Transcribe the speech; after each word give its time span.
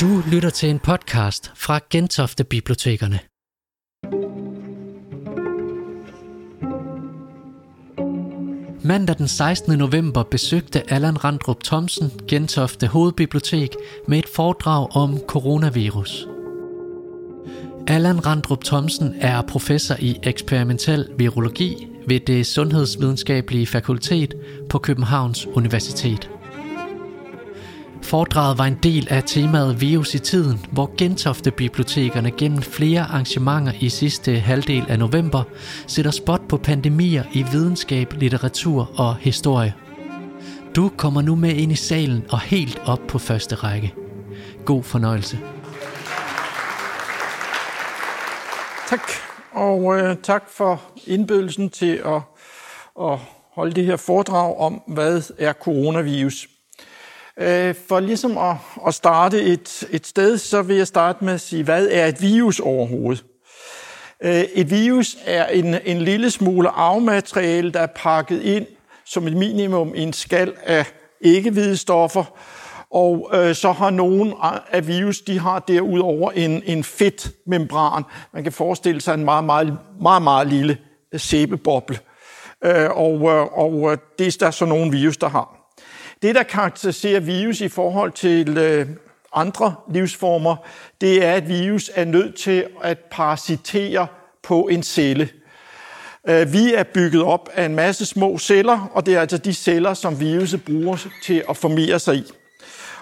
Du 0.00 0.22
lytter 0.32 0.50
til 0.50 0.70
en 0.70 0.78
podcast 0.78 1.52
fra 1.54 1.80
Gentofte 1.90 2.44
Bibliotekerne. 2.44 3.20
Mandag 8.84 9.18
den 9.18 9.28
16. 9.28 9.78
november 9.78 10.22
besøgte 10.22 10.92
Allan 10.92 11.24
Randrup 11.24 11.62
Thomsen 11.64 12.10
Gentofte 12.28 12.86
Hovedbibliotek 12.86 13.76
med 14.08 14.18
et 14.18 14.28
foredrag 14.34 14.96
om 14.96 15.18
coronavirus. 15.28 16.26
Allan 17.86 18.26
Randrup 18.26 18.64
Thomsen 18.64 19.14
er 19.20 19.42
professor 19.42 19.96
i 19.98 20.18
eksperimentel 20.22 21.08
virologi 21.18 21.86
ved 22.06 22.20
det 22.20 22.46
Sundhedsvidenskabelige 22.46 23.66
Fakultet 23.66 24.34
på 24.70 24.78
Københavns 24.78 25.46
Universitet. 25.46 26.30
Foredraget 28.04 28.58
var 28.58 28.64
en 28.64 28.78
del 28.82 29.06
af 29.10 29.22
temaet 29.26 29.80
Virus 29.80 30.14
i 30.14 30.18
tiden, 30.18 30.66
hvor 30.72 30.94
Gentofte 30.98 31.50
Bibliotekerne 31.50 32.30
gennem 32.30 32.62
flere 32.62 33.00
arrangementer 33.00 33.72
i 33.80 33.88
sidste 33.88 34.38
halvdel 34.38 34.84
af 34.88 34.98
november 34.98 35.42
sætter 35.86 36.10
spot 36.10 36.40
på 36.48 36.56
pandemier 36.56 37.24
i 37.32 37.44
videnskab, 37.52 38.12
litteratur 38.12 38.90
og 38.96 39.16
historie. 39.16 39.74
Du 40.76 40.90
kommer 40.96 41.22
nu 41.22 41.34
med 41.34 41.50
ind 41.50 41.72
i 41.72 41.74
salen 41.74 42.24
og 42.30 42.40
helt 42.40 42.82
op 42.86 43.00
på 43.08 43.18
første 43.18 43.54
række. 43.54 43.94
God 44.64 44.82
fornøjelse. 44.82 45.38
Tak, 48.88 49.10
og 49.52 49.98
øh, 49.98 50.16
tak 50.22 50.44
for 50.50 50.82
indbydelsen 51.06 51.70
til 51.70 52.02
at, 52.04 52.22
at 53.00 53.18
holde 53.54 53.74
det 53.74 53.86
her 53.86 53.96
foredrag 53.96 54.56
om, 54.58 54.82
hvad 54.86 55.22
er 55.38 55.52
coronavirus. 55.52 56.48
Øh, 57.40 57.74
for 57.88 58.00
ligesom 58.00 58.38
at, 58.38 58.56
at 58.86 58.94
starte 58.94 59.42
et, 59.42 59.84
et 59.90 60.06
sted, 60.06 60.38
så 60.38 60.62
vil 60.62 60.76
jeg 60.76 60.86
starte 60.86 61.24
med 61.24 61.32
at 61.32 61.40
sige, 61.40 61.64
hvad 61.64 61.88
er 61.90 62.06
et 62.06 62.22
virus 62.22 62.60
overhovedet? 62.60 63.24
Øh, 64.22 64.44
et 64.54 64.70
virus 64.70 65.16
er 65.24 65.46
en, 65.46 65.76
en 65.84 65.98
lille 65.98 66.30
smule 66.30 66.68
arvemateriale, 66.68 67.72
der 67.72 67.80
er 67.80 67.86
pakket 67.86 68.42
ind 68.42 68.66
som 69.04 69.26
et 69.26 69.36
minimum 69.36 69.94
i 69.94 70.02
en 70.02 70.12
skal 70.12 70.54
af 70.62 70.86
ikke-hvide 71.20 71.76
stoffer, 71.76 72.24
og 72.90 73.30
øh, 73.34 73.54
så 73.54 73.72
har 73.72 73.90
nogle 73.90 74.34
af 74.70 74.86
virus, 74.86 75.20
de 75.20 75.38
har 75.38 75.58
derudover 75.58 76.30
en, 76.30 76.62
en 76.66 76.84
fedtmembran. 76.84 78.02
Man 78.32 78.42
kan 78.42 78.52
forestille 78.52 79.00
sig 79.00 79.14
en 79.14 79.24
meget, 79.24 79.44
meget, 79.44 79.78
meget, 80.00 80.22
meget 80.22 80.46
lille 80.46 80.78
sæbeboble. 81.16 81.98
Øh, 82.64 82.90
og, 82.90 83.14
øh, 83.14 83.58
og 83.58 83.92
øh, 83.92 83.98
det 84.18 84.26
er 84.26 84.36
der 84.40 84.50
så 84.50 84.64
nogle 84.64 84.90
virus, 84.90 85.16
der 85.16 85.28
har. 85.28 85.63
Det, 86.24 86.34
der 86.34 86.42
karakteriserer 86.42 87.20
virus 87.20 87.60
i 87.60 87.68
forhold 87.68 88.12
til 88.12 88.58
øh, 88.58 88.86
andre 89.34 89.74
livsformer, 89.90 90.56
det 91.00 91.24
er, 91.24 91.32
at 91.32 91.48
virus 91.48 91.90
er 91.94 92.04
nødt 92.04 92.36
til 92.36 92.66
at 92.82 92.98
parasitere 93.10 94.06
på 94.42 94.68
en 94.68 94.82
celle. 94.82 95.28
Øh, 96.28 96.52
vi 96.52 96.74
er 96.74 96.82
bygget 96.82 97.22
op 97.22 97.48
af 97.54 97.64
en 97.64 97.74
masse 97.74 98.06
små 98.06 98.38
celler, 98.38 98.90
og 98.92 99.06
det 99.06 99.14
er 99.14 99.20
altså 99.20 99.38
de 99.38 99.54
celler, 99.54 99.94
som 99.94 100.20
viruset 100.20 100.64
bruger 100.64 101.06
til 101.24 101.44
at 101.48 101.56
formere 101.56 101.98
sig 101.98 102.16
i. 102.16 102.24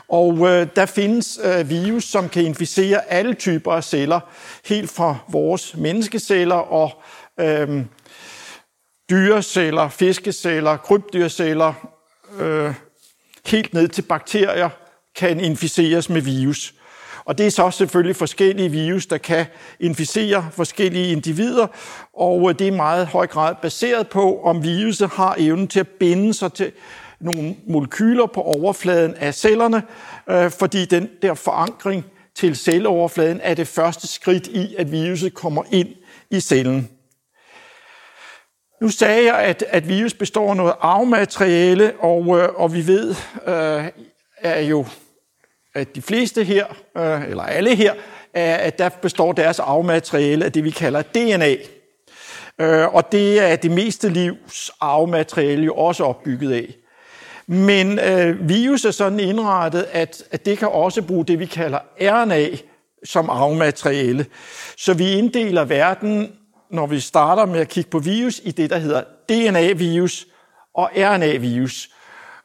Og 0.09 0.49
øh, 0.49 0.67
der 0.77 0.87
findes 0.87 1.41
øh, 1.45 1.71
virus, 1.71 2.05
som 2.05 2.29
kan 2.29 2.45
inficere 2.45 3.11
alle 3.13 3.35
typer 3.35 3.73
af 3.73 3.85
celler, 3.85 4.21
helt 4.65 4.91
fra 4.91 5.17
vores 5.29 5.77
menneskeceller 5.77 6.55
og 6.55 7.03
øh, 7.41 7.85
dyreceller, 9.11 9.89
fiskeceller, 9.89 10.77
krybdyrceller, 10.77 11.73
øh, 12.39 12.75
helt 13.47 13.75
ned 13.75 13.89
til 13.89 14.03
bakterier, 14.03 14.69
kan 15.17 15.41
inficeres 15.41 16.09
med 16.09 16.21
virus. 16.21 16.75
Og 17.25 17.39
det 17.39 17.47
er 17.47 17.51
så 17.51 17.71
selvfølgelig 17.71 18.17
forskellige 18.17 18.69
virus, 18.69 19.07
der 19.07 19.19
kan 19.19 19.47
inficere 19.81 20.49
forskellige 20.53 21.13
individer, 21.13 21.67
og 22.13 22.51
øh, 22.51 22.59
det 22.59 22.69
er 22.69 22.73
meget 22.73 23.07
høj 23.07 23.27
grad 23.27 23.55
baseret 23.63 24.09
på, 24.09 24.43
om 24.43 24.65
viruset 24.65 25.09
har 25.09 25.37
evnen 25.39 25.69
til 25.69 25.81
at 25.81 25.89
binde 25.89 26.35
sig 26.35 26.53
til 26.53 26.73
nogle 27.21 27.57
molekyler 27.67 28.27
på 28.27 28.41
overfladen 28.41 29.15
af 29.15 29.35
cellerne, 29.35 29.83
øh, 30.31 30.51
fordi 30.51 30.85
den 30.85 31.09
der 31.23 31.35
forankring 31.35 32.05
til 32.35 32.57
celleoverfladen 32.57 33.41
er 33.43 33.55
det 33.55 33.69
første 33.69 34.07
skridt 34.07 34.47
i, 34.47 34.75
at 34.79 34.93
viruset 34.93 35.35
kommer 35.35 35.63
ind 35.71 35.89
i 36.31 36.41
cellen. 36.41 36.89
Nu 38.83 38.89
sagde 38.89 39.25
jeg, 39.25 39.39
at, 39.39 39.65
at 39.69 39.89
virus 39.89 40.15
består 40.15 40.51
af 40.51 40.57
noget 40.57 40.75
arvemateriale, 40.81 41.93
og, 41.99 42.39
øh, 42.39 42.49
og 42.55 42.75
vi 42.75 42.87
ved 42.87 43.15
øh, 43.47 43.85
er 44.39 44.61
jo, 44.61 44.87
at 45.75 45.95
de 45.95 46.03
fleste 46.03 46.45
her, 46.45 46.67
øh, 46.97 47.31
eller 47.31 47.43
alle 47.43 47.77
her, 47.77 47.95
er, 48.35 48.57
at 48.57 48.79
der 48.79 48.89
består 48.89 49.33
deres 49.33 49.59
arvemateriale 49.59 50.45
af 50.45 50.53
det, 50.53 50.65
vi 50.65 50.71
kalder 50.71 51.03
DNA. 51.03 51.57
Øh, 52.59 52.95
og 52.95 53.13
det 53.13 53.41
er 53.41 53.57
det 53.57 53.71
meste 53.71 54.09
livs 54.09 54.71
arvemateriale 54.81 55.65
jo 55.65 55.75
også 55.75 56.05
opbygget 56.05 56.53
af. 56.53 56.75
Men 57.47 57.99
øh, 57.99 58.49
virus 58.49 58.85
er 58.85 58.91
sådan 58.91 59.21
indrettet, 59.21 59.87
at, 59.93 60.23
at 60.31 60.47
det 60.47 60.59
kan 60.59 60.69
også 60.69 61.03
bruge 61.03 61.25
det, 61.25 61.39
vi 61.39 61.47
kalder 61.47 61.79
RNA 62.01 62.57
som 63.05 63.31
arvemateriale. 63.31 64.27
Så 64.77 64.95
vi 64.95 65.13
inddeler 65.13 65.65
verden 65.65 66.33
når 66.73 66.87
vi 66.87 67.01
starter 67.01 67.47
med 67.47 67.61
at 67.61 67.69
kigge 67.69 67.91
på 67.91 67.99
virus, 67.99 68.41
i 68.45 68.51
det, 68.51 68.71
der 68.71 68.79
hedder 68.79 69.03
DNA-virus 69.29 70.27
og 70.75 70.91
RNA-virus. 70.97 71.89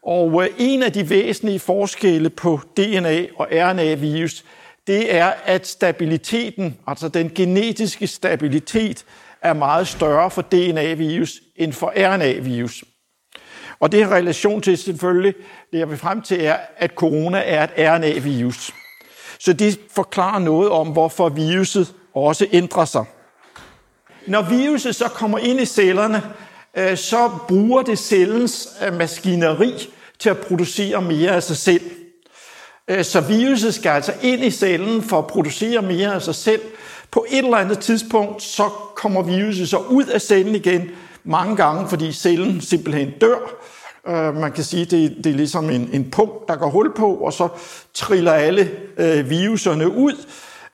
Og 0.03 0.43
øh, 0.43 0.49
en 0.57 0.83
af 0.83 0.93
de 0.93 1.09
væsentlige 1.09 1.59
forskelle 1.59 2.29
på 2.29 2.59
DNA- 2.79 3.39
og 3.39 3.47
RNA-virus, 3.51 4.43
det 4.87 5.15
er, 5.15 5.33
at 5.45 5.67
stabiliteten, 5.67 6.77
altså 6.87 7.07
den 7.07 7.31
genetiske 7.35 8.07
stabilitet, 8.07 9.05
er 9.41 9.53
meget 9.53 9.87
større 9.87 10.31
for 10.31 10.41
DNA-virus 10.41 11.41
end 11.55 11.73
for 11.73 11.93
RNA-virus. 11.95 12.83
Og 13.79 13.91
det 13.91 14.05
har 14.05 14.15
relation 14.15 14.61
til 14.61 14.77
selvfølgelig, 14.77 15.33
det 15.71 15.79
jeg 15.79 15.89
vil 15.89 15.97
frem 15.97 16.21
til, 16.21 16.45
er, 16.45 16.57
at 16.77 16.91
corona 16.95 17.41
er 17.45 17.63
et 17.63 17.71
RNA-virus. 17.77 18.71
Så 19.39 19.53
det 19.53 19.79
forklarer 19.95 20.39
noget 20.39 20.69
om, 20.69 20.87
hvorfor 20.87 21.29
viruset 21.29 21.93
også 22.13 22.47
ændrer 22.51 22.85
sig. 22.85 23.05
Når 24.27 24.41
viruset 24.41 24.95
så 24.95 25.07
kommer 25.07 25.37
ind 25.37 25.59
i 25.59 25.65
cellerne, 25.65 26.23
øh, 26.77 26.97
så 26.97 27.29
bruger 27.47 27.81
det 27.81 27.99
cellens 27.99 28.69
øh, 28.87 28.93
maskineri 28.93 29.89
til 30.19 30.29
at 30.29 30.37
producere 30.37 31.01
mere 31.01 31.31
af 31.31 31.43
sig 31.43 31.57
selv. 31.57 31.81
Øh, 32.87 33.03
så 33.03 33.21
viruset 33.21 33.73
skal 33.73 33.89
altså 33.89 34.13
ind 34.21 34.43
i 34.43 34.51
cellen 34.51 35.01
for 35.01 35.19
at 35.19 35.27
producere 35.27 35.81
mere 35.81 36.13
af 36.13 36.21
sig 36.21 36.35
selv. 36.35 36.61
På 37.11 37.25
et 37.29 37.37
eller 37.45 37.57
andet 37.57 37.79
tidspunkt, 37.79 38.43
så 38.43 38.69
kommer 38.95 39.21
viruset 39.21 39.69
så 39.69 39.77
ud 39.77 40.05
af 40.05 40.21
cellen 40.21 40.55
igen 40.55 40.89
mange 41.23 41.55
gange, 41.55 41.89
fordi 41.89 42.11
cellen 42.11 42.61
simpelthen 42.61 43.11
dør. 43.21 43.37
Man 44.31 44.51
kan 44.51 44.63
sige, 44.63 44.85
det, 44.85 45.17
det 45.23 45.25
er 45.25 45.35
ligesom 45.35 45.69
en, 45.69 45.89
en 45.93 46.11
punkt, 46.11 46.47
der 46.47 46.55
går 46.55 46.69
hul 46.69 46.93
på, 46.95 47.15
og 47.15 47.33
så 47.33 47.47
triller 47.93 48.33
alle 48.33 48.71
øh, 48.97 49.29
viruserne 49.29 49.91
ud. 49.91 50.13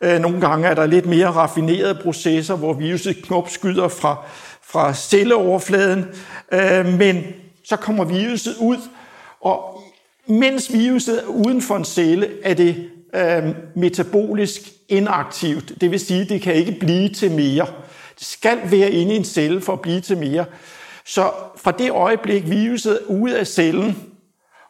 Øh, 0.03 0.19
nogle 0.19 0.41
gange 0.41 0.67
er 0.67 0.73
der 0.73 0.85
lidt 0.85 1.05
mere 1.05 1.27
raffinerede 1.27 1.99
processer, 2.03 2.55
hvor 2.55 2.73
viruset 2.73 3.23
knopskyder 3.23 3.87
fra, 3.87 4.25
fra 4.63 4.93
celleoverfladen, 4.93 6.05
øh, 6.51 6.85
men 6.85 7.23
så 7.65 7.75
kommer 7.75 8.05
viruset 8.05 8.55
ud, 8.59 8.77
og 9.41 9.81
mens 10.27 10.73
viruset 10.73 11.19
er 11.19 11.27
uden 11.27 11.61
for 11.61 11.75
en 11.75 11.85
celle, 11.85 12.29
er 12.43 12.53
det 12.53 12.89
øh, 13.15 13.43
metabolisk 13.75 14.61
inaktivt. 14.89 15.81
Det 15.81 15.91
vil 15.91 15.99
sige, 15.99 16.21
at 16.21 16.29
det 16.29 16.41
kan 16.41 16.53
ikke 16.53 16.77
blive 16.79 17.09
til 17.09 17.31
mere. 17.31 17.65
Det 18.19 18.27
skal 18.27 18.59
være 18.63 18.91
inde 18.91 19.13
i 19.13 19.17
en 19.17 19.25
celle 19.25 19.61
for 19.61 19.73
at 19.73 19.81
blive 19.81 20.01
til 20.01 20.17
mere. 20.17 20.45
Så 21.05 21.31
fra 21.57 21.71
det 21.71 21.91
øjeblik, 21.91 22.49
viruset 22.49 22.99
er 23.01 23.13
ude 23.13 23.39
af 23.39 23.47
cellen, 23.47 23.97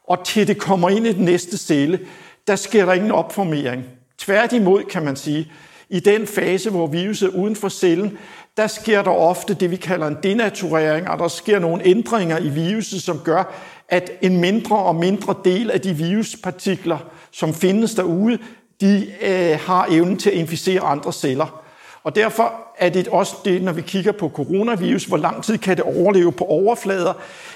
og 0.07 0.25
til 0.25 0.47
det 0.47 0.57
kommer 0.57 0.89
ind 0.89 1.07
i 1.07 1.13
den 1.13 1.25
næste 1.25 1.57
celle, 1.57 1.99
der 2.47 2.55
sker 2.55 2.85
der 2.85 2.93
ingen 2.93 3.11
opformering. 3.11 3.83
Tværtimod 4.25 4.83
kan 4.83 5.05
man 5.05 5.15
sige, 5.15 5.51
i 5.89 5.99
den 5.99 6.27
fase, 6.27 6.69
hvor 6.69 6.87
viruset 6.87 7.29
er 7.29 7.37
uden 7.37 7.55
for 7.55 7.69
cellen, 7.69 8.17
der 8.57 8.67
sker 8.67 9.01
der 9.01 9.11
ofte 9.11 9.53
det, 9.53 9.71
vi 9.71 9.75
kalder 9.75 10.07
en 10.07 10.17
denaturering, 10.23 11.09
og 11.09 11.19
der 11.19 11.27
sker 11.27 11.59
nogle 11.59 11.85
ændringer 11.85 12.39
i 12.39 12.49
viruset, 12.49 13.01
som 13.01 13.19
gør, 13.19 13.53
at 13.89 14.11
en 14.21 14.41
mindre 14.41 14.77
og 14.77 14.95
mindre 14.95 15.35
del 15.45 15.71
af 15.71 15.81
de 15.81 15.93
viruspartikler, 15.93 16.97
som 17.31 17.53
findes 17.53 17.95
derude, 17.95 18.37
de 18.81 19.07
øh, 19.21 19.59
har 19.59 19.87
evnen 19.89 20.17
til 20.17 20.29
at 20.29 20.35
inficere 20.35 20.81
andre 20.81 21.13
celler. 21.13 21.63
Og 22.03 22.15
derfor 22.15 22.53
er 22.77 22.89
det 22.89 23.07
også 23.07 23.35
det, 23.45 23.61
når 23.61 23.71
vi 23.71 23.81
kigger 23.81 24.11
på 24.11 24.29
coronavirus, 24.29 25.05
hvor 25.05 25.17
lang 25.17 25.43
tid 25.43 25.57
kan 25.57 25.77
det 25.77 25.85
overleve 25.85 26.31
på 26.31 26.43
overflader, 26.43 27.13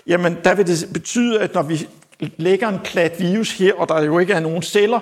jamen 0.08 0.38
der 0.44 0.56
vil 0.56 0.68
det 0.68 0.90
betyde, 0.94 1.40
at 1.40 1.54
når 1.54 1.62
vi 1.62 1.88
lægger 2.20 2.68
en 2.68 2.80
klat 2.84 3.20
virus 3.20 3.58
her, 3.58 3.74
og 3.74 3.90
der 3.90 4.04
jo 4.04 4.20
ikke 4.20 4.34
er 4.34 4.40
nogen 4.40 4.62
celler, 4.62 5.00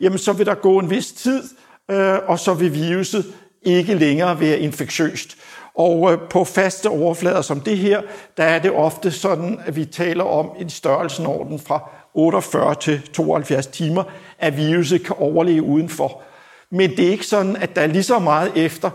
jamen 0.00 0.18
så 0.18 0.32
vil 0.32 0.46
der 0.46 0.54
gå 0.54 0.78
en 0.78 0.90
vis 0.90 1.12
tid, 1.12 1.42
øh, 1.90 2.18
og 2.26 2.38
så 2.38 2.54
vil 2.54 2.74
viruset 2.74 3.24
ikke 3.62 3.94
længere 3.94 4.40
være 4.40 4.58
infektiøst. 4.58 5.36
Og 5.74 6.12
øh, 6.12 6.18
på 6.30 6.44
faste 6.44 6.88
overflader 6.88 7.42
som 7.42 7.60
det 7.60 7.78
her, 7.78 8.02
der 8.36 8.44
er 8.44 8.58
det 8.58 8.70
ofte 8.70 9.10
sådan, 9.10 9.60
at 9.66 9.76
vi 9.76 9.84
taler 9.84 10.24
om 10.24 10.50
en 10.58 10.70
størrelsenorden 10.70 11.58
fra 11.58 11.90
48 12.14 12.74
til 12.74 13.02
72 13.12 13.66
timer, 13.66 14.04
at 14.38 14.56
viruset 14.56 15.04
kan 15.04 15.16
overleve 15.18 15.62
udenfor. 15.62 16.22
Men 16.70 16.90
det 16.90 17.06
er 17.06 17.10
ikke 17.10 17.26
sådan, 17.26 17.56
at 17.56 17.76
der 17.76 17.82
er 17.82 17.86
lige 17.86 18.02
så 18.02 18.18
meget 18.18 18.52
efter 18.56 18.90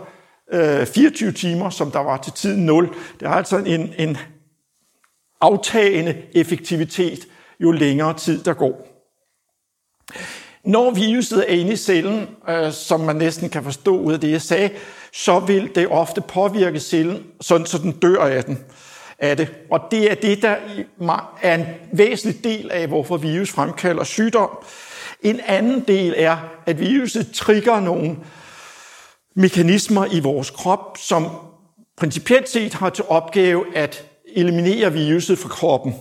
øh, 0.52 0.86
24 0.86 1.32
timer, 1.32 1.70
som 1.70 1.90
der 1.90 1.98
var 1.98 2.16
til 2.16 2.32
tiden 2.32 2.66
0. 2.66 2.88
Det 3.20 3.26
er 3.26 3.30
altså 3.30 3.56
en, 3.56 3.94
en 3.98 4.16
aftagende 5.40 6.22
effektivitet, 6.34 7.26
jo 7.60 7.70
længere 7.70 8.14
tid 8.14 8.44
der 8.44 8.54
går. 8.54 8.89
Når 10.64 10.90
viruset 10.90 11.44
er 11.48 11.54
inde 11.54 11.72
i 11.72 11.76
cellen, 11.76 12.28
øh, 12.48 12.72
som 12.72 13.00
man 13.00 13.16
næsten 13.16 13.48
kan 13.48 13.64
forstå 13.64 13.96
ud 13.96 14.12
af 14.12 14.20
det, 14.20 14.30
jeg 14.30 14.42
sagde, 14.42 14.70
så 15.12 15.38
vil 15.38 15.74
det 15.74 15.88
ofte 15.88 16.20
påvirke 16.20 16.80
cellen, 16.80 17.22
sådan 17.40 17.66
så 17.66 17.78
den 17.78 17.92
dør 17.92 18.20
af 18.20 18.44
den 18.44 18.58
af 19.18 19.36
det. 19.36 19.52
Og 19.70 19.80
det 19.90 20.10
er 20.10 20.14
det, 20.14 20.42
der 20.42 20.56
er 21.42 21.54
en 21.54 21.66
væsentlig 21.92 22.44
del 22.44 22.70
af, 22.70 22.86
hvorfor 22.86 23.16
virus 23.16 23.50
fremkalder 23.50 24.04
sygdom. 24.04 24.50
En 25.22 25.40
anden 25.46 25.84
del 25.88 26.14
er, 26.16 26.36
at 26.66 26.80
viruset 26.80 27.30
trigger 27.34 27.80
nogle 27.80 28.16
mekanismer 29.36 30.06
i 30.12 30.20
vores 30.20 30.50
krop, 30.50 30.98
som 30.98 31.26
principielt 31.96 32.48
set 32.48 32.74
har 32.74 32.90
til 32.90 33.04
opgave 33.08 33.76
at 33.76 34.04
eliminere 34.36 34.92
viruset 34.92 35.38
fra 35.38 35.48
kroppen. 35.48 35.94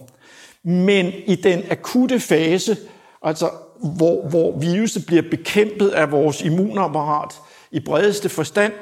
Men 0.63 1.13
i 1.25 1.35
den 1.35 1.63
akutte 1.71 2.19
fase, 2.19 2.77
altså 3.21 3.49
hvor, 3.83 4.27
hvor 4.29 4.59
viruset 4.59 5.05
bliver 5.05 5.21
bekæmpet 5.21 5.89
af 5.89 6.11
vores 6.11 6.41
immunapparat 6.41 7.33
i 7.71 7.79
bredeste 7.79 8.29
forstand, 8.29 8.73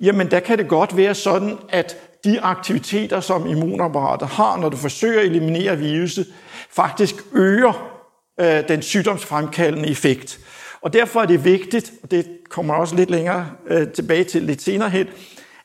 jamen 0.00 0.30
der 0.30 0.40
kan 0.40 0.58
det 0.58 0.68
godt 0.68 0.96
være 0.96 1.14
sådan, 1.14 1.58
at 1.68 1.96
de 2.24 2.40
aktiviteter, 2.40 3.20
som 3.20 3.46
immunapparatet 3.46 4.28
har, 4.28 4.56
når 4.56 4.68
du 4.68 4.76
forsøger 4.76 5.20
at 5.20 5.26
eliminere 5.26 5.78
viruset, 5.78 6.26
faktisk 6.70 7.14
øger 7.32 8.00
øh, 8.40 8.68
den 8.68 8.82
sygdomsfremkaldende 8.82 9.88
effekt. 9.88 10.40
Og 10.82 10.92
derfor 10.92 11.22
er 11.22 11.26
det 11.26 11.44
vigtigt, 11.44 11.92
og 12.02 12.10
det 12.10 12.26
kommer 12.50 12.74
også 12.74 12.96
lidt 12.96 13.10
længere 13.10 13.46
øh, 13.66 13.88
tilbage 13.88 14.24
til 14.24 14.42
lidt 14.42 14.62
senere 14.62 14.90
hen, 14.90 15.06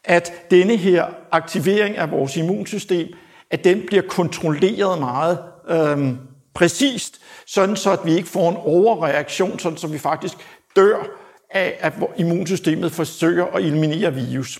at 0.03 0.33
denne 0.51 0.77
her 0.77 1.05
aktivering 1.31 1.97
af 1.97 2.11
vores 2.11 2.37
immunsystem, 2.37 3.07
at 3.51 3.63
den 3.63 3.83
bliver 3.87 4.03
kontrolleret 4.09 4.99
meget 4.99 5.37
øh, 5.69 6.13
præcist, 6.57 7.21
sådan 7.45 7.75
så 7.75 7.91
at 7.91 7.99
vi 8.05 8.15
ikke 8.15 8.29
får 8.29 8.49
en 8.49 8.57
overreaktion, 8.57 9.59
sådan 9.59 9.77
så 9.77 9.87
vi 9.87 9.97
faktisk 9.97 10.37
dør 10.75 11.03
af, 11.51 11.77
at 11.79 11.93
immunsystemet 12.17 12.91
forsøger 12.91 13.45
at 13.45 13.63
eliminere 13.63 14.13
virus. 14.13 14.59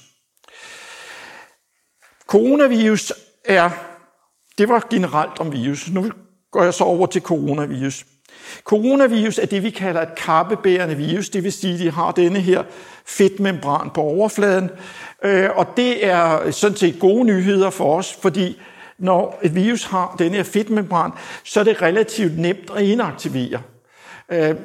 Coronavirus 2.27 3.13
er, 3.45 3.69
det 4.57 4.69
var 4.69 4.87
generelt 4.89 5.39
om 5.39 5.51
virus. 5.51 5.89
Nu 5.89 6.11
går 6.51 6.63
jeg 6.63 6.73
så 6.73 6.83
over 6.83 7.07
til 7.07 7.21
coronavirus. 7.21 8.05
Coronavirus 8.63 9.37
er 9.37 9.45
det, 9.45 9.63
vi 9.63 9.69
kalder 9.69 10.01
et 10.01 10.15
kappebærende 10.17 10.95
virus, 10.95 11.29
det 11.29 11.43
vil 11.43 11.53
sige, 11.53 11.73
at 11.73 11.79
de 11.79 11.91
har 11.91 12.11
denne 12.11 12.39
her 12.39 12.63
fedtmembran 13.05 13.89
på 13.89 14.01
overfladen. 14.01 14.69
Øh, 15.23 15.49
og 15.55 15.67
det 15.77 16.05
er 16.05 16.51
sådan 16.51 16.77
set 16.77 16.99
gode 16.99 17.23
nyheder 17.23 17.69
for 17.69 17.97
os, 17.97 18.13
fordi 18.13 18.57
når 18.99 19.39
et 19.43 19.55
virus 19.55 19.83
har 19.83 20.15
den 20.19 20.33
her 20.33 20.43
fedtmembran, 20.43 21.11
så 21.43 21.59
er 21.59 21.63
det 21.63 21.81
relativt 21.81 22.37
nemt 22.37 22.71
at 22.75 22.83
inaktivere. 22.83 23.61
Øh, 24.31 24.55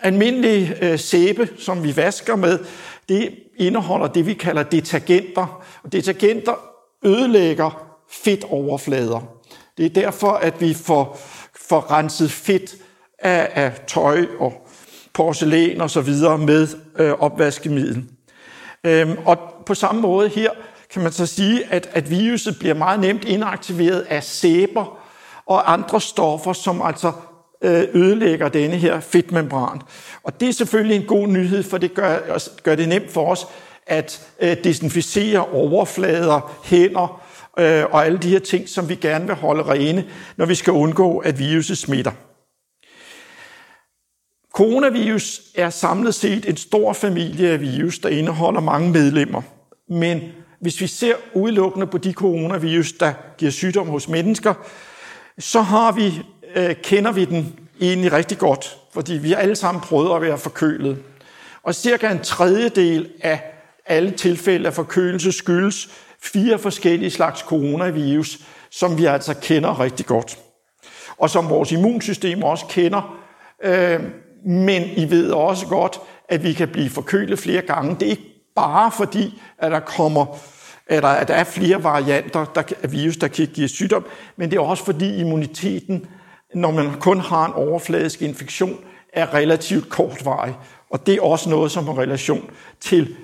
almindelig 0.00 0.78
øh, 0.82 0.98
sæbe, 0.98 1.48
som 1.58 1.84
vi 1.84 1.96
vasker 1.96 2.36
med, 2.36 2.58
det 3.08 3.34
indeholder 3.56 4.06
det, 4.06 4.26
vi 4.26 4.34
kalder 4.34 4.62
detergenter. 4.62 5.64
Og 5.82 5.92
detergenter 5.92 6.54
ødelægger 7.04 7.86
fedtoverflader. 8.10 9.20
Det 9.76 9.86
er 9.86 9.90
derfor, 9.90 10.30
at 10.30 10.60
vi 10.60 10.74
får, 10.74 11.18
får 11.54 11.90
renset 11.90 12.30
fedt 12.30 12.76
af, 13.18 13.50
af 13.54 13.72
tøj 13.86 14.26
og 14.38 14.68
porcelæn 15.12 15.80
og 15.80 15.90
så 15.90 16.00
videre 16.00 16.38
med 16.38 16.68
øh, 16.98 17.12
opvaskemiddel. 17.12 18.04
Øhm, 18.84 19.16
og 19.26 19.38
på 19.66 19.74
samme 19.74 20.00
måde 20.00 20.28
her 20.28 20.50
kan 20.94 21.02
man 21.02 21.12
så 21.12 21.26
sige, 21.26 21.64
at, 21.72 21.90
at 21.92 22.10
viruset 22.10 22.58
bliver 22.58 22.74
meget 22.74 23.00
nemt 23.00 23.24
inaktiveret 23.24 24.00
af 24.00 24.24
sæber 24.24 24.98
og 25.46 25.72
andre 25.72 26.00
stoffer, 26.00 26.52
som 26.52 26.82
altså 26.82 27.12
øh, 27.62 27.84
ødelægger 27.94 28.48
denne 28.48 28.76
her 28.76 29.00
fedtmembran. 29.00 29.80
Og 30.22 30.40
det 30.40 30.48
er 30.48 30.52
selvfølgelig 30.52 30.96
en 30.96 31.06
god 31.06 31.28
nyhed, 31.28 31.62
for 31.62 31.78
det 31.78 31.94
gør, 31.94 32.38
gør 32.62 32.74
det 32.74 32.88
nemt 32.88 33.10
for 33.10 33.30
os 33.30 33.46
at 33.86 34.26
øh, 34.40 34.56
desinficere 34.64 35.46
overflader, 35.46 36.60
hænder 36.64 37.22
øh, 37.58 37.84
og 37.90 38.06
alle 38.06 38.18
de 38.18 38.28
her 38.28 38.38
ting, 38.38 38.68
som 38.68 38.88
vi 38.88 38.94
gerne 38.94 39.26
vil 39.26 39.34
holde 39.34 39.62
rene, 39.62 40.04
når 40.36 40.46
vi 40.46 40.54
skal 40.54 40.72
undgå, 40.72 41.18
at 41.18 41.38
viruset 41.38 41.78
smitter. 41.78 42.12
Coronavirus 44.52 45.40
er 45.54 45.70
samlet 45.70 46.14
set 46.14 46.48
en 46.48 46.56
stor 46.56 46.92
familie 46.92 47.50
af 47.50 47.60
virus, 47.60 47.98
der 47.98 48.08
indeholder 48.08 48.60
mange 48.60 48.90
medlemmer. 48.90 49.42
Men 49.88 50.20
hvis 50.60 50.80
vi 50.80 50.86
ser 50.86 51.14
udelukkende 51.34 51.86
på 51.86 51.98
de 51.98 52.12
coronavirus, 52.12 52.92
der 52.92 53.12
giver 53.38 53.50
sygdom 53.50 53.88
hos 53.88 54.08
mennesker, 54.08 54.54
så 55.38 55.60
har 55.60 55.92
vi, 55.92 56.22
øh, 56.54 56.76
kender 56.82 57.12
vi 57.12 57.24
den 57.24 57.58
egentlig 57.80 58.12
rigtig 58.12 58.38
godt, 58.38 58.78
fordi 58.92 59.12
vi 59.12 59.30
har 59.30 59.36
alle 59.36 59.56
sammen 59.56 59.80
prøvet 59.80 60.16
at 60.16 60.22
være 60.22 60.38
forkølet. 60.38 60.98
Og 61.62 61.74
cirka 61.74 62.10
en 62.10 62.20
tredjedel 62.20 63.08
af 63.20 63.42
alle 63.86 64.10
tilfælde 64.10 64.66
af 64.66 64.74
forkølelse 64.74 65.32
skyldes 65.32 65.88
fire 66.22 66.58
forskellige 66.58 67.10
slags 67.10 67.40
coronavirus, 67.40 68.38
som 68.70 68.98
vi 68.98 69.04
altså 69.04 69.34
kender 69.34 69.80
rigtig 69.80 70.06
godt. 70.06 70.38
Og 71.18 71.30
som 71.30 71.50
vores 71.50 71.72
immunsystem 71.72 72.42
også 72.42 72.64
kender. 72.68 73.18
Øh, 73.64 74.00
men 74.46 74.82
I 74.96 75.10
ved 75.10 75.30
også 75.30 75.66
godt, 75.66 76.00
at 76.28 76.42
vi 76.42 76.52
kan 76.52 76.68
blive 76.68 76.90
forkølet 76.90 77.38
flere 77.38 77.62
gange. 77.62 77.94
Det 77.94 78.06
er 78.06 78.10
ikke 78.10 78.33
bare 78.54 78.92
fordi, 78.92 79.42
at 79.58 79.72
der 79.72 79.80
kommer 79.80 80.26
eller 80.86 81.08
at 81.08 81.28
der 81.28 81.34
er 81.34 81.44
flere 81.44 81.84
varianter 81.84 82.44
der, 82.44 82.62
af 82.82 82.92
virus, 82.92 83.16
der 83.16 83.28
kan 83.28 83.46
give 83.46 83.68
sygdom, 83.68 84.04
men 84.36 84.50
det 84.50 84.56
er 84.56 84.60
også 84.60 84.84
fordi 84.84 85.16
immuniteten, 85.16 86.06
når 86.54 86.70
man 86.70 87.00
kun 87.00 87.20
har 87.20 87.46
en 87.46 87.52
overfladisk 87.52 88.22
infektion, 88.22 88.78
er 89.12 89.34
relativt 89.34 89.88
kortvarig. 89.88 90.54
Og 90.90 91.06
det 91.06 91.14
er 91.14 91.22
også 91.22 91.50
noget, 91.50 91.70
som 91.70 91.84
har 91.84 91.98
relation 91.98 92.50
til 92.80 93.16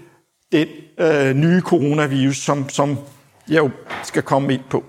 den 0.53 0.69
øh, 0.99 1.35
nye 1.35 1.61
coronavirus, 1.61 2.37
som, 2.37 2.69
som 2.69 2.99
jeg 3.49 3.59
jo 3.59 3.71
skal 4.03 4.23
komme 4.23 4.55
ind 4.55 4.63
på. 4.71 4.85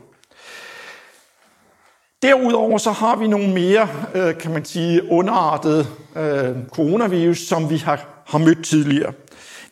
Derudover 2.21 2.77
så 2.77 2.91
har 2.91 3.15
vi 3.15 3.27
nogle 3.27 3.53
mere, 3.53 3.87
øh, 4.15 4.37
kan 4.37 4.51
man 4.51 4.65
sige, 4.65 5.11
underartede 5.11 5.87
øh, 6.15 6.55
coronavirus, 6.69 7.39
som 7.39 7.69
vi 7.69 7.77
har, 7.77 8.23
har 8.27 8.37
mødt 8.37 8.65
tidligere. 8.65 9.13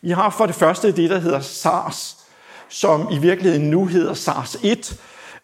I 0.02 0.10
har 0.10 0.30
for 0.30 0.46
det 0.46 0.54
første 0.54 0.92
det, 0.92 1.10
der 1.10 1.18
hedder 1.18 1.40
SARS, 1.40 2.16
som 2.68 3.08
i 3.12 3.18
virkeligheden 3.18 3.70
nu 3.70 3.86
hedder 3.86 4.14
SARS-1, 4.14 4.96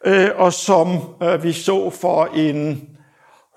øh, 0.05 0.31
og 0.37 0.53
som 0.53 1.01
øh, 1.23 1.43
vi 1.43 1.53
så 1.53 1.91
for 1.91 2.25
en 2.25 2.89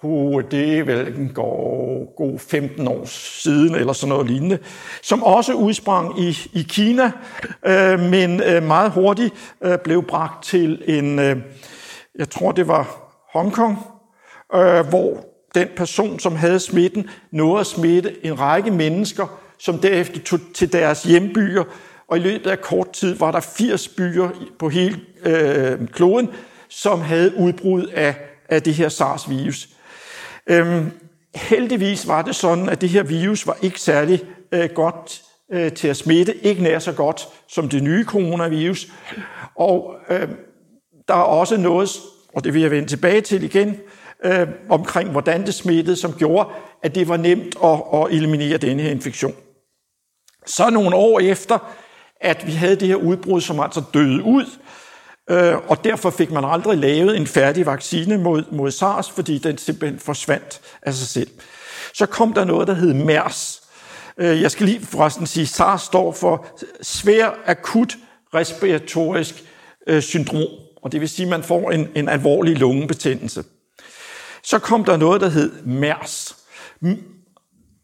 uh, 0.03 0.44
det 0.51 0.77
er 0.77 0.84
vel 0.84 1.08
en 1.08 1.32
god, 1.34 2.15
god 2.18 2.39
15 2.39 2.88
år 2.88 3.06
siden, 3.06 3.75
eller 3.75 3.94
sådan 3.94 4.10
noget 4.10 4.27
lignende, 4.27 4.60
som 5.01 5.24
også 5.24 5.53
udsprang 5.53 6.20
i, 6.20 6.38
i 6.53 6.65
Kina, 6.70 7.12
øh, 7.65 8.00
men 8.00 8.44
øh, 8.44 8.63
meget 8.63 8.91
hurtigt 8.91 9.34
øh, 9.62 9.77
blev 9.77 10.03
bragt 10.03 10.44
til 10.44 10.84
en, 10.88 11.20
øh, 11.20 11.38
jeg 12.20 12.29
tror 12.29 12.51
det 12.51 12.68
var 12.68 13.12
Hongkong, 13.34 13.77
øh, 14.56 14.88
hvor 14.88 15.25
den 15.56 15.68
person, 15.77 16.20
som 16.20 16.36
havde 16.36 16.60
smitten, 16.60 17.10
nåede 17.32 17.60
at 17.60 17.68
smitte 17.68 18.25
en 18.25 18.39
række 18.39 18.72
mennesker, 18.72 19.39
som 19.59 19.79
derefter 19.79 20.19
tog 20.19 20.39
til 20.53 20.73
deres 20.73 21.03
hjembyer, 21.03 21.63
og 22.07 22.17
i 22.17 22.19
løbet 22.19 22.49
af 22.49 22.61
kort 22.61 22.91
tid 22.91 23.15
var 23.15 23.31
der 23.31 23.39
80 23.39 23.87
byer 23.87 24.29
på 24.59 24.69
hele 24.69 24.99
øh, 25.25 25.87
kloden, 25.87 26.29
som 26.69 27.01
havde 27.01 27.35
udbrud 27.37 27.85
af, 27.85 28.15
af 28.49 28.63
det 28.63 28.73
her 28.73 28.89
SARS-virus. 28.89 29.69
Øhm, 30.47 30.91
heldigvis 31.35 32.07
var 32.07 32.21
det 32.21 32.35
sådan, 32.35 32.69
at 32.69 32.81
det 32.81 32.89
her 32.89 33.03
virus 33.03 33.47
var 33.47 33.57
ikke 33.61 33.81
særlig 33.81 34.23
øh, 34.51 34.69
godt 34.75 35.21
øh, 35.51 35.71
til 35.71 35.87
at 35.87 35.97
smitte, 35.97 36.45
ikke 36.45 36.63
nær 36.63 36.79
så 36.79 36.91
godt 36.91 37.27
som 37.47 37.69
det 37.69 37.83
nye 37.83 38.05
coronavirus. 38.05 38.87
Og 39.55 39.95
øh, 40.09 40.27
der 41.07 41.13
er 41.13 41.21
også 41.21 41.57
noget, 41.57 41.89
og 42.33 42.43
det 42.43 42.53
vil 42.53 42.61
jeg 42.61 42.71
vende 42.71 42.87
tilbage 42.87 43.21
til 43.21 43.43
igen, 43.43 43.77
øh, 44.25 44.47
omkring 44.69 45.09
hvordan 45.09 45.45
det 45.45 45.53
smittede, 45.53 45.95
som 45.95 46.13
gjorde, 46.13 46.49
at 46.83 46.95
det 46.95 47.07
var 47.07 47.17
nemt 47.17 47.55
at, 47.63 47.81
at 47.93 48.17
eliminere 48.17 48.57
denne 48.57 48.83
her 48.83 48.91
infektion. 48.91 49.33
Så 50.46 50.69
nogle 50.69 50.96
år 50.96 51.19
efter, 51.19 51.58
at 52.22 52.48
vi 52.48 52.51
havde 52.51 52.75
det 52.75 52.88
her 52.88 52.96
udbrud, 52.96 53.41
som 53.41 53.60
altså 53.60 53.84
døde 53.93 54.24
ud, 54.24 54.46
øh, 55.29 55.55
og 55.67 55.84
derfor 55.84 56.10
fik 56.10 56.31
man 56.31 56.46
aldrig 56.46 56.77
lavet 56.77 57.17
en 57.17 57.27
færdig 57.27 57.65
vaccine 57.65 58.17
mod, 58.17 58.43
mod 58.51 58.72
SARS, 58.72 59.10
fordi 59.10 59.38
den 59.38 59.58
simpelthen 59.58 60.00
forsvandt 60.00 60.62
af 60.81 60.93
sig 60.93 61.08
selv. 61.08 61.29
Så 61.93 62.05
kom 62.05 62.34
der 62.34 62.46
noget, 62.46 62.67
der 62.67 62.74
hed 62.74 62.93
MERS. 62.93 63.62
Øh, 64.17 64.41
jeg 64.41 64.51
skal 64.51 64.65
lige 64.65 64.86
forresten 64.86 65.27
sige, 65.27 65.48
SARS 65.48 65.81
står 65.81 66.12
for 66.12 66.46
svær 66.81 67.29
akut 67.46 67.98
respiratorisk 68.34 69.43
øh, 69.88 70.01
syndrom, 70.01 70.48
og 70.84 70.91
det 70.91 71.01
vil 71.01 71.10
sige, 71.10 71.25
at 71.25 71.29
man 71.29 71.43
får 71.43 71.72
en, 71.72 71.88
en 71.96 72.10
alvorlig 72.10 72.58
lungebetændelse. 72.58 73.43
Så 74.43 74.60
kom 74.60 74.84
der 74.84 74.98
noget, 74.98 75.22
der 75.22 75.29
hed 75.29 75.51
MERS. 75.65 76.36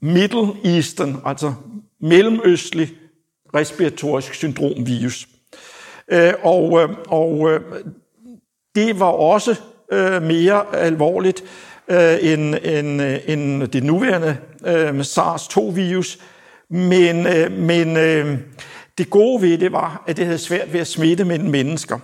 Middle 0.02 0.76
Eastern, 0.76 1.22
altså 1.26 1.54
mellemøstlig 2.06 2.94
respiratorisk 3.56 4.34
syndromvirus. 4.34 5.28
Øh, 6.12 6.34
og, 6.44 6.82
øh, 6.82 6.90
og 7.08 7.52
øh, 7.52 7.62
det 8.76 9.00
var 9.00 9.06
også 9.06 9.56
mere 10.22 10.76
alvorligt 10.76 11.44
end, 12.22 12.56
end, 12.64 13.02
end 13.28 13.68
det 13.68 13.84
nuværende 13.84 14.38
SARS-2-virus, 15.04 16.20
men, 16.70 17.24
men 17.66 17.96
det 18.98 19.10
gode 19.10 19.42
ved 19.42 19.58
det 19.58 19.72
var, 19.72 20.04
at 20.08 20.18
det 20.18 20.26
havde 20.26 20.38
svært 20.38 20.74
ved 20.74 20.80
at 20.80 20.88
smitte 20.88 21.26
mellem 21.26 21.50
mennesker. 21.50 22.00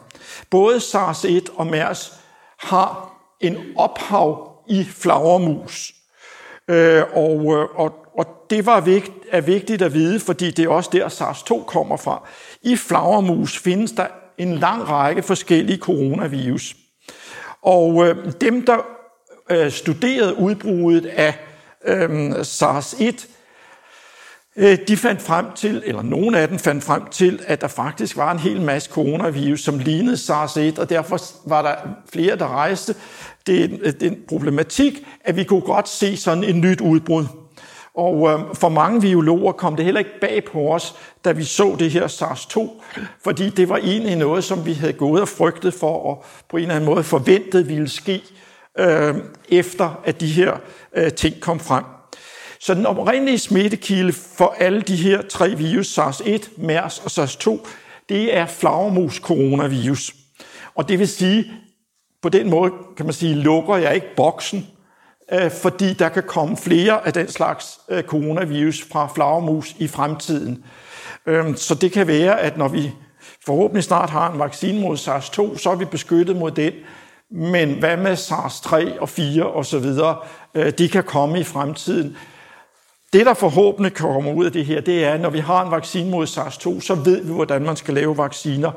Både 0.49 0.77
SARS-1 0.77 1.55
og 1.55 1.67
MERS 1.67 2.13
har 2.59 3.13
en 3.39 3.57
ophav 3.75 4.51
i 4.69 4.83
flagermus. 4.83 5.93
og, 7.13 7.69
og, 7.75 8.00
og 8.17 8.27
det 8.49 8.65
var 8.65 8.81
vigt, 8.81 9.11
er 9.31 9.41
vigtigt 9.41 9.81
at 9.81 9.93
vide, 9.93 10.19
fordi 10.19 10.51
det 10.51 10.65
er 10.65 10.69
også 10.69 10.89
der, 10.93 11.07
SARS-2 11.07 11.65
kommer 11.65 11.97
fra. 11.97 12.27
I 12.61 12.75
flagermus 12.75 13.57
findes 13.57 13.91
der 13.91 14.07
en 14.37 14.57
lang 14.57 14.89
række 14.89 15.23
forskellige 15.23 15.77
coronavirus. 15.77 16.75
Og 17.61 18.07
øh, 18.07 18.31
dem, 18.41 18.65
der 18.65 18.77
øh, 19.49 19.71
studerede 19.71 20.37
udbruddet 20.37 21.05
af 21.05 21.39
øh, 21.85 22.31
SARS-1, 22.31 23.27
øh, 24.55 24.77
de 24.87 24.97
fandt 24.97 25.21
frem 25.21 25.45
til, 25.55 25.83
eller 25.85 26.01
nogle 26.01 26.39
af 26.39 26.47
dem 26.47 26.59
fandt 26.59 26.83
frem 26.83 27.05
til, 27.11 27.39
at 27.47 27.61
der 27.61 27.67
faktisk 27.67 28.17
var 28.17 28.31
en 28.31 28.39
hel 28.39 28.61
masse 28.61 28.89
coronavirus, 28.91 29.61
som 29.61 29.79
lignede 29.79 30.17
SARS-1, 30.17 30.81
og 30.81 30.89
derfor 30.89 31.19
var 31.49 31.61
der 31.61 31.75
flere, 32.13 32.35
der 32.35 32.47
rejste 32.47 32.95
det, 33.47 33.63
er 33.63 33.77
øh, 33.81 33.93
den 33.99 34.17
problematik, 34.27 35.07
at 35.23 35.35
vi 35.35 35.43
kunne 35.43 35.61
godt 35.61 35.89
se 35.89 36.17
sådan 36.17 36.43
et 36.43 36.55
nyt 36.55 36.81
udbrud. 36.81 37.25
Og 37.95 38.29
øh, 38.29 38.55
for 38.55 38.69
mange 38.69 39.01
biologer 39.01 39.51
kom 39.51 39.75
det 39.75 39.85
heller 39.85 39.99
ikke 39.99 40.19
bag 40.21 40.43
på 40.51 40.73
os, 40.73 40.95
da 41.25 41.31
vi 41.31 41.43
så 41.43 41.75
det 41.79 41.91
her 41.91 42.07
SARS-2, 42.07 42.83
fordi 43.23 43.49
det 43.49 43.69
var 43.69 43.77
egentlig 43.77 44.15
noget, 44.15 44.43
som 44.43 44.65
vi 44.65 44.73
havde 44.73 44.93
gået 44.93 45.21
og 45.21 45.27
frygtet 45.27 45.73
for, 45.73 45.97
og 45.97 46.25
på 46.49 46.57
en 46.57 46.61
eller 46.63 46.75
anden 46.75 46.89
måde 46.89 47.03
forventet 47.03 47.69
ville 47.69 47.89
ske, 47.89 48.21
øh, 48.79 49.15
efter 49.49 50.01
at 50.05 50.21
de 50.21 50.27
her 50.27 50.57
øh, 50.95 51.11
ting 51.11 51.41
kom 51.41 51.59
frem. 51.59 51.83
Så 52.59 52.73
den 52.73 52.85
oprindelige 52.85 53.39
smittekilde 53.39 54.13
for 54.13 54.55
alle 54.59 54.81
de 54.81 54.95
her 54.95 55.21
tre 55.21 55.55
virus, 55.55 55.99
SARS-1, 55.99 56.49
MERS 56.57 56.99
og 56.99 57.11
SARS-2, 57.11 57.67
det 58.09 58.37
er 58.37 58.45
flagermus 58.45 59.15
coronavirus. 59.15 60.15
Og 60.75 60.89
det 60.89 60.99
vil 60.99 61.07
sige, 61.07 61.51
på 62.21 62.29
den 62.29 62.49
måde 62.49 62.71
kan 62.97 63.05
man 63.05 63.13
sige, 63.13 63.35
lukker 63.35 63.75
jeg 63.75 63.95
ikke 63.95 64.15
boksen 64.15 64.67
Øh, 65.33 65.51
fordi 65.51 65.93
der 65.93 66.09
kan 66.09 66.23
komme 66.23 66.57
flere 66.57 67.07
af 67.07 67.13
den 67.13 67.27
slags 67.27 67.79
øh, 67.89 68.03
coronavirus 68.03 68.85
fra 68.91 69.07
flagermus 69.15 69.75
i 69.77 69.87
fremtiden. 69.87 70.63
Øhm, 71.25 71.55
så 71.55 71.75
det 71.75 71.91
kan 71.91 72.07
være, 72.07 72.39
at 72.39 72.57
når 72.57 72.67
vi 72.67 72.91
forhåbentlig 73.45 73.83
snart 73.83 74.09
har 74.09 74.31
en 74.31 74.39
vaccine 74.39 74.81
mod 74.81 74.97
SARS-2, 74.97 75.57
så 75.57 75.69
er 75.71 75.75
vi 75.75 75.85
beskyttet 75.85 76.35
mod 76.35 76.51
den. 76.51 76.73
Men 77.29 77.79
hvad 77.79 77.97
med 77.97 78.13
SARS-3 78.13 78.99
og 78.99 79.09
4 79.09 79.45
og 79.45 79.65
så 79.65 79.79
videre? 79.79 80.17
Øh, 80.53 80.73
de 80.77 80.89
kan 80.89 81.03
komme 81.03 81.39
i 81.39 81.43
fremtiden. 81.43 82.17
Det, 83.13 83.25
der 83.25 83.33
forhåbentlig 83.33 83.93
kommer 83.93 84.33
ud 84.33 84.45
af 84.45 84.51
det 84.51 84.65
her, 84.65 84.81
det 84.81 85.05
er, 85.05 85.13
at 85.13 85.21
når 85.21 85.29
vi 85.29 85.39
har 85.39 85.65
en 85.65 85.71
vaccine 85.71 86.11
mod 86.11 86.27
SARS-2, 86.27 86.81
så 86.81 86.95
ved 86.95 87.23
vi, 87.23 87.33
hvordan 87.33 87.61
man 87.61 87.75
skal 87.75 87.93
lave 87.93 88.17
vacciner 88.17 88.71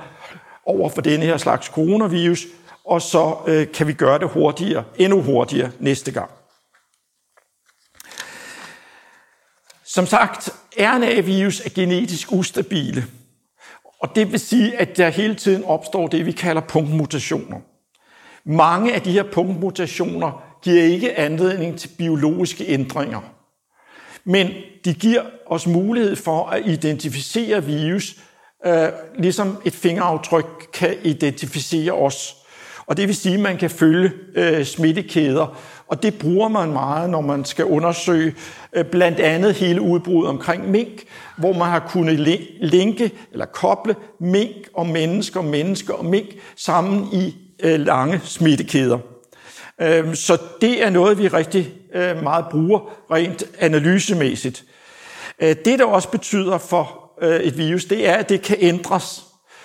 over 0.67 0.89
for 0.89 1.01
denne 1.01 1.25
her 1.25 1.37
slags 1.37 1.67
coronavirus, 1.67 2.47
og 2.85 3.03
så 3.03 3.37
kan 3.75 3.87
vi 3.87 3.93
gøre 3.93 4.19
det 4.19 4.29
hurtigere, 4.29 4.85
endnu 4.99 5.23
hurtigere 5.23 5.71
næste 5.81 6.13
gang. 6.13 6.31
Som 9.95 10.07
sagt, 10.07 10.51
RNA-virus 10.79 11.61
er 11.61 11.71
genetisk 11.75 12.33
ustabile, 12.33 13.05
og 14.01 14.15
det 14.15 14.33
vil 14.33 14.41
sige, 14.41 14.77
at 14.77 14.97
der 14.97 15.09
hele 15.09 15.35
tiden 15.35 15.65
opstår 15.65 16.07
det, 16.07 16.27
vi 16.27 16.33
kalder 16.33 16.63
punktmutationer. 16.63 17.61
Mange 18.45 18.95
af 18.95 19.03
de 19.03 19.13
her 19.13 19.23
punktmutationer 19.33 20.43
giver 20.63 20.83
ikke 20.83 21.19
anledning 21.19 21.79
til 21.79 21.89
biologiske 21.99 22.65
ændringer, 22.69 23.21
men 24.25 24.51
de 24.85 24.95
giver 24.95 25.23
os 25.47 25.67
mulighed 25.67 26.17
for 26.17 26.47
at 26.47 26.67
identificere 26.67 27.65
virus, 27.65 28.17
øh, 28.67 28.89
ligesom 29.19 29.63
et 29.65 29.75
fingeraftryk 29.75 30.69
kan 30.73 30.97
identificere 31.03 31.93
os. 31.93 32.37
Og 32.87 32.97
det 32.97 33.09
vil 33.09 33.17
sige, 33.17 33.35
at 33.35 33.41
man 33.41 33.57
kan 33.57 33.71
følge 33.71 34.13
øh, 34.35 34.65
smittekæder 34.65 35.59
og 35.89 36.03
det 36.03 36.19
bruger 36.19 36.49
man 36.49 36.73
meget, 36.73 37.11
når 37.11 37.21
man 37.21 37.45
skal 37.45 37.65
undersøge 37.65 38.35
øh, 38.73 38.85
blandt 38.85 39.21
andet 39.21 39.55
hele 39.55 39.81
udbruddet 39.81 40.31
omkring 40.31 40.71
mink, 40.71 41.05
hvor 41.37 41.53
man 41.53 41.69
har 41.69 41.89
kunnet 41.89 42.19
linke 42.61 43.11
eller 43.33 43.45
koble 43.45 43.97
mink 44.21 44.69
og 44.75 44.87
mennesker, 44.87 45.43
mennesker 45.43 45.95
og 45.95 46.05
mink 46.05 46.29
sammen 46.57 47.09
i 47.13 47.37
øh, 47.63 47.81
lange 47.81 48.21
smittekæder. 48.25 48.99
Øhm, 49.81 50.15
så 50.15 50.39
det 50.61 50.85
er 50.85 50.91
noget, 50.91 51.19
vi 51.19 51.29
rigtig 51.29 51.73
øh, 51.95 52.23
meget 52.23 52.45
bruger 52.51 52.81
rent 53.11 53.45
analysemæssigt. 53.59 54.65
Det, 55.41 55.79
der 55.79 55.85
også 55.85 56.09
betyder 56.09 56.59
for 56.59 57.01
et 57.23 57.59
virus, 57.59 57.85
det 57.85 58.09
er, 58.09 58.15
at 58.15 58.29
det 58.29 58.43
kan 58.43 58.57
ændres. 58.61 59.24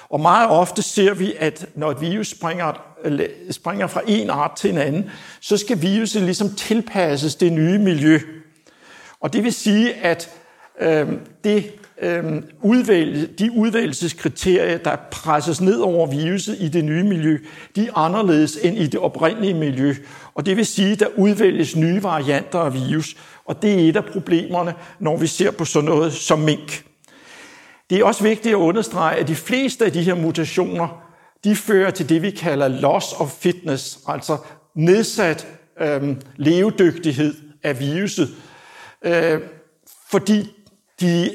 Og 0.09 0.19
meget 0.19 0.49
ofte 0.49 0.81
ser 0.81 1.13
vi, 1.13 1.33
at 1.39 1.65
når 1.75 1.91
et 1.91 2.01
virus 2.01 2.29
springer, 2.29 2.73
øh, 3.03 3.19
springer 3.51 3.87
fra 3.87 4.01
en 4.07 4.29
art 4.29 4.51
til 4.57 4.69
en 4.69 4.77
anden, 4.77 5.09
så 5.41 5.57
skal 5.57 5.81
viruset 5.81 6.21
ligesom 6.21 6.55
tilpasses 6.55 7.35
det 7.35 7.53
nye 7.53 7.77
miljø. 7.77 8.19
Og 9.19 9.33
det 9.33 9.43
vil 9.43 9.53
sige, 9.53 9.93
at 9.93 10.29
øh, 10.81 11.07
det, 11.43 11.71
øh, 12.01 12.23
udvælge, 12.61 13.25
de 13.25 13.51
udvælgelseskriterier, 13.51 14.77
der 14.77 14.95
presses 15.11 15.61
ned 15.61 15.79
over 15.79 16.07
viruset 16.07 16.57
i 16.59 16.67
det 16.67 16.85
nye 16.85 17.03
miljø, 17.03 17.37
de 17.75 17.87
er 17.87 17.97
anderledes 17.97 18.57
end 18.63 18.77
i 18.77 18.87
det 18.87 18.99
oprindelige 18.99 19.53
miljø. 19.53 19.95
Og 20.35 20.45
det 20.45 20.57
vil 20.57 20.65
sige, 20.65 20.91
at 20.91 20.99
der 20.99 21.07
udvælges 21.17 21.75
nye 21.75 22.03
varianter 22.03 22.59
af 22.59 22.73
virus. 22.73 23.15
Og 23.45 23.61
det 23.61 23.73
er 23.73 23.89
et 23.89 23.95
af 23.95 24.05
problemerne, 24.05 24.73
når 24.99 25.17
vi 25.17 25.27
ser 25.27 25.51
på 25.51 25.65
sådan 25.65 25.89
noget 25.89 26.13
som 26.13 26.39
mink. 26.39 26.88
Det 27.89 27.99
er 27.99 28.03
også 28.03 28.23
vigtigt 28.23 28.55
at 28.55 28.59
understrege, 28.59 29.17
at 29.17 29.27
de 29.27 29.35
fleste 29.35 29.85
af 29.85 29.91
de 29.91 30.01
her 30.01 30.15
mutationer, 30.15 31.03
de 31.43 31.55
fører 31.55 31.91
til 31.91 32.09
det, 32.09 32.21
vi 32.21 32.31
kalder 32.31 32.67
loss 32.67 33.13
of 33.13 33.31
fitness, 33.31 33.99
altså 34.07 34.37
nedsat 34.75 35.47
øh, 35.81 36.15
levedygtighed 36.35 37.35
af 37.63 37.79
viruset, 37.79 38.29
øh, 39.05 39.39
fordi 40.09 40.51
de, 41.01 41.31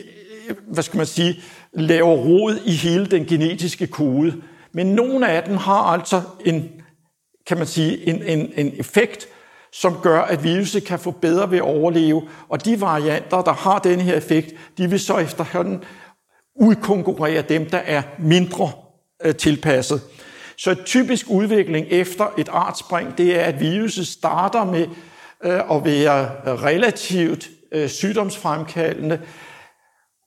hvad 0.67 0.83
skal 0.83 0.97
man 0.97 1.07
sige, 1.07 1.43
laver 1.73 2.17
rod 2.17 2.59
i 2.65 2.73
hele 2.73 3.07
den 3.07 3.27
genetiske 3.27 3.87
kode. 3.87 4.43
Men 4.73 4.87
nogle 4.87 5.29
af 5.29 5.43
dem 5.43 5.57
har 5.57 5.83
altså 5.83 6.23
en, 6.45 6.71
kan 7.47 7.59
man 7.59 7.67
sige, 7.67 8.09
en, 8.09 8.23
en, 8.23 8.53
en 8.57 8.73
effekt, 8.77 9.29
som 9.73 9.97
gør, 10.03 10.21
at 10.21 10.45
viruset 10.45 10.85
kan 10.85 10.99
få 10.99 11.11
bedre 11.11 11.51
ved 11.51 11.59
at 11.59 11.65
overleve. 11.65 12.29
Og 12.49 12.65
de 12.65 12.81
varianter, 12.81 13.43
der 13.43 13.53
har 13.53 13.79
den 13.79 14.01
her 14.01 14.15
effekt, 14.15 14.55
de 14.79 14.91
vil 14.91 15.01
så 15.01 15.19
efterhånden 15.19 15.85
udkonkurrere 16.57 17.43
dem, 17.43 17.71
der 17.71 17.79
er 17.79 18.03
mindre 18.19 18.71
øh, 19.25 19.35
tilpasset. 19.35 20.01
Så 20.57 20.71
et 20.71 20.83
typisk 20.85 21.27
udvikling 21.31 21.87
efter 21.91 22.27
et 22.39 22.49
artspring, 22.53 23.19
det 23.19 23.41
er, 23.41 23.45
at 23.45 23.61
viruset 23.61 24.07
starter 24.07 24.65
med 24.65 24.87
øh, 25.45 25.77
at 25.77 25.85
være 25.85 26.31
relativt 26.57 27.49
øh, 27.73 27.89
sygdomsfremkaldende, 27.89 29.21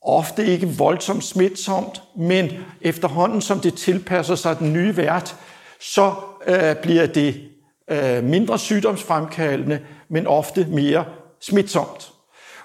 ofte 0.02 0.46
ikke 0.46 0.68
voldsomt 0.68 1.24
smitsomt, 1.24 2.02
men 2.18 2.52
efterhånden 2.82 3.42
som 3.42 3.60
det 3.60 3.74
tilpasser 3.74 4.36
sig 4.36 4.60
den 4.60 4.74
nye 4.74 4.98
vært, 4.98 5.36
så 5.80 6.14
bliver 6.82 7.06
det 7.06 7.42
mindre 8.24 8.60
sygdomsfremkaldende, 8.60 9.80
men 10.10 10.28
ofte 10.28 10.68
mere 10.70 11.06
smitsomt. 11.42 12.12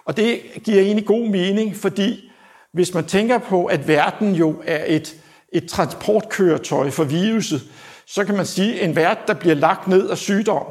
Og 0.05 0.17
det 0.17 0.41
giver 0.65 0.81
egentlig 0.81 1.07
god 1.07 1.29
mening, 1.29 1.77
fordi 1.77 2.32
hvis 2.73 2.95
man 2.95 3.05
tænker 3.05 3.39
på, 3.39 3.65
at 3.65 3.89
verden 3.89 4.35
jo 4.35 4.63
er 4.67 4.85
et, 4.87 5.17
et 5.53 5.69
transportkøretøj 5.69 6.91
for 6.91 7.05
viruset, 7.05 7.63
så 8.07 8.25
kan 8.25 8.35
man 8.35 8.47
sige, 8.47 8.81
at 8.81 8.89
en 8.89 8.97
vært, 8.97 9.19
der 9.27 9.35
bliver 9.35 9.55
lagt 9.55 9.89
ned 9.89 10.11
af 10.11 10.19
sygdom, 10.19 10.67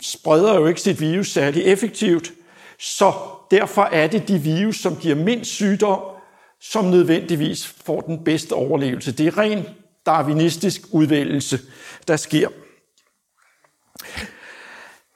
spreder 0.00 0.54
jo 0.54 0.66
ikke 0.66 0.80
sit 0.80 1.00
virus 1.00 1.28
særlig 1.28 1.62
effektivt. 1.62 2.32
Så 2.78 3.12
derfor 3.50 3.82
er 3.82 4.06
det 4.06 4.28
de 4.28 4.38
virus, 4.38 4.76
som 4.76 4.96
giver 4.96 5.14
mindst 5.14 5.50
sygdom, 5.50 6.00
som 6.60 6.84
nødvendigvis 6.84 7.66
får 7.66 8.00
den 8.00 8.24
bedste 8.24 8.52
overlevelse. 8.52 9.12
Det 9.12 9.26
er 9.26 9.38
ren 9.38 9.64
darwinistisk 10.06 10.82
udvælgelse, 10.90 11.60
der 12.08 12.16
sker. 12.16 12.48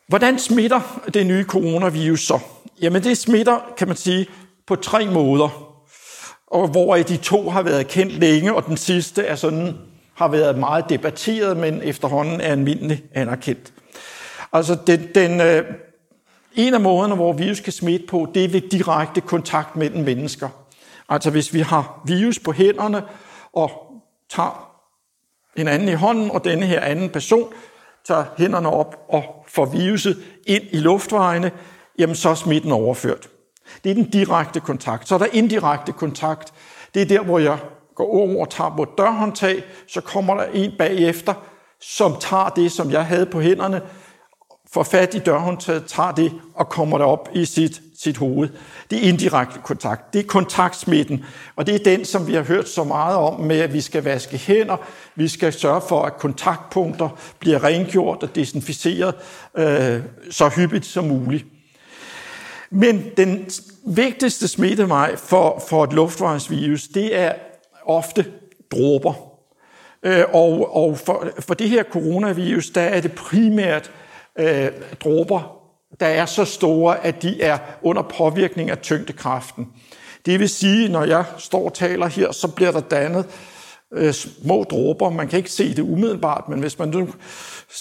Hvordan 0.09 0.39
smitter 0.39 1.01
det 1.15 1.27
nye 1.27 1.45
coronavirus 1.45 2.21
så? 2.27 2.39
Jamen 2.81 3.05
det 3.05 3.19
smitter, 3.19 3.73
kan 3.77 3.89
man 3.89 3.97
sige, 3.97 4.27
på 4.67 4.77
tre 4.77 5.07
måder 5.07 5.70
og 6.51 6.69
hvor 6.69 6.97
de 6.97 7.17
to 7.17 7.51
har 7.51 7.63
været 7.63 7.89
kendt 7.89 8.13
længe, 8.13 8.55
og 8.55 8.67
den 8.67 8.77
sidste 8.77 9.23
er 9.23 9.35
sådan, 9.35 9.79
har 10.15 10.29
været 10.29 10.59
meget 10.59 10.85
debatteret, 10.89 11.57
men 11.57 11.83
efterhånden 11.83 12.41
er 12.41 12.53
almindelig 12.53 13.05
anerkendt. 13.15 13.73
Altså, 14.53 14.79
den, 14.87 15.09
den, 15.15 15.41
øh, 15.41 15.65
en 16.55 16.75
af 16.75 16.81
måderne, 16.81 17.15
hvor 17.15 17.33
virus 17.33 17.61
kan 17.61 17.73
smitte 17.73 18.07
på, 18.07 18.29
det 18.35 18.45
er 18.45 18.49
ved 18.49 18.61
direkte 18.61 19.21
kontakt 19.21 19.77
mellem 19.77 20.05
mennesker. 20.05 20.49
Altså, 21.09 21.31
hvis 21.31 21.55
vi 21.55 21.61
har 21.61 22.03
virus 22.07 22.39
på 22.39 22.53
hænderne 22.53 23.03
og 23.53 23.71
tager 24.31 24.71
en 25.57 25.69
anden 25.69 25.89
i 25.89 25.95
hånden, 25.95 26.31
og 26.31 26.45
denne 26.45 26.67
her 26.67 26.81
anden 26.81 27.11
person 27.11 27.53
tager 28.05 28.25
hænderne 28.39 28.71
op 28.71 29.07
og 29.09 29.45
får 29.49 29.65
viruset 29.65 30.23
ind 30.47 30.63
i 30.71 30.77
luftvejene, 30.77 31.51
jamen 31.99 32.17
så 32.17 32.29
er 32.29 32.35
smitten 32.35 32.73
overført. 32.73 33.29
Det 33.85 33.91
er 33.91 33.95
den 33.95 34.11
direkte 34.11 34.61
kontakt. 34.61 35.09
Så 35.09 35.15
er 35.15 35.19
der 35.19 35.27
indirekte 35.33 35.93
kontakt. 35.93 36.53
Det 36.95 37.03
er 37.03 37.07
der, 37.07 37.23
hvor 37.23 37.39
jeg 37.39 37.59
går 37.95 38.15
over 38.15 38.41
og 38.41 38.51
tager 38.51 38.77
på 38.77 38.83
et 38.83 38.89
dørhåndtag, 38.99 39.63
så 39.89 40.01
kommer 40.01 40.35
der 40.35 40.45
en 40.45 40.73
bagefter, 40.79 41.35
som 41.81 42.17
tager 42.21 42.49
det, 42.49 42.73
som 42.73 42.91
jeg 42.91 43.07
havde 43.07 43.27
på 43.27 43.41
hænderne, 43.41 43.83
får 44.73 44.83
fat 44.83 45.15
i 45.15 45.19
dørhåndtaget, 45.19 45.85
tager 45.87 46.13
det 46.13 46.33
og 46.55 46.69
kommer 46.69 46.99
der 46.99 47.05
op 47.05 47.29
i 47.33 47.45
sit, 47.45 47.83
sit 47.99 48.17
hoved. 48.17 48.49
Det 48.91 48.99
er 48.99 49.09
indirekte 49.09 49.61
kontakt. 49.65 50.13
Det 50.13 50.19
er 50.19 50.27
kontaktsmitten, 50.27 51.25
og 51.57 51.67
det 51.67 51.75
er 51.75 51.97
den, 51.97 52.05
som 52.05 52.27
vi 52.27 52.35
har 52.35 52.43
hørt 52.43 52.69
så 52.69 52.85
meget 52.85 53.17
om 53.17 53.41
med, 53.41 53.59
at 53.61 53.73
vi 53.73 53.81
skal 53.81 54.05
vaske 54.05 54.37
hænder, 54.39 54.77
vi 55.15 55.29
skal 55.29 55.53
sørge 55.53 55.81
for, 55.89 56.03
at 56.03 56.19
kontaktpunkter 56.19 57.09
bliver 57.39 57.65
rengjort 57.65 58.23
og 58.23 58.35
desinficeret 58.35 59.15
øh, 59.57 60.03
så 60.31 60.49
hyppigt 60.49 60.87
som 60.87 61.05
muligt. 61.05 61.45
Men 62.71 63.05
den 63.17 63.51
vigtigste 63.87 64.49
smittevej 64.49 65.17
for, 65.17 65.65
for 65.69 65.85
et 65.85 65.93
luftvejsvirus, 65.93 66.89
det 66.89 67.19
er 67.19 67.33
ofte 67.87 68.27
dråber. 68.73 69.31
Øh, 70.03 70.25
og 70.33 70.77
og 70.77 70.99
for, 70.99 71.29
for 71.41 71.55
det 71.55 71.69
her 71.69 71.83
coronavirus, 71.83 72.71
der 72.71 72.81
er 72.81 73.01
det 73.01 73.13
primært 73.13 73.91
øh, 74.39 74.69
dråber, 75.01 75.61
der 76.01 76.07
er 76.07 76.27
så 76.27 76.45
store, 76.45 77.05
at 77.07 77.23
de 77.23 77.43
er 77.43 77.59
under 77.83 78.03
påvirkning 78.03 78.71
af 78.71 78.79
tyngdekraften. 78.79 79.69
Det 80.27 80.41
vil 80.41 80.49
sige, 80.49 80.89
når 80.89 81.05
jeg 81.05 81.25
står 81.39 81.65
og 81.65 81.75
taler 81.75 82.07
her, 82.07 82.33
så 82.33 82.49
bliver 82.49 82.73
der 82.73 82.81
dannet 82.81 83.27
øh, 83.95 84.13
små 84.13 84.65
dråber. 84.71 85.11
Man 85.11 85.29
kan 85.29 85.37
ikke 85.37 85.51
se 85.51 85.75
det 85.75 85.83
umiddelbart, 85.83 86.49
men 86.49 86.61
hvis 86.61 86.79
man 86.79 86.89
nu 86.89 87.09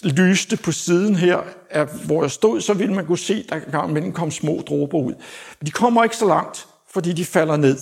lyste 0.03 0.57
på 0.57 0.71
siden 0.71 1.15
her, 1.15 1.39
af, 1.71 1.87
hvor 2.05 2.23
jeg 2.23 2.31
stod, 2.31 2.61
så 2.61 2.73
ville 2.73 2.93
man 2.93 3.05
kunne 3.05 3.17
se, 3.17 3.45
at 3.51 3.63
der 3.71 3.71
gang 3.71 4.13
kom 4.13 4.31
små 4.31 4.63
dråber 4.67 4.97
ud. 4.97 5.13
Men 5.59 5.65
de 5.65 5.71
kommer 5.71 6.03
ikke 6.03 6.17
så 6.17 6.27
langt, 6.27 6.67
fordi 6.91 7.13
de 7.13 7.25
falder 7.25 7.57
ned. 7.57 7.77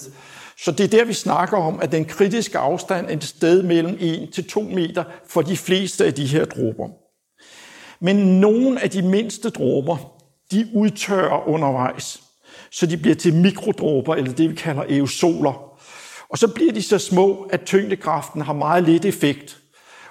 Så 0.60 0.72
det 0.72 0.84
er 0.84 0.88
der, 0.88 1.06
vi 1.06 1.14
snakker 1.14 1.58
om, 1.58 1.80
at 1.82 1.92
den 1.92 2.06
kritiske 2.06 2.58
afstand 2.58 3.10
er 3.10 3.14
et 3.14 3.24
sted 3.24 3.64
mellem 3.64 3.98
1 4.00 4.30
til 4.34 4.50
2 4.50 4.62
meter 4.62 5.04
for 5.28 5.42
de 5.42 5.58
fleste 5.58 6.06
af 6.06 6.14
de 6.14 6.26
her 6.26 6.46
dråber. 6.46 6.90
Men 8.00 8.16
nogle 8.16 8.84
af 8.84 8.90
de 8.90 9.02
mindste 9.02 9.50
dråber, 9.50 9.98
de 10.52 10.68
udtørrer 10.74 11.48
undervejs, 11.48 12.22
så 12.72 12.86
de 12.86 12.98
bliver 12.98 13.16
til 13.16 13.34
mikrodråber, 13.34 14.16
eller 14.16 14.34
det 14.34 14.50
vi 14.50 14.56
kalder 14.56 14.82
aerosoler. 14.82 15.78
Og 16.30 16.38
så 16.38 16.48
bliver 16.48 16.74
de 16.74 16.82
så 16.82 16.98
små, 16.98 17.48
at 17.50 17.62
tyngdekraften 17.62 18.42
har 18.42 18.54
meget 18.54 18.84
lidt 18.84 19.06
effekt. 19.06 19.58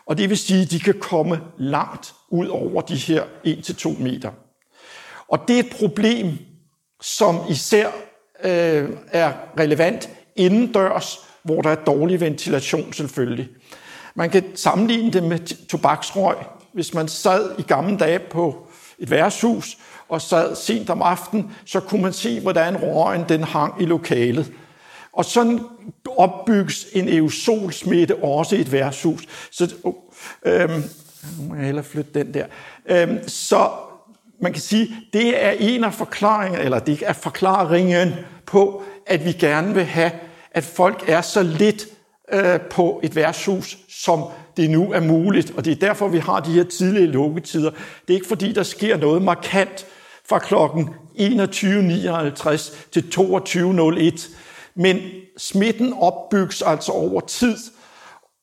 Og 0.07 0.19
det 0.19 0.29
vil 0.29 0.39
sige, 0.39 0.63
at 0.63 0.71
de 0.71 0.81
kan 0.81 0.95
komme 1.01 1.41
langt 1.59 2.15
ud 2.29 2.47
over 2.47 2.81
de 2.81 2.97
her 2.97 3.23
1-2 3.47 4.03
meter. 4.03 4.31
Og 5.29 5.49
det 5.49 5.57
er 5.57 5.61
et 5.61 5.77
problem, 5.79 6.39
som 7.01 7.41
især 7.49 7.91
øh, 8.45 8.91
er 9.09 9.33
relevant 9.59 10.11
indendørs, 10.37 11.19
hvor 11.43 11.63
der 11.63 11.71
er 11.71 11.85
dårlig 11.85 12.21
ventilation 12.21 12.93
selvfølgelig. 12.93 13.49
Man 14.15 14.31
kan 14.31 14.45
sammenligne 14.55 15.11
det 15.11 15.23
med 15.23 15.67
tobaksrøg. 15.69 16.37
Hvis 16.73 16.95
man 16.95 17.09
sad 17.09 17.51
i 17.59 17.63
gamle 17.63 17.99
dage 17.99 18.19
på 18.19 18.69
et 18.99 19.11
værtshus 19.11 19.79
og 20.09 20.23
sad 20.23 20.57
sent 20.57 20.91
om 20.91 21.03
aftenen, 21.03 21.57
så 21.65 21.81
kunne 21.81 22.03
man 22.03 22.13
se, 22.13 22.41
hvordan 22.41 22.77
røgen 22.77 23.25
den 23.29 23.45
hang 23.45 23.83
i 23.83 23.85
lokalet. 23.85 24.53
Og 25.13 25.25
sådan 25.25 25.61
opbygges 26.07 26.87
en 26.93 27.09
aerosolsmitte 27.09 28.17
også 28.17 28.57
i 28.57 28.61
et 28.61 28.73
værtshus. 28.73 29.23
Så, 29.51 29.75
øh, 30.45 30.71
nu 31.39 31.49
må 31.49 31.55
jeg 31.55 31.65
hellere 31.65 31.85
flytte 31.85 32.11
den 32.15 32.35
der. 32.35 32.47
Øhm, 32.87 33.29
så 33.29 33.71
man 34.41 34.53
kan 34.53 34.63
sige, 34.63 34.97
det 35.13 35.45
er 35.45 35.51
en 35.51 35.85
af 35.85 35.95
forklaringerne, 35.95 36.65
eller 36.65 36.79
det 36.79 37.03
er 37.07 37.13
forklaringen 37.13 38.15
på, 38.47 38.83
at 39.07 39.25
vi 39.25 39.33
gerne 39.33 39.75
vil 39.75 39.85
have, 39.85 40.11
at 40.51 40.65
folk 40.65 41.09
er 41.09 41.21
så 41.21 41.43
lidt 41.43 41.87
øh, 42.33 42.61
på 42.61 43.01
et 43.03 43.17
værtshus, 43.17 43.79
som 43.89 44.25
det 44.57 44.71
nu 44.71 44.93
er 44.93 45.01
muligt. 45.01 45.53
Og 45.57 45.65
det 45.65 45.71
er 45.71 45.89
derfor, 45.89 46.09
vi 46.09 46.19
har 46.19 46.41
de 46.41 46.53
her 46.53 46.65
tidlige 46.65 47.07
lukketider. 47.07 47.71
Det 47.71 48.11
er 48.11 48.15
ikke 48.15 48.29
fordi, 48.29 48.53
der 48.53 48.63
sker 48.63 48.97
noget 48.97 49.23
markant 49.23 49.87
fra 50.29 50.39
klokken 50.39 50.89
21.59 51.19 52.77
til 52.93 53.05
22.01. 53.15 54.31
Men 54.75 55.01
smitten 55.37 55.93
opbygges 55.93 56.63
altså 56.63 56.93
over 56.93 57.21
tid, 57.21 57.57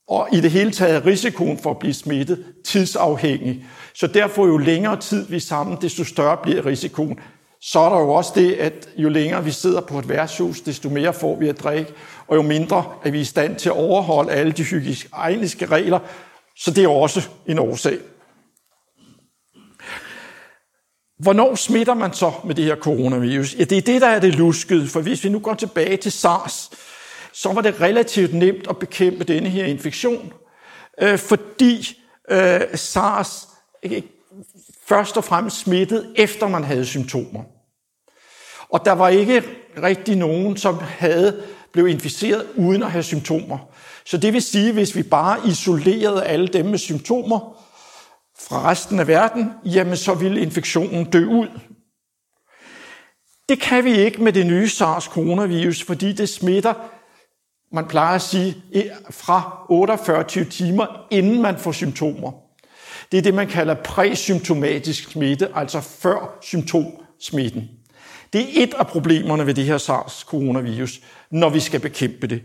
og 0.07 0.27
i 0.31 0.41
det 0.41 0.51
hele 0.51 0.71
taget 0.71 1.05
risikoen 1.05 1.57
for 1.57 1.71
at 1.71 1.79
blive 1.79 1.93
smittet 1.93 2.45
tidsafhængig. 2.65 3.65
Så 3.93 4.07
derfor 4.07 4.47
jo 4.47 4.57
længere 4.57 4.99
tid 4.99 5.27
vi 5.27 5.35
er 5.35 5.39
sammen, 5.39 5.77
desto 5.81 6.03
større 6.03 6.37
bliver 6.43 6.65
risikoen. 6.65 7.19
Så 7.61 7.79
er 7.79 7.89
der 7.89 7.99
jo 7.99 8.13
også 8.13 8.31
det, 8.35 8.53
at 8.53 8.89
jo 8.97 9.09
længere 9.09 9.43
vi 9.43 9.51
sidder 9.51 9.81
på 9.81 9.99
et 9.99 10.09
værtshus, 10.09 10.61
desto 10.61 10.89
mere 10.89 11.13
får 11.13 11.35
vi 11.35 11.49
at 11.49 11.59
drikke, 11.59 11.93
og 12.27 12.35
jo 12.35 12.41
mindre 12.41 12.85
er 13.03 13.11
vi 13.11 13.19
i 13.19 13.23
stand 13.23 13.55
til 13.55 13.69
at 13.69 13.75
overholde 13.75 14.31
alle 14.31 14.51
de 14.51 14.63
hygiejniske 14.63 15.65
regler. 15.65 15.99
Så 16.57 16.71
det 16.71 16.83
er 16.83 16.87
også 16.87 17.27
en 17.47 17.59
årsag. 17.59 17.97
Hvornår 21.19 21.55
smitter 21.55 21.93
man 21.93 22.13
så 22.13 22.31
med 22.45 22.55
det 22.55 22.65
her 22.65 22.75
coronavirus? 22.75 23.55
Ja, 23.59 23.63
det 23.63 23.77
er 23.77 23.81
det, 23.81 24.01
der 24.01 24.07
er 24.07 24.19
det 24.19 24.35
luskede, 24.35 24.87
for 24.87 25.01
hvis 25.01 25.23
vi 25.23 25.29
nu 25.29 25.39
går 25.39 25.53
tilbage 25.53 25.97
til 25.97 26.11
SARS, 26.11 26.69
så 27.33 27.53
var 27.53 27.61
det 27.61 27.81
relativt 27.81 28.33
nemt 28.33 28.67
at 28.69 28.79
bekæmpe 28.79 29.23
denne 29.23 29.49
her 29.49 29.65
infektion, 29.65 30.33
øh, 31.01 31.17
fordi 31.17 32.01
øh, 32.31 32.61
SARS 32.75 33.47
ikke, 33.83 34.03
først 34.87 35.17
og 35.17 35.23
fremmest 35.23 35.59
smittede, 35.59 36.13
efter 36.15 36.47
man 36.47 36.63
havde 36.63 36.85
symptomer. 36.85 37.43
Og 38.69 38.85
der 38.85 38.91
var 38.91 39.09
ikke 39.09 39.43
rigtig 39.83 40.15
nogen, 40.15 40.57
som 40.57 40.77
havde 40.79 41.43
blev 41.71 41.87
inficeret 41.87 42.47
uden 42.55 42.83
at 42.83 42.91
have 42.91 43.03
symptomer. 43.03 43.57
Så 44.05 44.17
det 44.17 44.33
vil 44.33 44.41
sige, 44.41 44.73
hvis 44.73 44.95
vi 44.95 45.03
bare 45.03 45.39
isolerede 45.47 46.23
alle 46.23 46.47
dem 46.47 46.65
med 46.65 46.77
symptomer, 46.77 47.63
fra 48.39 48.69
resten 48.69 48.99
af 48.99 49.07
verden, 49.07 49.51
jamen 49.65 49.97
så 49.97 50.13
ville 50.13 50.41
infektionen 50.41 51.05
dø 51.05 51.25
ud. 51.25 51.47
Det 53.49 53.61
kan 53.61 53.83
vi 53.85 53.97
ikke 53.97 54.23
med 54.23 54.33
det 54.33 54.45
nye 54.45 54.67
SARS-coronavirus, 54.67 55.83
fordi 55.83 56.13
det 56.13 56.29
smitter, 56.29 56.73
man 57.73 57.85
plejer 57.85 58.15
at 58.15 58.21
sige, 58.21 58.55
fra 59.09 59.65
48 59.69 60.23
timer, 60.49 61.07
inden 61.11 61.41
man 61.41 61.57
får 61.57 61.71
symptomer. 61.71 62.31
Det 63.11 63.17
er 63.17 63.21
det, 63.21 63.33
man 63.33 63.47
kalder 63.47 63.73
præsymptomatisk 63.73 65.11
smitte, 65.11 65.47
altså 65.55 65.81
før 65.81 66.37
symptomsmitten. 66.41 67.69
Det 68.33 68.41
er 68.41 68.63
et 68.63 68.73
af 68.73 68.87
problemerne 68.87 69.45
ved 69.45 69.53
det 69.53 69.63
her 69.63 69.77
SARS-coronavirus, 69.77 71.01
når 71.31 71.49
vi 71.49 71.59
skal 71.59 71.79
bekæmpe 71.79 72.27
det. 72.27 72.41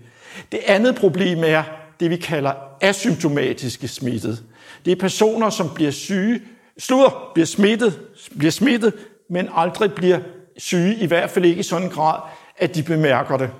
Det 0.52 0.60
andet 0.66 0.96
problem 0.96 1.38
er 1.44 1.62
det, 2.00 2.10
vi 2.10 2.16
kalder 2.16 2.52
asymptomatiske 2.80 3.88
smittet. 3.88 4.44
Det 4.84 4.92
er 4.92 4.96
personer, 4.96 5.50
som 5.50 5.70
bliver 5.74 5.90
syge, 5.90 6.42
slutter, 6.78 7.30
bliver 7.34 7.46
smittet, 7.46 8.00
bliver 8.38 8.50
smittet, 8.50 8.94
men 9.30 9.48
aldrig 9.54 9.92
bliver 9.92 10.18
syge, 10.56 10.94
i 10.94 11.06
hvert 11.06 11.30
fald 11.30 11.44
ikke 11.44 11.60
i 11.60 11.62
sådan 11.62 11.86
en 11.86 11.92
grad, 11.92 12.20
at 12.58 12.74
de 12.74 12.82
bemærker 12.82 13.36
det. 13.36 13.50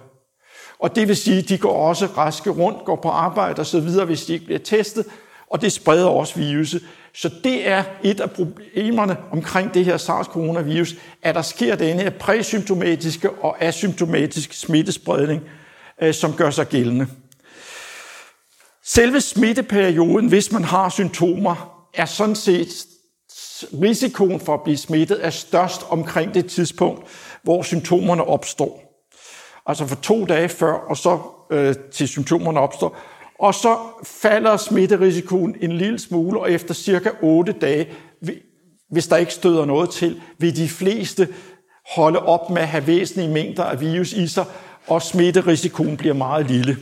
Og 0.78 0.96
det 0.96 1.08
vil 1.08 1.16
sige, 1.16 1.38
at 1.38 1.48
de 1.48 1.58
går 1.58 1.88
også 1.88 2.06
raske 2.06 2.50
rundt, 2.50 2.84
går 2.84 2.96
på 2.96 3.08
arbejde 3.08 3.60
osv., 3.60 4.04
hvis 4.06 4.24
de 4.24 4.32
ikke 4.32 4.44
bliver 4.44 4.58
testet, 4.58 5.06
og 5.50 5.60
det 5.60 5.72
spreder 5.72 6.06
også 6.06 6.38
viruset. 6.38 6.82
Så 7.14 7.30
det 7.44 7.68
er 7.68 7.84
et 8.02 8.20
af 8.20 8.30
problemerne 8.30 9.16
omkring 9.32 9.74
det 9.74 9.84
her 9.84 9.96
SARS-coronavirus, 9.96 10.94
at 11.22 11.34
der 11.34 11.42
sker 11.42 11.76
denne 11.76 12.02
her 12.02 12.10
præsymptomatiske 12.10 13.30
og 13.30 13.62
asymptomatiske 13.62 14.56
smittespredning, 14.56 15.42
øh, 16.02 16.14
som 16.14 16.32
gør 16.32 16.50
sig 16.50 16.68
gældende. 16.68 17.06
Selve 18.84 19.20
smitteperioden, 19.20 20.28
hvis 20.28 20.52
man 20.52 20.64
har 20.64 20.88
symptomer, 20.88 21.86
er 21.94 22.06
sådan 22.06 22.36
set 22.36 22.68
risikoen 23.82 24.40
for 24.40 24.54
at 24.54 24.62
blive 24.62 24.76
smittet 24.76 25.26
er 25.26 25.30
størst 25.30 25.82
omkring 25.88 26.34
det 26.34 26.46
tidspunkt, 26.46 27.06
hvor 27.42 27.62
symptomerne 27.62 28.24
opstår. 28.24 28.87
Altså 29.68 29.86
for 29.86 29.96
to 29.96 30.24
dage 30.24 30.48
før, 30.48 30.72
og 30.72 30.96
så 30.96 31.18
øh, 31.50 31.74
til 31.92 32.08
symptomerne 32.08 32.60
opstår. 32.60 32.96
Og 33.38 33.54
så 33.54 33.78
falder 34.04 34.56
smitterisikoen 34.56 35.56
en 35.60 35.72
lille 35.72 35.98
smule, 35.98 36.40
og 36.40 36.52
efter 36.52 36.74
cirka 36.74 37.10
8 37.22 37.52
dage, 37.52 37.88
hvis 38.90 39.06
der 39.06 39.16
ikke 39.16 39.34
støder 39.34 39.64
noget 39.64 39.90
til, 39.90 40.22
vil 40.38 40.56
de 40.56 40.68
fleste 40.68 41.28
holde 41.96 42.18
op 42.18 42.50
med 42.50 42.62
at 42.62 42.68
have 42.68 42.86
væsentlige 42.86 43.28
mængder 43.28 43.64
af 43.64 43.80
virus 43.80 44.12
i 44.12 44.28
sig, 44.28 44.44
og 44.86 45.02
smitterisikoen 45.02 45.96
bliver 45.96 46.14
meget 46.14 46.46
lille. 46.46 46.76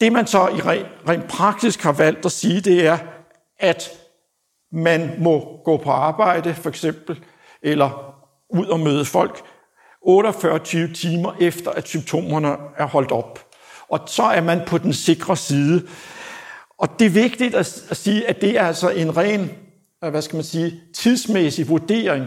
Det 0.00 0.12
man 0.12 0.26
så 0.26 0.48
i 0.48 0.60
rent, 0.60 0.86
rent 1.08 1.28
praktisk 1.28 1.82
har 1.82 1.92
valgt 1.92 2.26
at 2.26 2.32
sige, 2.32 2.60
det 2.60 2.86
er, 2.86 2.98
at 3.58 3.90
man 4.72 5.10
må 5.18 5.60
gå 5.64 5.76
på 5.76 5.90
arbejde 5.90 6.54
for 6.54 6.68
eksempel, 6.68 7.24
eller 7.62 8.14
ud 8.50 8.66
og 8.66 8.80
møde 8.80 9.04
folk 9.04 9.53
48 10.04 10.88
timer 10.88 11.32
efter, 11.40 11.70
at 11.70 11.88
symptomerne 11.88 12.56
er 12.76 12.86
holdt 12.86 13.12
op. 13.12 13.40
Og 13.88 14.00
så 14.06 14.22
er 14.22 14.40
man 14.40 14.60
på 14.66 14.78
den 14.78 14.92
sikre 14.92 15.36
side. 15.36 15.82
Og 16.78 16.88
det 16.98 17.06
er 17.06 17.10
vigtigt 17.10 17.54
at, 17.54 17.66
sige, 17.92 18.28
at 18.28 18.40
det 18.40 18.58
er 18.58 18.62
altså 18.62 18.90
en 18.90 19.16
ren, 19.16 19.50
øh, 20.04 20.10
hvad 20.10 20.22
skal 20.22 20.36
man 20.36 20.44
sige, 20.44 20.80
tidsmæssig 20.94 21.68
vurdering. 21.68 22.26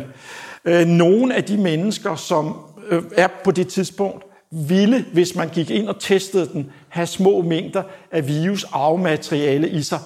Øh, 0.66 0.86
nogle 0.86 1.36
af 1.36 1.44
de 1.44 1.58
mennesker, 1.58 2.16
som 2.16 2.58
øh, 2.90 3.04
er 3.16 3.28
på 3.44 3.52
det 3.52 3.68
tidspunkt, 3.68 4.24
ville, 4.52 5.06
hvis 5.14 5.36
man 5.36 5.50
gik 5.50 5.70
ind 5.70 5.90
og 5.90 6.00
testede 6.00 6.50
den, 6.54 6.72
have 6.90 7.08
små 7.08 7.42
mængder 7.42 7.84
af 8.12 8.28
virusarvemateriale 8.28 9.70
i 9.70 9.82
sig. 9.82 10.00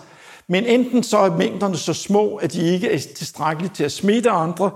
Men 0.47 0.65
enten 0.65 1.03
så 1.03 1.17
er 1.17 1.37
mængderne 1.37 1.77
så 1.77 1.93
små, 1.93 2.35
at 2.35 2.53
de 2.53 2.73
ikke 2.73 2.91
er 2.91 2.99
tilstrækkelige 3.15 3.71
til 3.75 3.83
at 3.83 3.91
smitte 3.91 4.29
andre, 4.29 4.71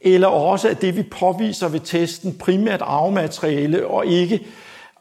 eller 0.00 0.28
også 0.28 0.68
at 0.68 0.82
det, 0.82 0.96
vi 0.96 1.02
påviser 1.02 1.68
ved 1.68 1.80
testen, 1.80 2.34
primært 2.38 2.80
arvemateriale 2.82 3.86
og 3.86 4.06
ikke 4.06 4.46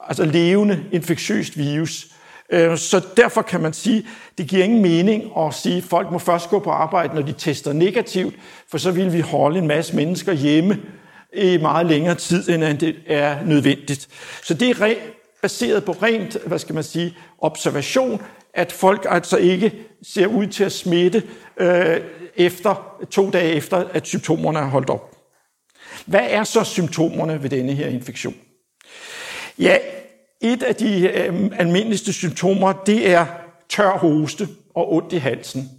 altså 0.07 0.25
levende 0.25 0.83
infektiøst 0.91 1.57
virus. 1.57 2.07
Øh, 2.49 2.77
så 2.77 3.05
derfor 3.17 3.41
kan 3.41 3.61
man 3.61 3.73
sige, 3.73 3.97
at 3.97 4.37
det 4.37 4.47
giver 4.47 4.63
ingen 4.63 4.81
mening 4.81 5.23
at 5.37 5.53
sige, 5.53 5.77
at 5.77 5.83
folk 5.83 6.11
må 6.11 6.17
først 6.17 6.49
gå 6.49 6.59
på 6.59 6.69
arbejde, 6.69 7.15
når 7.15 7.21
de 7.21 7.33
tester 7.33 7.73
negativt, 7.73 8.35
for 8.69 8.77
så 8.77 8.91
vil 8.91 9.13
vi 9.13 9.19
holde 9.19 9.59
en 9.59 9.67
masse 9.67 9.95
mennesker 9.95 10.33
hjemme 10.33 10.77
i 11.33 11.57
meget 11.57 11.85
længere 11.85 12.15
tid, 12.15 12.49
end 12.49 12.77
det 12.77 12.95
er 13.07 13.45
nødvendigt. 13.45 14.07
Så 14.43 14.53
det 14.53 14.69
er 14.69 14.95
baseret 15.41 15.85
på 15.85 15.91
rent, 15.91 16.37
hvad 16.45 16.59
skal 16.59 16.75
man 16.75 16.83
sige, 16.83 17.15
observation, 17.39 18.21
at 18.53 18.71
folk 18.71 19.05
altså 19.09 19.37
ikke 19.37 19.73
ser 20.03 20.27
ud 20.27 20.47
til 20.47 20.63
at 20.63 20.71
smitte 20.71 21.23
øh, 21.57 21.97
efter 22.35 22.97
to 23.11 23.29
dage 23.29 23.53
efter, 23.53 23.77
at 23.93 24.07
symptomerne 24.07 24.59
er 24.59 24.65
holdt 24.65 24.89
op. 24.89 25.15
Hvad 26.05 26.27
er 26.29 26.43
så 26.43 26.63
symptomerne 26.63 27.43
ved 27.43 27.49
denne 27.49 27.73
her 27.73 27.87
infektion? 27.87 28.35
Ja, 29.59 29.77
et 30.41 30.63
af 30.63 30.75
de 30.75 31.07
øh, 31.07 31.51
almindeligste 31.57 32.13
symptomer, 32.13 32.73
det 32.73 33.09
er 33.09 33.25
tør 33.69 33.97
hoste 33.97 34.47
og 34.75 34.93
ondt 34.93 35.13
i 35.13 35.17
halsen. 35.17 35.69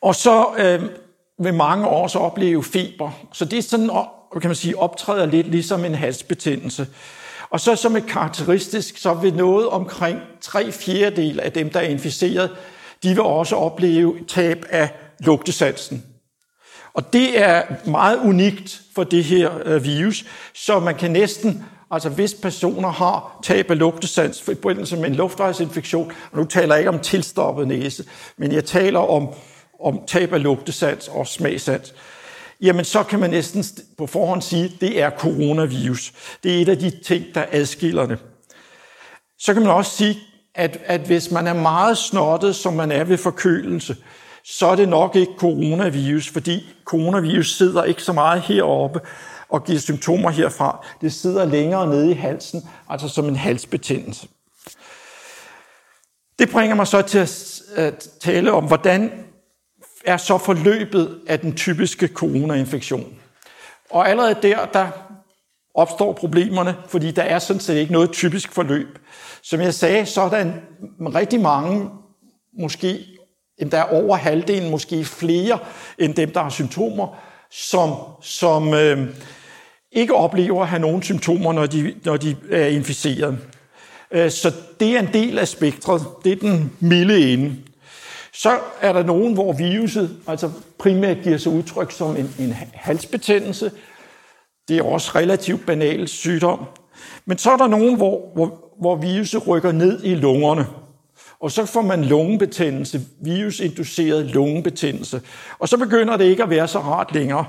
Og 0.00 0.14
så 0.14 0.46
øh, 0.58 0.82
vil 1.38 1.54
mange 1.54 1.88
også 1.88 2.18
opleve 2.18 2.64
feber. 2.64 3.10
Så 3.32 3.44
det 3.44 3.58
er 3.58 3.62
sådan, 3.62 3.90
kan 4.40 4.48
man 4.48 4.54
sige, 4.54 4.78
optræder 4.78 5.26
lidt 5.26 5.50
ligesom 5.50 5.84
en 5.84 5.94
halsbetændelse. 5.94 6.86
Og 7.50 7.60
så 7.60 7.76
som 7.76 7.96
et 7.96 8.06
karakteristisk, 8.06 8.98
så 8.98 9.14
vil 9.14 9.34
noget 9.34 9.68
omkring 9.68 10.20
tre 10.40 10.72
fjerdedel 10.72 11.40
af 11.40 11.52
dem, 11.52 11.70
der 11.70 11.80
er 11.80 11.88
inficeret, 11.88 12.50
de 13.06 13.14
vil 13.14 13.20
også 13.20 13.56
opleve 13.56 14.18
tab 14.28 14.64
af 14.70 14.88
lugtesansen. 15.20 16.04
Og 16.94 17.12
det 17.12 17.40
er 17.40 17.62
meget 17.84 18.18
unikt 18.18 18.80
for 18.94 19.04
det 19.04 19.24
her 19.24 19.50
øh, 19.64 19.84
virus, 19.84 20.24
så 20.54 20.80
man 20.80 20.94
kan 20.94 21.10
næsten, 21.10 21.64
altså 21.90 22.08
hvis 22.08 22.34
personer 22.34 22.88
har 22.88 23.40
tab 23.42 23.70
af 23.70 23.78
lugtesans 23.78 24.40
i 24.40 24.44
forbindelse 24.44 24.96
med 24.96 25.06
en 25.06 25.14
luftvejsinfektion, 25.14 26.12
og 26.32 26.38
nu 26.38 26.44
taler 26.44 26.74
jeg 26.74 26.80
ikke 26.80 26.90
om 26.90 27.00
tilstoppet 27.00 27.68
næse, 27.68 28.04
men 28.36 28.52
jeg 28.52 28.64
taler 28.64 29.00
om, 29.00 29.28
om 29.80 30.00
tab 30.06 30.32
af 30.32 30.42
lugtesans 30.42 31.08
og 31.08 31.26
smagsans, 31.26 31.94
jamen 32.60 32.84
så 32.84 33.02
kan 33.02 33.20
man 33.20 33.30
næsten 33.30 33.64
på 33.98 34.06
forhånd 34.06 34.42
sige, 34.42 34.64
at 34.64 34.80
det 34.80 35.02
er 35.02 35.10
coronavirus. 35.10 36.12
Det 36.42 36.56
er 36.56 36.62
et 36.62 36.68
af 36.68 36.78
de 36.78 36.90
ting, 36.90 37.24
der 37.34 37.44
adskiller 37.50 38.06
det. 38.06 38.18
Så 39.38 39.54
kan 39.54 39.62
man 39.62 39.72
også 39.72 39.96
sige, 39.96 40.18
at, 40.56 40.78
at 40.84 41.00
hvis 41.00 41.30
man 41.30 41.46
er 41.46 41.54
meget 41.54 41.98
snottet, 41.98 42.56
som 42.56 42.72
man 42.72 42.92
er 42.92 43.04
ved 43.04 43.18
forkølelse, 43.18 43.96
så 44.44 44.66
er 44.66 44.76
det 44.76 44.88
nok 44.88 45.16
ikke 45.16 45.32
coronavirus, 45.38 46.28
fordi 46.28 46.74
coronavirus 46.84 47.56
sidder 47.56 47.84
ikke 47.84 48.02
så 48.02 48.12
meget 48.12 48.42
heroppe 48.42 49.00
og 49.48 49.64
giver 49.64 49.78
symptomer 49.78 50.30
herfra. 50.30 50.86
Det 51.00 51.12
sidder 51.12 51.44
længere 51.44 51.86
nede 51.86 52.10
i 52.10 52.14
halsen, 52.14 52.62
altså 52.88 53.08
som 53.08 53.28
en 53.28 53.36
halsbetændelse. 53.36 54.28
Det 56.38 56.50
bringer 56.50 56.76
mig 56.76 56.86
så 56.86 57.02
til 57.02 57.18
at 57.76 58.08
tale 58.20 58.52
om, 58.52 58.64
hvordan 58.64 59.10
er 60.04 60.16
så 60.16 60.38
forløbet 60.38 61.20
af 61.26 61.40
den 61.40 61.56
typiske 61.56 62.08
coronainfektion. 62.08 63.18
Og 63.90 64.08
allerede 64.10 64.36
der, 64.42 64.66
der 64.66 64.88
opstår 65.74 66.12
problemerne, 66.12 66.76
fordi 66.88 67.10
der 67.10 67.22
er 67.22 67.38
sådan 67.38 67.60
set 67.60 67.76
ikke 67.76 67.92
noget 67.92 68.12
typisk 68.12 68.52
forløb. 68.52 68.98
Som 69.48 69.60
jeg 69.60 69.74
sagde, 69.74 70.06
så 70.06 70.20
er 70.20 70.28
der 70.28 70.38
en, 70.38 70.54
rigtig 71.14 71.40
mange, 71.40 71.90
måske 72.58 73.06
endda 73.58 73.82
over 73.82 74.16
halvdelen, 74.16 74.70
måske 74.70 75.04
flere 75.04 75.58
end 75.98 76.14
dem, 76.14 76.30
der 76.30 76.42
har 76.42 76.50
symptomer, 76.50 77.16
som, 77.50 77.94
som 78.22 78.74
øh, 78.74 79.08
ikke 79.92 80.14
oplever 80.14 80.62
at 80.62 80.68
have 80.68 80.80
nogen 80.80 81.02
symptomer, 81.02 81.52
når 81.52 81.66
de, 81.66 81.94
når 82.04 82.16
de 82.16 82.36
er 82.50 82.66
inficeret. 82.66 83.38
Øh, 84.10 84.30
så 84.30 84.52
det 84.80 84.96
er 84.96 85.00
en 85.00 85.12
del 85.12 85.38
af 85.38 85.48
spektret. 85.48 86.02
Det 86.24 86.32
er 86.32 86.36
den 86.36 86.72
milde 86.80 87.32
ende. 87.32 87.56
Så 88.32 88.58
er 88.80 88.92
der 88.92 89.02
nogen, 89.02 89.34
hvor 89.34 89.52
viruset 89.52 90.16
altså 90.26 90.50
primært 90.78 91.16
giver 91.22 91.38
sig 91.38 91.52
udtryk 91.52 91.92
som 91.92 92.16
en, 92.16 92.34
en 92.38 92.56
halsbetændelse. 92.74 93.72
Det 94.68 94.78
er 94.78 94.82
også 94.82 95.10
relativt 95.14 95.66
banal 95.66 96.08
sygdom. 96.08 96.64
Men 97.24 97.38
så 97.38 97.50
er 97.50 97.56
der 97.56 97.66
nogen, 97.66 97.96
hvor, 97.96 98.30
hvor, 98.34 98.65
hvor 98.80 98.96
viruset 98.96 99.48
rykker 99.48 99.72
ned 99.72 100.04
i 100.04 100.14
lungerne. 100.14 100.66
Og 101.40 101.50
så 101.50 101.66
får 101.66 101.82
man 101.82 102.04
lungebetændelse, 102.04 103.00
virusinduceret 103.20 104.26
lungebetændelse. 104.26 105.20
Og 105.58 105.68
så 105.68 105.76
begynder 105.76 106.16
det 106.16 106.24
ikke 106.24 106.42
at 106.42 106.50
være 106.50 106.68
så 106.68 106.78
rart 106.78 107.14
længere. 107.14 107.44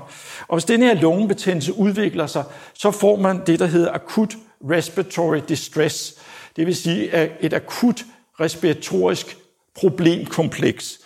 Og 0.48 0.56
hvis 0.56 0.64
den 0.64 0.82
her 0.82 0.94
lungebetændelse 0.94 1.78
udvikler 1.78 2.26
sig, 2.26 2.44
så 2.74 2.90
får 2.90 3.16
man 3.16 3.40
det, 3.46 3.58
der 3.58 3.66
hedder 3.66 3.92
akut 3.92 4.36
respiratory 4.70 5.38
distress. 5.48 6.14
Det 6.56 6.66
vil 6.66 6.76
sige 6.76 7.10
et 7.40 7.52
akut 7.52 8.04
respiratorisk 8.40 9.36
problemkompleks. 9.74 10.98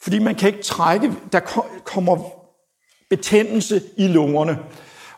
Fordi 0.00 0.18
man 0.18 0.34
kan 0.34 0.48
ikke 0.48 0.62
trække, 0.62 1.12
der 1.32 1.40
kommer 1.84 2.18
betændelse 3.10 3.82
i 3.96 4.06
lungerne, 4.08 4.58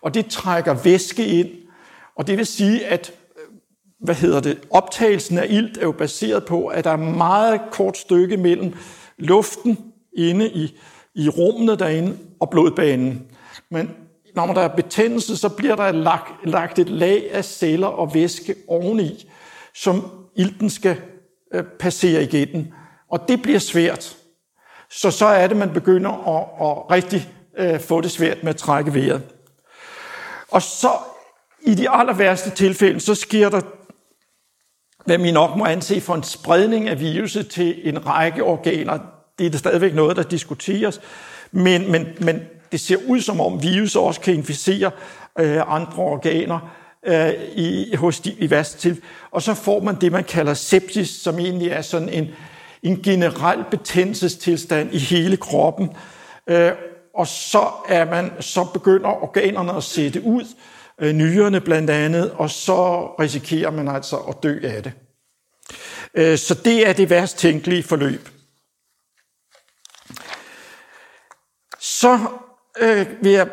og 0.01 0.15
det 0.15 0.27
trækker 0.27 0.75
væske 0.75 1.27
ind, 1.27 1.49
og 2.17 2.27
det 2.27 2.39
vil 2.39 2.47
sige, 2.47 2.87
at 2.87 3.13
hvad 4.01 4.15
hedder 4.15 4.41
det, 4.41 4.59
optagelsen 4.71 5.39
af 5.39 5.47
ilt 5.51 5.77
er 5.77 5.83
jo 5.83 5.93
baseret 5.93 6.45
på, 6.45 6.67
at 6.67 6.85
der 6.85 6.91
er 6.91 6.97
meget 6.97 7.61
kort 7.71 7.99
stykke 7.99 8.37
mellem 8.37 8.75
luften 9.19 9.79
inde 10.17 10.51
i, 10.51 10.79
i 11.15 11.29
rummene 11.29 11.77
derinde 11.77 12.19
og 12.41 12.51
blodbanen. 12.51 13.27
Men 13.71 13.91
når 14.35 14.53
der 14.53 14.61
er 14.61 14.77
betændelse, 14.77 15.37
så 15.37 15.49
bliver 15.49 15.77
der 15.77 15.93
lagt, 15.93 16.33
lagt 16.45 16.79
et 16.79 16.89
lag 16.89 17.31
af 17.33 17.45
celler 17.45 17.87
og 17.87 18.15
væske 18.15 18.55
oveni, 18.69 19.31
som 19.75 20.11
ilten 20.37 20.71
skal 20.71 20.97
øh, 21.55 21.65
passere 21.65 22.23
igennem. 22.23 22.67
Og 23.11 23.29
det 23.29 23.43
bliver 23.43 23.59
svært. 23.59 24.17
Så 24.91 25.11
så 25.11 25.27
er 25.27 25.47
det, 25.47 25.57
man 25.57 25.73
begynder 25.73 26.11
at, 26.11 26.69
at 26.69 26.91
rigtig 26.91 27.29
øh, 27.59 27.81
få 27.81 28.01
det 28.01 28.11
svært 28.11 28.43
med 28.43 28.51
at 28.51 28.57
trække 28.57 28.95
vejret. 28.95 29.23
Og 30.51 30.63
så 30.63 30.91
i 31.63 31.75
de 31.75 31.91
aller 31.91 32.15
værste 32.15 32.51
tilfælde, 32.51 33.01
så 33.01 33.15
sker 33.15 33.49
der, 33.49 33.61
hvad 35.05 35.19
vi 35.19 35.31
nok 35.31 35.57
må 35.57 35.65
anse 35.65 36.01
for 36.01 36.15
en 36.15 36.23
spredning 36.23 36.89
af 36.89 37.01
viruset 37.01 37.49
til 37.49 37.89
en 37.89 38.07
række 38.07 38.45
organer. 38.45 38.99
Det 39.39 39.55
er 39.55 39.59
stadigvæk 39.59 39.95
noget, 39.95 40.17
der 40.17 40.23
diskuteres, 40.23 41.01
men, 41.53 41.93
men, 41.93 42.07
men 42.21 42.41
det 42.73 42.81
ser 42.81 42.97
ud 43.09 43.21
som 43.21 43.41
om 43.41 43.63
viruset 43.63 44.03
også 44.03 44.21
kan 44.21 44.35
inficere 44.35 44.91
øh, 45.39 45.63
andre 45.67 46.03
organer 46.03 46.71
øh, 47.07 47.33
i, 47.57 47.95
hos 47.95 48.21
de 48.21 48.33
i 48.33 48.51
værste 48.51 48.79
til. 48.79 49.01
Og 49.31 49.43
så 49.43 49.55
får 49.55 49.81
man 49.81 49.97
det, 50.01 50.13
man 50.13 50.25
kalder 50.25 50.55
sepsis, 50.55 51.09
som 51.09 51.39
egentlig 51.39 51.69
er 51.69 51.83
sådan 51.83 52.09
en, 52.09 52.29
en 52.83 53.03
generel 53.03 53.65
betændelsestilstand 53.71 54.95
i 54.95 54.99
hele 54.99 55.37
kroppen. 55.37 55.91
Øh, 56.47 56.73
og 57.15 57.27
så, 57.27 57.63
er 57.89 58.05
man, 58.05 58.33
så 58.41 58.65
begynder 58.73 59.23
organerne 59.23 59.73
at 59.77 59.83
sætte 59.83 60.25
ud, 60.25 60.43
øh, 60.43 60.49
Øh, 61.01 61.13
nyrerne 61.13 61.61
blandt 61.61 61.91
andet, 61.91 62.31
og 62.31 62.51
så 62.51 63.07
risikerer 63.07 63.71
man 63.71 63.89
altså 63.89 64.17
at 64.17 64.43
dø 64.43 64.59
af 64.63 64.83
det. 64.83 64.93
Øh, 66.15 66.39
så 66.39 66.55
det 66.55 66.89
er 66.89 66.93
det 66.93 67.11
værst 67.11 67.39
tænkelige 67.39 67.83
forløb. 67.83 68.29
Så 71.81 72.19
øh, 72.81 73.07
vil 73.23 73.33
jeg 73.33 73.49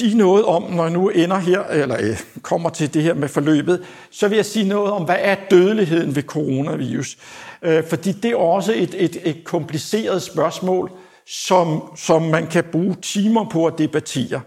sige 0.00 0.16
noget 0.18 0.44
om, 0.44 0.62
når 0.62 0.82
jeg 0.82 0.92
nu 0.92 1.08
ender 1.08 1.38
her, 1.38 1.64
eller 1.64 1.96
øh, 2.00 2.20
kommer 2.42 2.70
til 2.70 2.94
det 2.94 3.02
her 3.02 3.14
med 3.14 3.28
forløbet, 3.28 3.86
så 4.10 4.28
vil 4.28 4.36
jeg 4.36 4.46
sige 4.46 4.68
noget 4.68 4.92
om, 4.92 5.04
hvad 5.04 5.18
er 5.18 5.36
dødeligheden 5.50 6.16
ved 6.16 6.22
coronavirus. 6.22 7.18
Øh, 7.62 7.84
fordi 7.88 8.12
det 8.12 8.30
er 8.30 8.36
også 8.36 8.72
et, 8.72 8.94
et, 8.98 9.16
et 9.24 9.44
kompliceret 9.44 10.22
spørgsmål, 10.22 10.90
som, 11.26 11.82
som 11.96 12.22
man 12.22 12.46
kan 12.46 12.64
bruge 12.64 12.94
timer 12.94 13.48
på 13.48 13.66
at 13.66 13.78
debattere. 13.78 14.40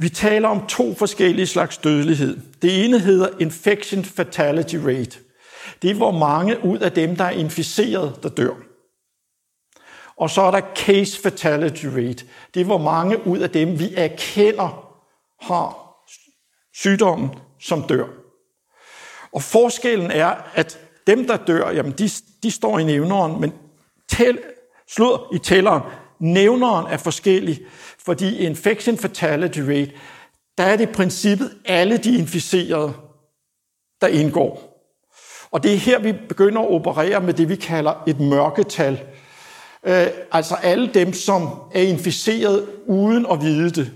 Vi 0.00 0.08
taler 0.08 0.48
om 0.48 0.66
to 0.66 0.94
forskellige 0.94 1.46
slags 1.46 1.78
dødelighed. 1.78 2.40
Det 2.62 2.84
ene 2.84 2.98
hedder 2.98 3.28
infection 3.40 4.04
fatality 4.04 4.76
rate. 4.76 5.18
Det 5.82 5.90
er, 5.90 5.94
hvor 5.94 6.10
mange 6.10 6.64
ud 6.64 6.78
af 6.78 6.92
dem, 6.92 7.16
der 7.16 7.24
er 7.24 7.30
inficeret, 7.30 8.22
der 8.22 8.28
dør. 8.28 8.54
Og 10.16 10.30
så 10.30 10.42
er 10.42 10.50
der 10.50 10.60
case 10.76 11.22
fatality 11.22 11.86
rate. 11.86 12.26
Det 12.54 12.60
er, 12.60 12.64
hvor 12.64 12.78
mange 12.78 13.26
ud 13.26 13.38
af 13.38 13.50
dem, 13.50 13.78
vi 13.78 13.94
erkender, 13.96 14.96
har 15.40 15.96
sygdommen, 16.74 17.30
som 17.60 17.82
dør. 17.82 18.06
Og 19.32 19.42
forskellen 19.42 20.10
er, 20.10 20.34
at 20.54 20.78
dem, 21.06 21.26
der 21.26 21.36
dør, 21.36 21.70
jamen 21.70 21.92
de, 21.92 22.10
de 22.42 22.50
står 22.50 22.78
i 22.78 22.84
nævneren, 22.84 23.40
men 23.40 23.52
tæl, 24.08 24.38
slud 24.88 25.34
i 25.34 25.38
tælleren. 25.38 25.82
Nævneren 26.18 26.86
er 26.86 26.96
forskellig, 26.96 27.60
fordi 28.04 28.38
infection 28.38 28.98
fatality 28.98 29.58
rate, 29.58 29.92
der 30.58 30.64
er 30.64 30.76
det 30.76 30.88
i 30.88 30.92
princippet 30.92 31.50
alle 31.64 31.96
de 31.96 32.18
inficerede, 32.18 32.92
der 34.00 34.06
indgår. 34.06 34.70
Og 35.50 35.62
det 35.62 35.72
er 35.72 35.76
her, 35.76 35.98
vi 35.98 36.12
begynder 36.12 36.62
at 36.62 36.70
operere 36.70 37.20
med 37.20 37.34
det, 37.34 37.48
vi 37.48 37.56
kalder 37.56 38.02
et 38.06 38.20
mørketal. 38.20 39.00
Øh, 39.84 40.06
altså 40.32 40.54
alle 40.54 40.90
dem, 40.94 41.12
som 41.12 41.48
er 41.72 41.82
inficeret 41.82 42.66
uden 42.86 43.26
at 43.32 43.40
vide 43.42 43.70
det. 43.70 43.92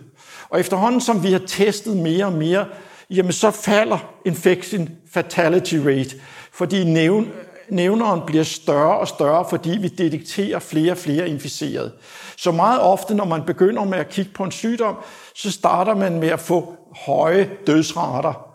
Og 0.48 0.60
efterhånden, 0.60 1.00
som 1.00 1.22
vi 1.22 1.32
har 1.32 1.42
testet 1.46 1.96
mere 1.96 2.24
og 2.24 2.32
mere, 2.32 2.66
jamen 3.10 3.32
så 3.32 3.50
falder 3.50 4.14
infection 4.24 4.88
fatality 5.12 5.74
rate, 5.74 6.16
fordi 6.52 6.84
nævn, 6.84 7.32
nævneren 7.70 8.20
bliver 8.26 8.44
større 8.44 8.98
og 8.98 9.08
større, 9.08 9.44
fordi 9.50 9.70
vi 9.70 9.88
detekterer 9.88 10.58
flere 10.58 10.92
og 10.92 10.98
flere 10.98 11.28
inficerede. 11.28 11.92
Så 12.36 12.52
meget 12.52 12.80
ofte, 12.80 13.14
når 13.14 13.24
man 13.24 13.42
begynder 13.42 13.84
med 13.84 13.98
at 13.98 14.08
kigge 14.08 14.30
på 14.34 14.44
en 14.44 14.50
sygdom, 14.50 14.96
så 15.34 15.50
starter 15.50 15.94
man 15.94 16.20
med 16.20 16.28
at 16.28 16.40
få 16.40 16.74
høje 17.06 17.50
dødsrater. 17.66 18.48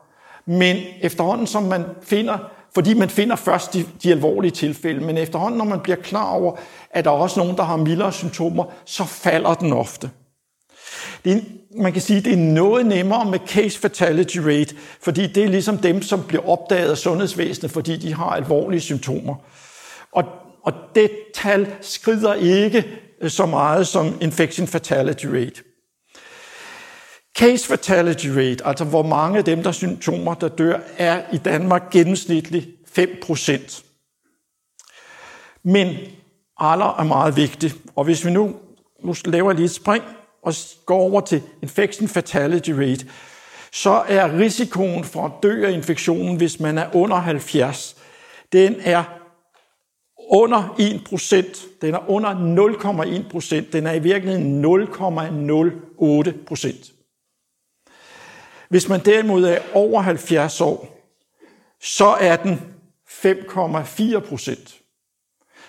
Men 0.46 0.78
efterhånden, 1.02 1.48
som 1.48 1.64
man 1.64 1.86
finder, 2.02 2.38
fordi 2.74 2.94
man 2.94 3.10
finder 3.10 3.36
først 3.36 3.74
de, 3.74 3.86
de 4.04 4.12
alvorlige 4.12 4.52
tilfælde, 4.52 5.06
men 5.06 5.18
efterhånden, 5.18 5.58
når 5.58 5.66
man 5.66 5.80
bliver 5.80 5.96
klar 5.96 6.32
over, 6.32 6.56
at 6.92 7.06
der 7.06 7.12
er 7.12 7.16
også 7.16 7.40
nogen, 7.40 7.58
der 7.58 7.64
har 7.64 7.78
mildere 7.78 8.12
symptomer, 8.12 8.64
så 8.86 9.04
falder 9.04 9.54
den 9.54 9.74
ofte. 9.74 10.10
Det 11.26 11.34
er, 11.34 11.42
man 11.82 11.94
kan 11.94 12.02
sige, 12.02 12.18
at 12.18 12.26
det 12.26 12.34
er 12.34 12.38
noget 12.38 12.86
nemmere 12.86 13.26
med 13.26 13.40
case 13.48 13.80
fatality 13.80 14.38
rate, 14.38 14.76
fordi 15.02 15.28
det 15.28 15.44
er 15.44 15.48
ligesom 15.48 15.78
dem, 15.78 16.02
som 16.02 16.24
bliver 16.28 16.50
opdaget 16.50 16.92
af 16.92 16.98
sundhedsvæsenet, 16.98 17.72
fordi 17.72 17.98
de 17.98 18.14
har 18.14 18.26
alvorlige 18.26 18.82
symptomer. 18.82 19.36
Og, 20.12 20.24
og 20.64 20.74
det 20.96 21.12
tal 21.36 21.68
skrider 21.82 22.34
ikke 22.34 22.86
øh, 23.22 23.30
så 23.30 23.46
meget 23.46 23.88
som 23.88 24.18
infection 24.22 24.68
fatality 24.68 25.26
rate. 25.26 25.64
Case 27.38 27.68
fatality 27.68 28.28
rate, 28.28 28.66
altså 28.68 28.86
hvor 28.86 29.04
mange 29.04 29.38
af 29.38 29.46
dem, 29.46 29.64
der 29.64 29.72
symptomer, 29.72 30.34
der 30.34 30.48
dør, 30.48 30.80
er 30.98 31.22
i 31.34 31.38
Danmark 31.38 31.90
gennemsnitligt 31.92 32.68
5%. 33.00 33.84
Men 35.64 35.96
alder 36.58 37.00
er 37.00 37.04
meget 37.04 37.36
vigtigt, 37.36 37.76
og 37.96 38.04
hvis 38.04 38.26
vi 38.26 38.32
nu, 38.32 38.56
nu 39.04 39.16
laver 39.26 39.54
lige 39.54 39.66
et 39.66 39.72
spring, 39.72 40.04
og 40.42 40.54
går 40.86 41.00
over 41.00 41.22
til 41.22 41.42
infection 41.62 42.08
fatality 42.08 42.72
rate, 42.72 43.08
så 43.72 44.04
er 44.08 44.40
risikoen 44.40 45.04
for 45.04 45.26
at 45.26 45.32
dø 45.44 45.66
af 45.66 45.72
infektionen, 45.72 46.38
hvis 46.38 46.60
man 46.60 46.78
er 46.78 46.96
under 46.96 47.18
70, 47.18 47.96
den 48.52 48.76
er 48.80 49.04
under 50.30 50.76
1 50.80 51.02
procent. 51.10 51.66
Den 51.82 51.94
er 51.94 52.10
under 52.10 53.24
0,1 53.24 53.32
procent. 53.32 53.74
Den 53.74 53.88
er 53.88 53.94
i 53.94 54.00
virkeligheden 54.00 54.66
0,08 54.66 56.46
procent. 56.48 56.92
Hvis 58.70 58.90
man 58.90 59.06
derimod 59.06 59.44
er 59.44 59.60
over 59.74 60.02
70 60.02 60.62
år, 60.62 60.96
så 61.82 62.06
er 62.06 62.36
den 62.36 62.62
5,4 63.08 64.20
procent. 64.20 64.76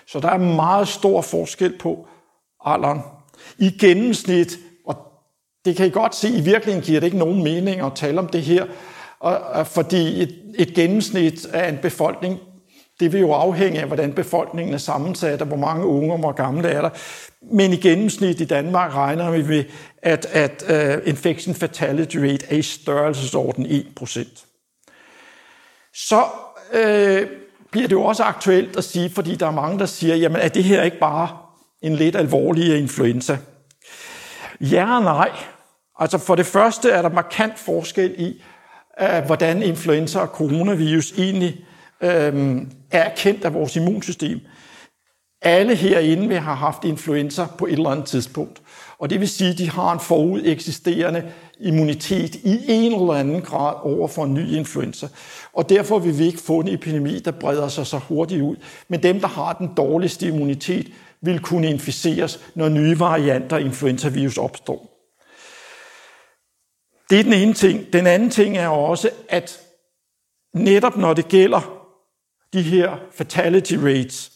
Så 0.05 0.19
der 0.19 0.29
er 0.29 0.37
meget 0.37 0.87
stor 0.87 1.21
forskel 1.21 1.77
på 1.77 2.07
alderen 2.65 3.01
i 3.57 3.69
gennemsnit, 3.69 4.59
og 4.85 4.97
det 5.65 5.75
kan 5.75 5.87
I 5.87 5.89
godt 5.89 6.15
se, 6.15 6.29
i 6.29 6.41
virkeligheden 6.41 6.85
giver 6.85 6.99
det 6.99 7.07
ikke 7.07 7.17
nogen 7.17 7.43
mening 7.43 7.81
at 7.81 7.91
tale 7.95 8.19
om 8.19 8.27
det 8.27 8.41
her, 8.41 8.65
fordi 9.63 10.21
et, 10.21 10.35
et 10.55 10.73
gennemsnit 10.73 11.45
af 11.45 11.69
en 11.69 11.77
befolkning, 11.81 12.39
det 12.99 13.13
vil 13.13 13.19
jo 13.19 13.31
afhænge 13.31 13.79
af, 13.79 13.87
hvordan 13.87 14.13
befolkningen 14.13 14.73
er 14.73 14.77
sammensat, 14.77 15.41
og 15.41 15.47
hvor 15.47 15.57
mange 15.57 15.85
unge 15.85 16.13
og 16.13 16.19
hvor 16.19 16.31
gamle 16.31 16.67
er 16.67 16.81
der. 16.81 16.89
Men 17.41 17.73
i 17.73 17.75
gennemsnit 17.75 18.41
i 18.41 18.45
Danmark 18.45 18.95
regner 18.95 19.31
vi 19.31 19.43
med, 19.43 19.63
at, 20.01 20.25
at 20.25 20.63
uh, 20.69 21.07
infection 21.07 21.55
fatality 21.55 22.17
rate 22.17 22.45
er 22.49 22.55
i 22.55 22.61
størrelsesorden 22.61 23.65
1%. 23.65 24.45
Så 25.93 26.23
uh, 26.73 27.27
bliver 27.71 27.87
det 27.87 27.91
jo 27.91 28.03
også 28.03 28.23
aktuelt 28.23 28.77
at 28.77 28.83
sige, 28.83 29.09
fordi 29.09 29.35
der 29.35 29.47
er 29.47 29.51
mange, 29.51 29.79
der 29.79 29.85
siger, 29.85 30.15
jamen 30.15 30.41
er 30.41 30.47
det 30.47 30.63
her 30.63 30.83
ikke 30.83 30.99
bare 30.99 31.37
en 31.81 31.95
lidt 31.95 32.15
alvorlig 32.15 32.77
influenza? 32.79 33.37
Ja 34.61 34.95
og 34.95 35.03
nej. 35.03 35.31
Altså 35.99 36.17
for 36.17 36.35
det 36.35 36.45
første 36.45 36.89
er 36.89 37.01
der 37.01 37.09
markant 37.09 37.59
forskel 37.59 38.15
i, 38.17 38.41
øh, 39.01 39.25
hvordan 39.25 39.63
influenza 39.63 40.19
og 40.19 40.27
coronavirus 40.27 41.11
egentlig 41.11 41.65
uh, 42.01 42.07
er 42.91 43.09
kendt 43.17 43.45
af 43.45 43.53
vores 43.53 43.75
immunsystem. 43.75 44.39
Alle 45.41 45.75
herinde 45.75 46.27
vil 46.27 46.39
have 46.39 46.57
haft 46.57 46.83
influenza 46.83 47.45
på 47.57 47.65
et 47.65 47.73
eller 47.73 47.89
andet 47.89 48.05
tidspunkt. 48.05 48.61
Og 48.99 49.09
det 49.09 49.19
vil 49.19 49.29
sige, 49.29 49.51
at 49.51 49.57
de 49.57 49.69
har 49.69 49.93
en 49.93 49.99
forud 49.99 50.41
eksisterende 50.45 51.31
immunitet 51.59 52.35
i 52.35 52.65
en 52.67 53.01
eller 53.01 53.13
anden 53.13 53.41
grad 53.41 53.73
over 53.83 54.07
for 54.07 54.23
en 54.23 54.33
ny 54.33 54.55
influenza. 54.55 55.07
Og 55.53 55.69
derfor 55.69 55.99
vil 55.99 56.19
vi 56.19 56.25
ikke 56.25 56.41
få 56.41 56.59
en 56.59 56.67
epidemi, 56.67 57.19
der 57.19 57.31
breder 57.31 57.67
sig 57.67 57.87
så 57.87 57.97
hurtigt 57.97 58.41
ud. 58.41 58.55
Men 58.87 59.03
dem, 59.03 59.19
der 59.19 59.27
har 59.27 59.53
den 59.53 59.71
dårligste 59.77 60.27
immunitet, 60.27 60.87
vil 61.21 61.39
kunne 61.39 61.69
inficeres, 61.69 62.39
når 62.55 62.69
nye 62.69 62.99
varianter 62.99 63.57
af 63.57 63.61
influenzavirus 63.61 64.37
opstår. 64.37 64.91
Det 67.09 67.19
er 67.19 67.23
den 67.23 67.33
ene 67.33 67.53
ting. 67.53 67.93
Den 67.93 68.07
anden 68.07 68.29
ting 68.29 68.57
er 68.57 68.67
også, 68.67 69.09
at 69.29 69.59
netop 70.53 70.97
når 70.97 71.13
det 71.13 71.27
gælder 71.27 71.87
de 72.53 72.61
her 72.61 72.97
fatality 73.11 73.73
rates, 73.73 74.31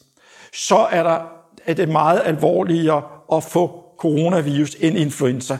så 0.54 0.78
er, 0.78 1.04
der, 1.04 1.20
er 1.66 1.74
det 1.74 1.90
meget 1.90 2.22
alvorligere 2.26 3.04
at 3.34 3.44
få 3.44 3.86
coronavirus 4.00 4.76
end 4.76 4.98
influenza. 4.98 5.58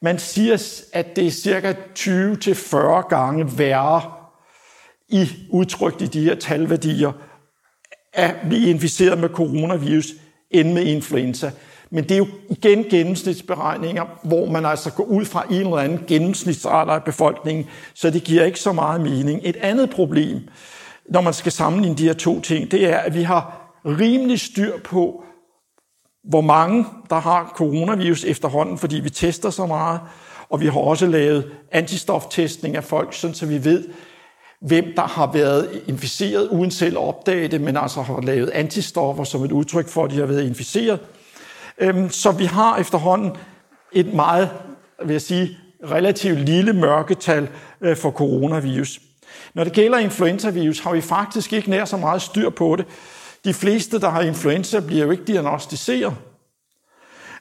Man 0.00 0.18
siger, 0.18 0.82
at 0.92 1.16
det 1.16 1.26
er 1.26 1.30
cirka 1.30 1.74
20-40 1.98 3.08
gange 3.08 3.58
værre 3.58 4.12
i 5.08 5.28
udtrykt 5.50 6.02
i 6.02 6.06
de 6.06 6.24
her 6.24 6.34
talværdier 6.34 7.12
at 8.12 8.34
blive 8.48 8.70
inficeret 8.70 9.18
med 9.18 9.28
coronavirus 9.28 10.06
end 10.50 10.72
med 10.72 10.84
influenza. 10.84 11.50
Men 11.90 12.04
det 12.04 12.10
er 12.10 12.18
jo 12.18 12.26
igen 12.50 12.84
gennemsnitsberegninger, 12.84 14.04
hvor 14.22 14.46
man 14.46 14.66
altså 14.66 14.92
går 14.92 15.04
ud 15.04 15.24
fra 15.24 15.44
en 15.50 15.60
eller 15.60 15.76
anden 15.76 16.04
gennemsnitsalder 16.06 16.92
af 16.92 17.04
befolkningen, 17.04 17.66
så 17.94 18.10
det 18.10 18.24
giver 18.24 18.44
ikke 18.44 18.60
så 18.60 18.72
meget 18.72 19.00
mening. 19.00 19.40
Et 19.44 19.56
andet 19.56 19.90
problem, 19.90 20.40
når 21.08 21.20
man 21.20 21.32
skal 21.32 21.52
sammenligne 21.52 21.96
de 21.96 22.06
her 22.06 22.12
to 22.12 22.40
ting, 22.40 22.70
det 22.70 22.84
er, 22.84 22.98
at 22.98 23.14
vi 23.14 23.22
har 23.22 23.72
rimelig 23.84 24.40
styr 24.40 24.78
på, 24.84 25.24
hvor 26.24 26.40
mange 26.40 26.86
der 27.10 27.20
har 27.20 27.52
coronavirus 27.56 28.24
efterhånden, 28.24 28.78
fordi 28.78 28.96
vi 29.00 29.10
tester 29.10 29.50
så 29.50 29.66
meget, 29.66 30.00
og 30.48 30.60
vi 30.60 30.66
har 30.66 30.80
også 30.80 31.06
lavet 31.06 31.50
antistoftestning 31.72 32.76
af 32.76 32.84
folk, 32.84 33.14
så 33.14 33.46
vi 33.46 33.64
ved, 33.64 33.84
hvem 34.60 34.84
der 34.96 35.02
har 35.02 35.32
været 35.32 35.82
inficeret 35.86 36.48
uden 36.48 36.70
selv 36.70 36.96
at 36.96 37.02
opdage 37.02 37.48
det, 37.48 37.60
men 37.60 37.76
altså 37.76 38.02
har 38.02 38.20
lavet 38.20 38.50
antistoffer 38.50 39.24
som 39.24 39.44
et 39.44 39.52
udtryk 39.52 39.88
for, 39.88 40.04
at 40.04 40.10
de 40.10 40.18
har 40.18 40.26
været 40.26 40.46
inficeret. 40.46 41.00
Øhm, 41.78 42.10
så 42.10 42.30
vi 42.30 42.44
har 42.44 42.76
efterhånden 42.76 43.36
et 43.92 44.14
meget, 44.14 44.50
vil 45.04 45.12
jeg 45.12 45.22
sige, 45.22 45.58
relativt 45.90 46.38
lille 46.38 46.72
mørketal 46.72 47.48
øh, 47.80 47.96
for 47.96 48.10
coronavirus. 48.10 49.00
Når 49.54 49.64
det 49.64 49.72
gælder 49.72 49.98
influenzavirus, 49.98 50.80
har 50.80 50.92
vi 50.92 51.00
faktisk 51.00 51.52
ikke 51.52 51.70
nær 51.70 51.84
så 51.84 51.96
meget 51.96 52.22
styr 52.22 52.50
på 52.50 52.76
det. 52.76 52.84
De 53.44 53.54
fleste, 53.54 54.00
der 54.00 54.08
har 54.08 54.22
influenza, 54.22 54.80
bliver 54.80 55.04
jo 55.04 55.10
ikke 55.10 55.24
diagnostiseret. 55.24 56.14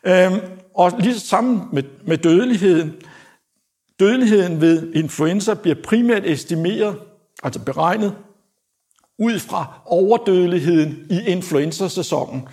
Øhm, 0.04 0.40
og 0.76 0.92
lige 1.00 1.20
sammen 1.20 1.62
med, 1.72 1.84
med 2.08 2.18
dødeligheden, 2.18 2.94
Dødeligheden 4.00 4.62
ved 4.62 4.94
influenza 4.94 5.54
bliver 5.54 5.76
primært 5.84 6.26
estimeret, 6.26 6.96
altså 7.44 7.60
beregnet, 7.60 8.16
ud 9.20 9.40
fra 9.40 9.82
overdødeligheden 9.86 11.08
i 11.10 11.20
influenza-sæsonen. 11.28 12.48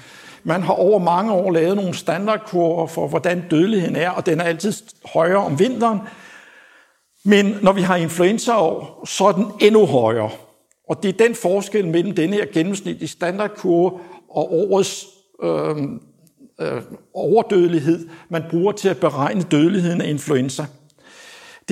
Man 0.45 0.63
har 0.63 0.73
over 0.73 0.99
mange 0.99 1.33
år 1.33 1.51
lavet 1.51 1.77
nogle 1.77 1.95
standardkurver 1.95 2.87
for, 2.87 3.09
hvordan 3.09 3.49
dødeligheden 3.51 3.97
er, 3.97 4.11
og 4.11 4.27
den 4.27 4.41
er 4.41 4.45
altid 4.45 4.73
højere 5.13 5.37
om 5.37 5.59
vinteren. 5.59 5.99
Men 7.25 7.57
når 7.63 7.73
vi 7.73 7.81
har 7.81 7.97
influenzaår, 7.97 9.05
så 9.07 9.25
er 9.25 9.33
den 9.33 9.47
endnu 9.61 9.87
højere. 9.87 10.31
Og 10.89 11.03
det 11.03 11.09
er 11.09 11.27
den 11.27 11.35
forskel 11.35 11.89
mellem 11.89 12.15
den 12.15 12.33
her 12.33 12.47
gennemsnitlige 12.53 13.09
standardkurve 13.09 14.01
og 14.31 14.53
årets 14.53 15.07
øh, 15.43 15.77
øh, 16.61 16.83
overdødelighed, 17.15 18.09
man 18.29 18.43
bruger 18.51 18.73
til 18.73 18.89
at 18.89 19.01
beregne 19.01 19.43
dødeligheden 19.43 20.01
af 20.01 20.09
influenza. 20.09 20.67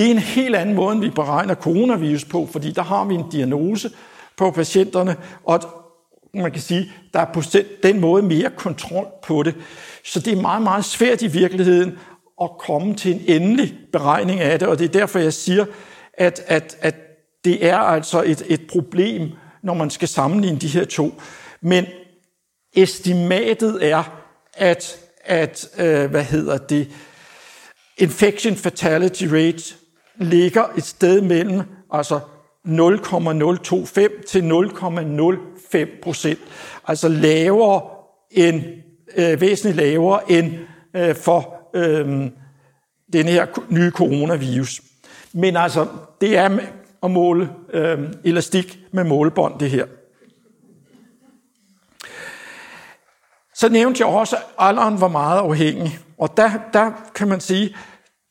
Det 0.01 0.07
er 0.07 0.11
en 0.11 0.19
helt 0.19 0.57
anden 0.57 0.75
måde, 0.75 0.93
end 0.93 1.01
vi 1.01 1.11
beregner 1.11 1.55
coronavirus 1.55 2.25
på, 2.25 2.49
fordi 2.53 2.73
der 2.73 2.83
har 2.83 3.05
vi 3.05 3.15
en 3.15 3.31
diagnose 3.33 3.91
på 4.37 4.51
patienterne, 4.51 5.17
og 5.45 5.61
man 6.35 6.53
kan 6.53 6.61
sige, 6.61 6.93
der 7.13 7.21
er 7.21 7.33
på 7.33 7.43
den 7.83 8.01
måde 8.01 8.23
mere 8.23 8.51
kontrol 8.57 9.07
på 9.23 9.43
det. 9.43 9.55
Så 10.05 10.21
det 10.21 10.33
er 10.33 10.41
meget, 10.41 10.63
meget 10.63 10.85
svært 10.85 11.23
i 11.23 11.27
virkeligheden 11.27 11.99
at 12.43 12.51
komme 12.59 12.95
til 12.95 13.15
en 13.15 13.43
endelig 13.43 13.75
beregning 13.93 14.41
af 14.41 14.59
det, 14.59 14.69
og 14.69 14.79
det 14.79 14.85
er 14.85 14.99
derfor, 14.99 15.19
jeg 15.19 15.33
siger, 15.33 15.65
at, 16.15 16.43
at, 16.47 16.77
at 16.81 16.95
det 17.45 17.67
er 17.67 17.79
altså 17.79 18.23
et, 18.23 18.43
et 18.47 18.61
problem, 18.73 19.31
når 19.63 19.75
man 19.75 19.91
skal 19.91 20.09
sammenligne 20.09 20.59
de 20.59 20.69
her 20.69 20.85
to. 20.85 21.21
Men 21.61 21.87
estimatet 22.77 23.91
er, 23.91 24.23
at, 24.55 24.99
at 25.25 25.69
øh, 25.79 26.11
hvad 26.11 26.25
hedder 26.25 26.59
det, 26.59 26.89
infection 27.99 28.57
fatality 28.57 29.25
rate 29.25 29.80
ligger 30.21 30.65
et 30.77 30.85
sted 30.85 31.21
mellem 31.21 31.63
altså 31.93 32.21
0,025 32.65 34.09
til 34.29 34.41
0,05 34.41 36.03
procent. 36.03 36.39
Altså 36.87 37.09
lavere 37.09 37.83
end, 38.31 38.63
øh, 39.17 39.41
væsentligt 39.41 39.77
lavere 39.77 40.33
end 40.33 40.53
øh, 40.97 41.15
for 41.15 41.71
øh, 41.75 42.31
den 43.13 43.27
her 43.27 43.47
nye 43.69 43.91
coronavirus. 43.91 44.81
Men 45.33 45.57
altså, 45.57 45.87
det 46.21 46.37
er 46.37 46.59
at 47.03 47.11
måle 47.11 47.51
øh, 47.73 47.99
elastik 48.25 48.79
med 48.93 49.05
målebånd, 49.05 49.59
det 49.59 49.71
her. 49.71 49.87
Så 53.55 53.69
nævnte 53.69 54.01
jeg 54.01 54.15
også, 54.15 54.37
at 54.37 54.43
alderen 54.59 55.01
var 55.01 55.09
meget 55.09 55.39
afhængig. 55.39 55.99
Og 56.19 56.37
der, 56.37 56.51
der 56.73 57.11
kan 57.15 57.29
man 57.29 57.41
sige, 57.41 57.77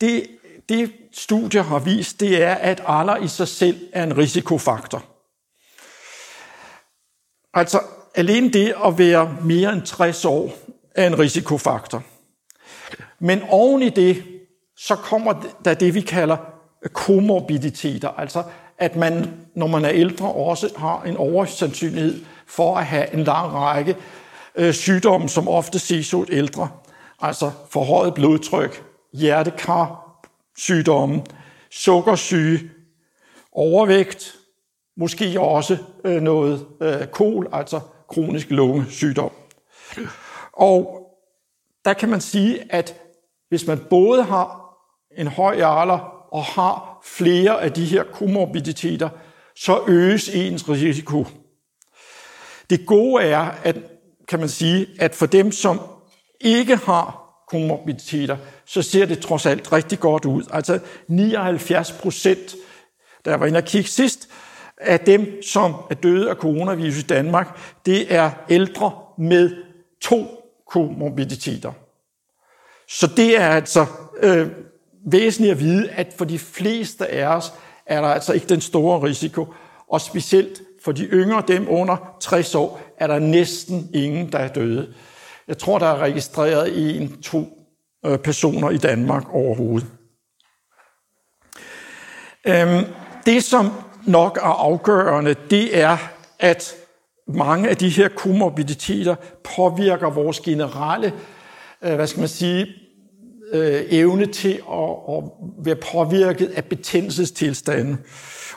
det, 0.01 0.27
det 0.69 0.91
studier 1.13 1.63
har 1.63 1.79
vist, 1.79 2.19
det 2.19 2.43
er, 2.43 2.53
at 2.53 2.83
alder 2.87 3.17
i 3.17 3.27
sig 3.27 3.47
selv 3.47 3.87
er 3.93 4.03
en 4.03 4.17
risikofaktor. 4.17 5.03
Altså 7.53 7.79
alene 8.15 8.49
det 8.49 8.75
at 8.85 8.97
være 8.97 9.37
mere 9.41 9.73
end 9.73 9.81
60 9.81 10.25
år 10.25 10.51
er 10.95 11.07
en 11.07 11.19
risikofaktor. 11.19 12.03
Men 13.19 13.41
oven 13.49 13.81
i 13.81 13.89
det, 13.89 14.23
så 14.77 14.95
kommer 14.95 15.33
der 15.65 15.73
det, 15.73 15.93
vi 15.93 16.01
kalder 16.01 16.37
komorbiditeter, 16.93 18.09
altså 18.09 18.43
at 18.77 18.95
man, 18.95 19.33
når 19.55 19.67
man 19.67 19.85
er 19.85 19.91
ældre, 19.91 20.31
også 20.31 20.69
har 20.77 21.03
en 21.03 21.17
oversandsynlighed 21.17 22.25
for 22.47 22.77
at 22.77 22.85
have 22.85 23.13
en 23.13 23.23
lang 23.23 23.53
række 23.53 23.95
øh, 24.55 24.73
sygdomme, 24.73 25.29
som 25.29 25.47
ofte 25.47 25.79
ses 25.79 26.11
hos 26.11 26.27
ældre, 26.31 26.69
altså 27.21 27.51
forhøjet 27.69 28.13
blodtryk, 28.13 28.83
hjertekar, 29.13 30.08
sygdomme, 30.59 31.23
sukkersyge, 31.71 32.71
overvægt, 33.51 34.35
måske 34.97 35.39
også 35.39 35.77
øh, 36.05 36.21
noget 36.21 36.67
øh, 36.81 37.07
kol, 37.07 37.49
altså 37.51 37.79
kronisk 38.09 38.49
lungesygdom. 38.49 39.31
Og 40.53 41.05
der 41.85 41.93
kan 41.93 42.09
man 42.09 42.21
sige, 42.21 42.73
at 42.73 43.01
hvis 43.49 43.67
man 43.67 43.79
både 43.89 44.23
har 44.23 44.75
en 45.17 45.27
høj 45.27 45.53
alder 45.53 46.27
og 46.31 46.43
har 46.43 47.01
flere 47.03 47.61
af 47.61 47.73
de 47.73 47.85
her 47.85 48.03
komorbiditeter, 48.03 49.09
så 49.55 49.83
øges 49.87 50.29
ens 50.29 50.69
risiko. 50.69 51.25
Det 52.69 52.85
gode 52.85 53.23
er, 53.23 53.51
at, 53.63 53.75
kan 54.27 54.39
man 54.39 54.49
sige, 54.49 54.87
at 54.99 55.15
for 55.15 55.25
dem, 55.25 55.51
som 55.51 55.79
ikke 56.41 56.75
har 56.75 57.28
komorbiditeter, 57.49 58.37
så 58.65 58.81
ser 58.81 59.05
det 59.05 59.19
trods 59.19 59.45
alt 59.45 59.73
rigtig 59.73 59.99
godt 59.99 60.25
ud. 60.25 60.43
Altså 60.51 60.79
79 61.07 61.91
procent, 61.91 62.55
der 63.25 63.35
var 63.35 63.45
inde 63.45 63.57
og 63.57 63.63
kigge 63.63 63.89
sidst, 63.89 64.29
af 64.79 64.99
dem, 64.99 65.41
som 65.41 65.75
er 65.89 65.95
døde 65.95 66.29
af 66.29 66.35
coronavirus 66.35 66.97
i 66.97 67.01
Danmark, 67.01 67.59
det 67.85 68.13
er 68.13 68.31
ældre 68.49 68.91
med 69.17 69.55
to 70.01 70.27
komorbiditeter. 70.71 71.71
Så 72.87 73.07
det 73.17 73.37
er 73.37 73.47
altså 73.47 73.85
øh, 74.21 74.47
væsentligt 75.05 75.51
at 75.51 75.59
vide, 75.59 75.89
at 75.89 76.13
for 76.17 76.25
de 76.25 76.39
fleste 76.39 77.07
af 77.07 77.27
os 77.35 77.53
er 77.85 78.01
der 78.01 78.07
altså 78.07 78.33
ikke 78.33 78.47
den 78.47 78.61
store 78.61 79.03
risiko, 79.03 79.47
og 79.87 80.01
specielt 80.01 80.61
for 80.83 80.91
de 80.91 81.03
yngre, 81.03 81.43
dem 81.47 81.67
under 81.69 82.15
60 82.21 82.55
år, 82.55 82.81
er 82.97 83.07
der 83.07 83.19
næsten 83.19 83.89
ingen, 83.93 84.31
der 84.31 84.39
er 84.39 84.47
døde. 84.47 84.93
Jeg 85.49 85.57
tror, 85.57 85.79
der 85.79 85.85
er 85.85 85.97
registreret 85.97 86.95
en, 86.97 87.21
to 87.21 87.67
øh, 88.05 88.17
personer 88.17 88.69
i 88.69 88.77
Danmark 88.77 89.33
overhovedet. 89.33 89.87
Øhm, 92.47 92.85
det, 93.25 93.43
som 93.43 93.71
nok 94.05 94.37
er 94.37 94.65
afgørende, 94.65 95.35
det 95.49 95.77
er, 95.77 95.97
at 96.39 96.75
mange 97.27 97.69
af 97.69 97.77
de 97.77 97.89
her 97.89 98.07
komorbiditeter 98.07 99.15
påvirker 99.55 100.09
vores 100.09 100.39
generelle, 100.39 101.13
øh, 101.81 101.95
hvad 101.95 102.07
skal 102.07 102.19
man 102.19 102.29
sige, 102.29 102.67
øh, 103.53 103.81
evne 103.89 104.25
til 104.25 104.61
at, 104.71 104.89
at 105.17 105.23
være 105.65 105.75
påvirket 105.91 106.47
af 106.47 106.65
betændelsestilstanden. 106.65 107.99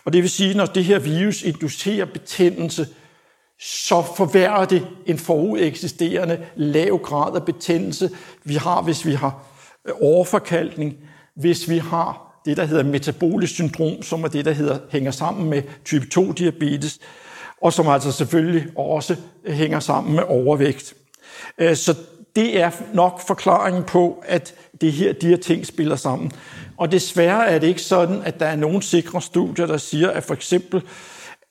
Og 0.04 0.12
det 0.12 0.22
vil 0.22 0.30
sige, 0.30 0.54
når 0.54 0.66
det 0.66 0.84
her 0.84 0.98
virus 0.98 1.42
inducerer 1.42 2.04
betændelse, 2.04 2.86
så 3.60 4.02
forværrer 4.16 4.64
det 4.64 4.86
en 5.06 5.18
forudeksisterende 5.18 6.46
lav 6.56 6.98
grad 6.98 7.36
af 7.36 7.44
betændelse, 7.44 8.10
vi 8.44 8.54
har, 8.54 8.82
hvis 8.82 9.06
vi 9.06 9.12
har 9.12 9.44
øh, 9.88 9.94
overforkalkning, 10.00 10.96
hvis 11.34 11.68
vi 11.68 11.78
har 11.78 12.40
det, 12.44 12.56
der 12.56 12.64
hedder 12.64 12.84
metabolisk 12.84 13.52
syndrom, 13.52 14.02
som 14.02 14.24
er 14.24 14.28
det, 14.28 14.44
der 14.44 14.52
hedder, 14.52 14.78
hænger 14.90 15.10
sammen 15.10 15.50
med 15.50 15.62
type 15.84 16.06
2-diabetes, 16.14 16.98
og 17.62 17.72
som 17.72 17.88
altså 17.88 18.12
selvfølgelig 18.12 18.66
også 18.76 19.16
hænger 19.46 19.80
sammen 19.80 20.14
med 20.14 20.22
overvægt. 20.28 20.94
Øh, 21.58 21.76
så 21.76 21.94
det 22.36 22.60
er 22.60 22.70
nok 22.94 23.20
forklaringen 23.26 23.84
på, 23.84 24.24
at 24.26 24.54
det 24.80 24.92
her, 24.92 25.12
de 25.12 25.26
her 25.26 25.36
ting 25.36 25.66
spiller 25.66 25.96
sammen. 25.96 26.32
Og 26.76 26.92
desværre 26.92 27.48
er 27.48 27.58
det 27.58 27.66
ikke 27.66 27.82
sådan, 27.82 28.22
at 28.24 28.40
der 28.40 28.46
er 28.46 28.56
nogen 28.56 28.82
sikre 28.82 29.22
studier, 29.22 29.66
der 29.66 29.76
siger, 29.76 30.10
at 30.10 30.24
for 30.24 30.34
eksempel 30.34 30.82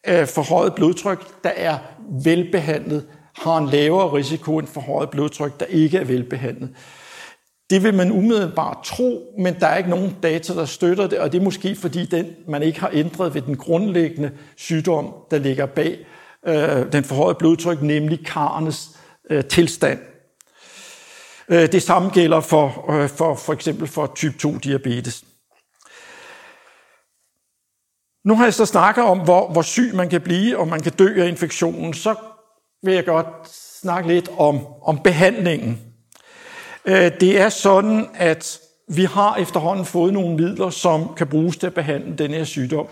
øh, 0.08 0.28
forhøjet 0.28 0.76
blodtryk, 0.76 1.44
der 1.44 1.50
er 1.50 1.78
velbehandlet, 2.24 3.08
har 3.36 3.58
en 3.58 3.70
lavere 3.70 4.14
risiko 4.14 4.60
end 4.60 4.68
forhøjet 4.68 5.10
blodtryk, 5.10 5.60
der 5.60 5.66
ikke 5.66 5.98
er 5.98 6.04
velbehandlet. 6.04 6.70
Det 7.70 7.84
vil 7.84 7.94
man 7.94 8.12
umiddelbart 8.12 8.78
tro, 8.84 9.34
men 9.40 9.56
der 9.60 9.68
er 9.68 9.78
ikke 9.78 9.90
nogen 9.90 10.16
data, 10.24 10.54
der 10.54 10.66
støtter 10.66 11.08
det, 11.08 11.20
og 11.20 11.32
det 11.32 11.40
er 11.40 11.44
måske 11.44 11.76
fordi, 11.76 12.06
den, 12.06 12.28
man 12.48 12.64
ikke 12.64 12.80
har 12.80 12.90
ændret 12.94 13.34
ved 13.34 13.42
den 13.42 13.58
grundlæggende 13.58 14.32
sygdom, 14.58 15.14
der 15.32 15.38
ligger 15.38 15.66
bag 15.66 16.06
øh, 16.48 16.92
den 16.92 17.04
forhøjede 17.04 17.38
blodtryk, 17.40 17.82
nemlig 17.82 18.26
karnes 18.26 18.90
øh, 19.30 19.46
tilstand. 19.46 20.00
Øh, 21.50 21.72
det 21.72 21.84
samme 21.84 22.10
gælder 22.10 22.40
for, 22.40 22.92
øh, 22.92 23.10
for, 23.10 23.36
for 23.36 23.54
eksempel 23.54 23.88
for 23.88 24.12
type 24.16 24.38
2 24.38 24.58
diabetes. 24.58 25.24
Nu 28.26 28.36
har 28.36 28.44
jeg 28.44 28.54
så 28.54 28.66
snakket 28.66 29.04
om, 29.04 29.20
hvor, 29.20 29.48
hvor 29.48 29.62
syg 29.62 29.92
man 29.94 30.10
kan 30.10 30.22
blive, 30.22 30.58
og 30.58 30.68
man 30.68 30.80
kan 30.80 30.92
dø 30.92 31.24
af 31.24 31.28
infektionen. 31.28 31.94
Så 31.94 32.16
vil 32.84 32.94
jeg 32.94 33.06
godt 33.06 33.28
snakke 33.82 34.08
lidt 34.08 34.30
om, 34.38 34.60
om 34.82 35.00
behandlingen. 35.04 35.82
Øh, 36.86 37.12
det 37.20 37.42
er 37.42 37.50
sådan, 37.50 38.08
at 38.14 38.60
vi 38.88 39.04
har 39.04 39.36
efterhånden 39.36 39.86
fået 39.86 40.14
nogle 40.14 40.36
midler, 40.36 40.70
som 40.70 41.14
kan 41.18 41.28
bruges 41.28 41.58
til 41.58 41.68
at 41.68 41.74
behandle 41.74 42.16
den 42.18 42.32
her 42.32 42.44
sygdom. 42.44 42.88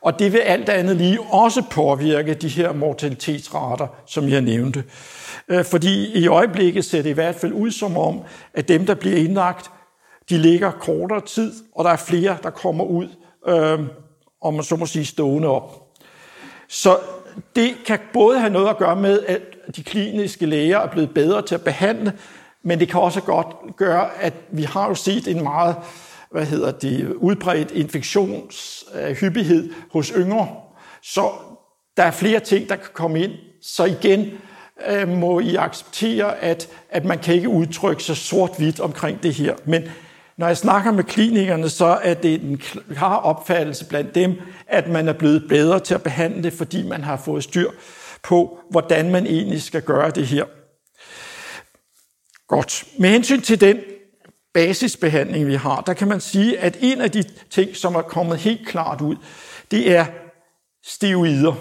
Og 0.00 0.18
det 0.18 0.32
vil 0.32 0.38
alt 0.38 0.68
andet 0.68 0.96
lige 0.96 1.20
også 1.20 1.62
påvirke 1.70 2.34
de 2.34 2.48
her 2.48 2.72
mortalitetsrater, 2.72 3.86
som 4.06 4.28
jeg 4.28 4.40
nævnte. 4.40 4.84
Øh, 5.48 5.64
fordi 5.64 6.12
i 6.12 6.26
øjeblikket 6.26 6.84
ser 6.84 7.02
det 7.02 7.10
i 7.10 7.12
hvert 7.12 7.34
fald 7.34 7.52
ud 7.52 7.70
som 7.70 7.96
om, 7.96 8.20
at 8.54 8.68
dem, 8.68 8.86
der 8.86 8.94
bliver 8.94 9.16
indlagt, 9.16 9.70
de 10.28 10.38
ligger 10.38 10.70
kortere 10.70 11.20
tid, 11.20 11.52
og 11.74 11.84
der 11.84 11.90
er 11.90 11.96
flere, 11.96 12.36
der 12.42 12.50
kommer 12.50 12.84
ud, 12.84 13.08
øh, 13.48 13.80
om 14.44 14.54
man 14.54 14.64
så 14.64 14.76
må 14.76 14.86
sige, 14.86 15.06
stående 15.06 15.48
op. 15.48 15.96
Så 16.68 16.98
det 17.56 17.74
kan 17.86 17.98
både 18.12 18.38
have 18.38 18.52
noget 18.52 18.68
at 18.68 18.78
gøre 18.78 18.96
med, 18.96 19.22
at 19.26 19.40
de 19.76 19.82
kliniske 19.82 20.46
læger 20.46 20.78
er 20.78 20.86
blevet 20.86 21.14
bedre 21.14 21.42
til 21.42 21.54
at 21.54 21.64
behandle, 21.64 22.12
men 22.62 22.80
det 22.80 22.88
kan 22.88 23.00
også 23.00 23.20
godt 23.20 23.76
gøre, 23.76 24.08
at 24.20 24.34
vi 24.50 24.62
har 24.62 24.88
jo 24.88 24.94
set 24.94 25.28
en 25.28 25.42
meget 25.42 25.76
hvad 26.34 26.46
hedder 26.46 26.70
det, 26.70 27.12
udbredt 27.12 27.70
infektionshyppighed 27.70 29.70
hos 29.92 30.12
yngre. 30.16 30.48
Så 31.02 31.30
der 31.96 32.02
er 32.02 32.10
flere 32.10 32.40
ting, 32.40 32.68
der 32.68 32.76
kan 32.76 32.88
komme 32.92 33.22
ind. 33.22 33.32
Så 33.62 33.84
igen 33.84 34.30
øh, 34.88 35.08
må 35.08 35.40
I 35.40 35.56
acceptere, 35.56 36.38
at, 36.38 36.68
at 36.90 37.04
man 37.04 37.18
kan 37.18 37.34
ikke 37.34 37.48
udtrykke 37.48 38.02
sig 38.02 38.16
sort-hvidt 38.16 38.80
omkring 38.80 39.22
det 39.22 39.34
her. 39.34 39.54
Men 39.64 39.82
når 40.36 40.46
jeg 40.46 40.56
snakker 40.56 40.92
med 40.92 41.04
klinikerne, 41.04 41.68
så 41.68 41.84
er 42.02 42.14
det 42.14 42.42
en 42.42 42.58
klar 42.58 43.16
opfattelse 43.16 43.88
blandt 43.88 44.14
dem, 44.14 44.40
at 44.66 44.88
man 44.88 45.08
er 45.08 45.12
blevet 45.12 45.48
bedre 45.48 45.80
til 45.80 45.94
at 45.94 46.02
behandle 46.02 46.42
det, 46.42 46.52
fordi 46.52 46.88
man 46.88 47.04
har 47.04 47.16
fået 47.16 47.44
styr 47.44 47.70
på, 48.22 48.58
hvordan 48.70 49.10
man 49.10 49.26
egentlig 49.26 49.62
skal 49.62 49.82
gøre 49.82 50.10
det 50.10 50.26
her. 50.26 50.44
Godt. 52.48 52.84
Med 52.98 53.10
hensyn 53.10 53.40
til 53.40 53.60
den 53.60 53.78
basisbehandling, 54.54 55.46
vi 55.46 55.54
har, 55.54 55.80
der 55.80 55.94
kan 55.94 56.08
man 56.08 56.20
sige, 56.20 56.58
at 56.58 56.76
en 56.80 57.00
af 57.00 57.10
de 57.10 57.24
ting, 57.50 57.76
som 57.76 57.94
er 57.94 58.02
kommet 58.02 58.38
helt 58.38 58.68
klart 58.68 59.00
ud, 59.00 59.16
det 59.70 59.96
er 59.96 60.06
steroider. 60.84 61.54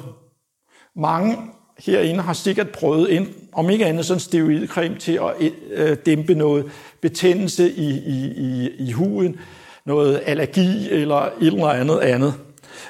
Mange 0.95 1.38
herinde 1.80 2.21
har 2.21 2.34
sikkert 2.34 2.69
prøvet, 2.69 3.28
om 3.53 3.69
ikke 3.69 3.86
andet 3.86 4.05
sådan 4.05 4.19
steroidcreme 4.19 4.95
til 4.95 5.11
at 5.11 5.51
øh, 5.71 5.97
dæmpe 6.05 6.36
noget 6.36 6.65
betændelse 7.01 7.71
i, 7.71 7.89
i, 7.89 8.34
i, 8.38 8.69
i 8.80 8.91
huden, 8.91 9.39
noget 9.86 10.21
allergi 10.26 10.89
eller 10.91 11.15
et 11.15 11.34
eller 11.41 11.67
andet 11.67 11.99
andet. 11.99 12.34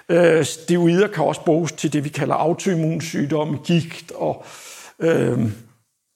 Øh, 0.09 0.45
steroider 0.45 1.07
kan 1.07 1.23
også 1.23 1.41
bruges 1.41 1.71
til 1.71 1.93
det, 1.93 2.03
vi 2.03 2.09
kalder 2.09 2.36
autoimmunsygdomme, 2.36 3.57
gigt 3.57 4.11
og 4.11 4.45
øh, 4.99 5.39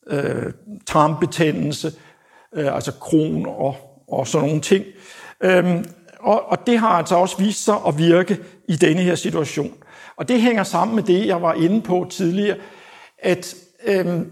øh, 0.09 0.53
tarmbetændelse, 0.87 1.91
øh, 2.55 2.75
altså 2.75 2.91
kron 2.91 3.45
og, 3.45 3.75
og 4.07 4.27
sådan 4.27 4.47
nogle 4.47 4.61
ting. 4.61 4.85
Øh, 5.43 5.85
og, 6.19 6.49
og 6.49 6.67
det 6.67 6.79
har 6.79 6.89
altså 6.89 7.15
også 7.15 7.37
vist 7.37 7.63
sig 7.63 7.75
at 7.87 7.97
virke 7.97 8.37
i 8.67 8.75
denne 8.75 9.01
her 9.01 9.15
situation. 9.15 9.73
Og 10.17 10.27
det 10.27 10.41
hænger 10.41 10.63
sammen 10.63 10.95
med 10.95 11.03
det, 11.03 11.25
jeg 11.25 11.41
var 11.41 11.53
inde 11.53 11.81
på 11.81 12.07
tidligere, 12.09 12.57
at 13.19 13.55
øhm, 13.85 14.31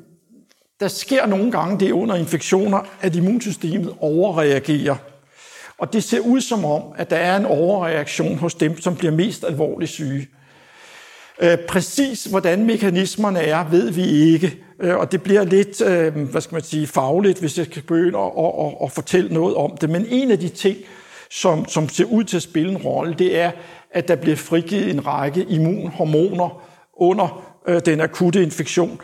der 0.80 0.88
sker 0.88 1.26
nogle 1.26 1.52
gange 1.52 1.80
det 1.80 1.92
under 1.92 2.16
infektioner, 2.16 2.80
at 3.02 3.16
immunsystemet 3.16 3.94
overreagerer. 4.00 4.96
Og 5.78 5.94
det 5.94 6.04
ser 6.04 6.20
ud 6.20 6.42
som 6.42 6.66
om, 6.66 6.82
at 6.98 7.10
der 7.10 7.16
er 7.16 7.38
en 7.38 7.46
overreaktion 7.46 8.38
hos 8.38 8.56
dem, 8.56 8.82
som 8.82 8.96
bliver 8.96 9.12
mest 9.12 9.44
alvorligt 9.44 9.92
syge. 9.92 10.28
Øh, 11.42 11.58
præcis 11.68 12.26
hvordan 12.26 12.66
mekanismerne 12.66 13.40
er, 13.40 13.70
ved 13.70 13.92
vi 13.92 14.04
ikke. 14.04 14.58
Øh, 14.80 14.96
og 14.96 15.12
det 15.12 15.24
bliver 15.24 15.44
lidt, 15.44 15.82
øhm, 15.82 16.24
hvad 16.26 16.42
skal 16.42 16.56
man 16.56 16.64
sige, 16.64 16.88
fagligt, 16.88 17.40
hvis 17.40 17.58
jeg 17.58 17.66
skal 17.66 17.82
begynde 17.82 18.20
at, 18.20 18.32
at, 18.38 18.52
at, 18.60 18.74
at 18.84 18.92
fortælle 18.92 19.34
noget 19.34 19.56
om 19.56 19.78
det. 19.82 19.90
Men 19.90 20.06
en 20.10 20.32
af 20.32 20.40
de 20.40 20.50
ting, 20.50 20.78
som, 21.32 21.68
som 21.68 21.90
ser 21.90 22.06
ud 22.06 22.24
til 22.24 22.38
at 22.38 22.44
spille 22.44 22.72
en 22.72 22.78
rolle, 22.78 23.16
det 23.20 23.38
er, 23.38 23.52
at 23.96 24.08
der 24.08 24.16
bliver 24.16 24.36
frigivet 24.38 24.90
en 24.90 25.08
række 25.08 25.44
immunhormoner 25.44 26.62
under 26.98 27.56
øh, 27.68 27.82
den 27.86 28.02
akutte 28.02 28.44
infektion. 28.44 29.02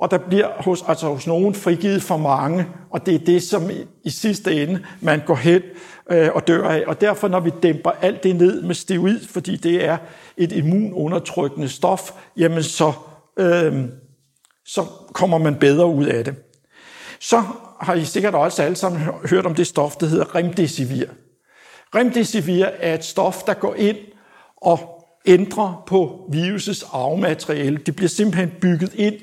Og 0.00 0.10
der 0.10 0.18
bliver 0.18 0.48
hos, 0.56 0.84
altså 0.88 1.06
hos 1.06 1.26
nogen 1.26 1.54
frigivet 1.54 2.02
for 2.02 2.16
mange, 2.16 2.66
og 2.90 3.06
det 3.06 3.14
er 3.14 3.18
det, 3.18 3.42
som 3.42 3.70
i, 3.70 3.74
i 4.04 4.10
sidste 4.10 4.62
ende 4.62 4.84
man 5.00 5.22
går 5.26 5.34
hen 5.34 5.62
øh, 6.10 6.28
og 6.34 6.48
dør 6.48 6.68
af. 6.68 6.84
Og 6.86 7.00
derfor, 7.00 7.28
når 7.28 7.40
vi 7.40 7.50
dæmper 7.62 7.90
alt 7.90 8.22
det 8.22 8.36
ned 8.36 8.62
med 8.62 8.74
steroid, 8.74 9.20
fordi 9.28 9.56
det 9.56 9.84
er 9.84 9.96
et 10.36 10.52
immunundertrykkende 10.52 11.68
stof, 11.68 12.10
jamen 12.36 12.62
så, 12.62 12.92
øh, 13.38 13.84
så 14.66 14.84
kommer 15.12 15.38
man 15.38 15.54
bedre 15.54 15.86
ud 15.86 16.06
af 16.06 16.24
det. 16.24 16.34
Så 17.20 17.42
har 17.80 17.94
I 17.94 18.04
sikkert 18.04 18.34
også 18.34 18.62
alle 18.62 18.76
sammen 18.76 19.00
hørt 19.30 19.46
om 19.46 19.54
det 19.54 19.66
stof, 19.66 19.96
der 19.96 20.06
hedder 20.06 20.34
remdesivir. 20.34 21.06
Remdesivir 21.94 22.66
er 22.78 22.94
et 22.94 23.04
stof, 23.04 23.42
der 23.42 23.54
går 23.54 23.74
ind 23.74 23.96
og 24.60 25.06
ændrer 25.26 25.82
på 25.86 26.28
virusets 26.32 26.84
arvemateriale. 26.92 27.78
Det 27.86 27.96
bliver 27.96 28.08
simpelthen 28.08 28.52
bygget 28.60 28.94
ind 28.94 29.14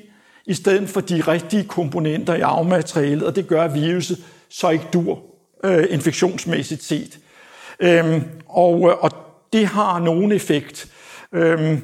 i 0.46 0.54
stedet 0.54 0.88
for 0.88 1.00
de 1.00 1.20
rigtige 1.20 1.64
komponenter 1.64 2.34
i 2.34 2.40
arvematerialet, 2.40 3.26
og 3.26 3.36
det 3.36 3.46
gør, 3.46 3.62
at 3.62 3.74
viruset 3.74 4.24
så 4.48 4.70
ikke 4.70 4.86
dur 4.92 5.18
øh, 5.64 5.86
infektionsmæssigt 5.90 6.82
set. 6.82 7.18
Øhm, 7.80 8.22
og, 8.46 8.90
øh, 8.90 9.04
og 9.04 9.10
det 9.52 9.66
har 9.66 9.98
nogen 9.98 10.32
effekt. 10.32 10.88
Øhm, 11.32 11.82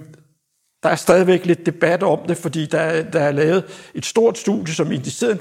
der 0.83 0.89
er 0.89 0.97
stadigvæk 0.97 1.47
lidt 1.47 1.67
debat 1.67 2.03
om 2.03 2.19
det, 2.29 2.37
fordi 2.37 2.67
der, 2.67 3.03
der 3.03 3.21
er 3.21 3.33
lavet 3.33 3.65
et 3.95 4.07
stort 4.07 4.39
studie, 4.39 4.75
som 4.75 4.93
indicerede 4.93 5.39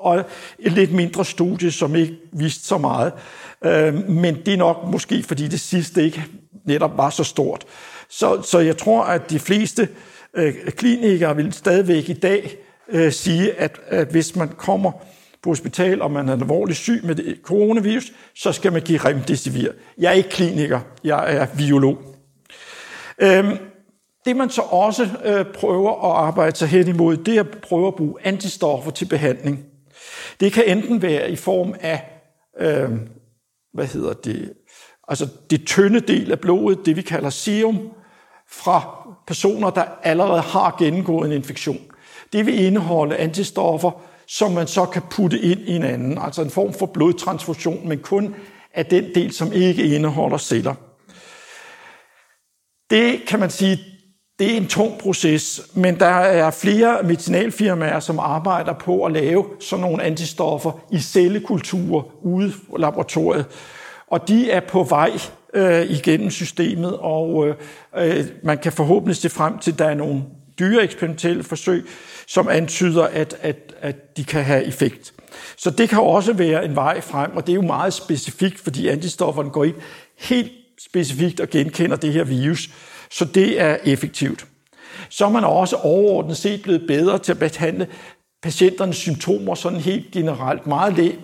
og 0.00 0.24
et 0.58 0.72
lidt 0.72 0.92
mindre 0.92 1.24
studie, 1.24 1.70
som 1.70 1.96
ikke 1.96 2.16
viste 2.32 2.66
så 2.66 2.78
meget. 2.78 3.12
Øh, 3.64 4.10
men 4.10 4.36
det 4.46 4.54
er 4.54 4.58
nok 4.58 4.76
måske, 4.92 5.22
fordi 5.22 5.48
det 5.48 5.60
sidste 5.60 6.04
ikke 6.04 6.24
netop 6.64 6.96
var 6.96 7.10
så 7.10 7.24
stort. 7.24 7.64
Så, 8.10 8.42
så 8.42 8.58
jeg 8.58 8.76
tror, 8.76 9.02
at 9.02 9.30
de 9.30 9.38
fleste 9.38 9.88
øh, 10.34 10.54
klinikere 10.54 11.36
vil 11.36 11.52
stadigvæk 11.52 12.08
i 12.08 12.12
dag 12.12 12.56
øh, 12.88 13.12
sige, 13.12 13.52
at, 13.52 13.80
at 13.86 14.08
hvis 14.08 14.36
man 14.36 14.48
kommer 14.48 14.92
på 15.42 15.50
hospital, 15.50 16.02
og 16.02 16.10
man 16.10 16.28
er 16.28 16.32
alvorligt 16.32 16.78
syg 16.78 17.00
med 17.04 17.14
det 17.14 17.38
coronavirus, 17.42 18.12
så 18.34 18.52
skal 18.52 18.72
man 18.72 18.82
give 18.82 18.98
remdesivir. 18.98 19.68
Jeg 19.98 20.08
er 20.08 20.14
ikke 20.14 20.28
kliniker, 20.28 20.80
jeg 21.04 21.36
er 21.36 21.46
biolog. 21.56 21.98
Øhm, 23.18 23.56
det 24.24 24.36
man 24.36 24.50
så 24.50 24.62
også 24.62 25.08
øh, 25.24 25.44
prøver 25.54 25.90
at 25.90 26.26
arbejde 26.26 26.56
sig 26.56 26.68
hen 26.68 26.88
imod, 26.88 27.16
det 27.16 27.36
er 27.36 27.40
at 27.40 27.58
prøve 27.62 27.86
at 27.86 27.94
bruge 27.94 28.14
antistoffer 28.24 28.90
til 28.90 29.04
behandling. 29.04 29.64
Det 30.40 30.52
kan 30.52 30.64
enten 30.66 31.02
være 31.02 31.30
i 31.30 31.36
form 31.36 31.74
af, 31.80 32.22
øh, 32.60 32.90
hvad 33.72 33.86
hedder 33.86 34.12
det, 34.12 34.52
altså 35.08 35.28
det 35.50 35.66
tynde 35.66 36.00
del 36.00 36.32
af 36.32 36.40
blodet, 36.40 36.86
det 36.86 36.96
vi 36.96 37.02
kalder 37.02 37.30
serum, 37.30 37.90
fra 38.50 39.08
personer, 39.26 39.70
der 39.70 39.84
allerede 40.02 40.40
har 40.40 40.76
gennemgået 40.78 41.26
en 41.26 41.36
infektion. 41.36 41.78
Det 42.32 42.46
vil 42.46 42.64
indeholde 42.64 43.16
antistoffer, 43.16 43.90
som 44.26 44.52
man 44.52 44.66
så 44.66 44.86
kan 44.86 45.02
putte 45.10 45.38
ind 45.38 45.60
i 45.60 45.76
en 45.76 45.82
anden, 45.82 46.18
altså 46.18 46.42
en 46.42 46.50
form 46.50 46.72
for 46.72 46.86
blodtransfusion, 46.86 47.88
men 47.88 47.98
kun 47.98 48.34
af 48.74 48.86
den 48.86 49.14
del, 49.14 49.32
som 49.32 49.52
ikke 49.52 49.94
indeholder 49.94 50.38
celler. 50.38 50.74
Det 52.90 53.20
kan 53.26 53.40
man 53.40 53.50
sige, 53.50 53.78
det 54.38 54.52
er 54.52 54.56
en 54.56 54.66
tung 54.66 54.98
proces, 54.98 55.60
men 55.74 56.00
der 56.00 56.06
er 56.06 56.50
flere 56.50 57.02
medicinalfirmaer, 57.02 58.00
som 58.00 58.18
arbejder 58.18 58.72
på 58.72 59.04
at 59.04 59.12
lave 59.12 59.44
sådan 59.60 59.80
nogle 59.80 60.02
antistoffer 60.02 60.80
i 60.92 60.98
cellekulturer 60.98 62.02
ude 62.22 62.52
på 62.70 62.76
laboratoriet. 62.76 63.46
Og 64.06 64.28
de 64.28 64.50
er 64.50 64.60
på 64.60 64.82
vej 64.82 65.10
øh, 65.54 65.90
igennem 65.90 66.30
systemet, 66.30 66.96
og 66.98 67.56
øh, 67.96 68.24
man 68.42 68.58
kan 68.58 68.72
forhåbentlig 68.72 69.16
se 69.16 69.28
frem 69.28 69.58
til, 69.58 69.72
at 69.72 69.78
der 69.78 69.84
er 69.84 69.94
nogle 69.94 70.22
dyre 70.58 70.82
eksperimentelle 70.82 71.42
forsøg, 71.42 71.84
som 72.26 72.48
antyder, 72.48 73.04
at, 73.04 73.36
at, 73.40 73.74
at 73.80 74.16
de 74.16 74.24
kan 74.24 74.44
have 74.44 74.64
effekt. 74.64 75.12
Så 75.56 75.70
det 75.70 75.88
kan 75.88 76.00
også 76.00 76.32
være 76.32 76.64
en 76.64 76.74
vej 76.74 77.00
frem, 77.00 77.36
og 77.36 77.46
det 77.46 77.52
er 77.52 77.56
jo 77.56 77.62
meget 77.62 77.94
specifikt, 77.94 78.60
fordi 78.60 78.88
antistofferne 78.88 79.50
går 79.50 79.64
ind 79.64 79.74
helt 80.18 80.52
specifikt 80.80 81.40
og 81.40 81.48
genkender 81.48 81.96
det 81.96 82.12
her 82.12 82.24
virus. 82.24 82.70
Så 83.10 83.24
det 83.24 83.60
er 83.60 83.78
effektivt. 83.84 84.46
Så 85.08 85.24
er 85.24 85.30
man 85.30 85.44
også 85.44 85.76
overordnet 85.76 86.36
set 86.36 86.62
blevet 86.62 86.86
bedre 86.86 87.18
til 87.18 87.32
at 87.32 87.38
behandle 87.38 87.88
patienternes 88.42 88.96
symptomer 88.96 89.54
sådan 89.54 89.80
helt 89.80 90.10
generelt. 90.10 90.66
Meget, 90.66 91.18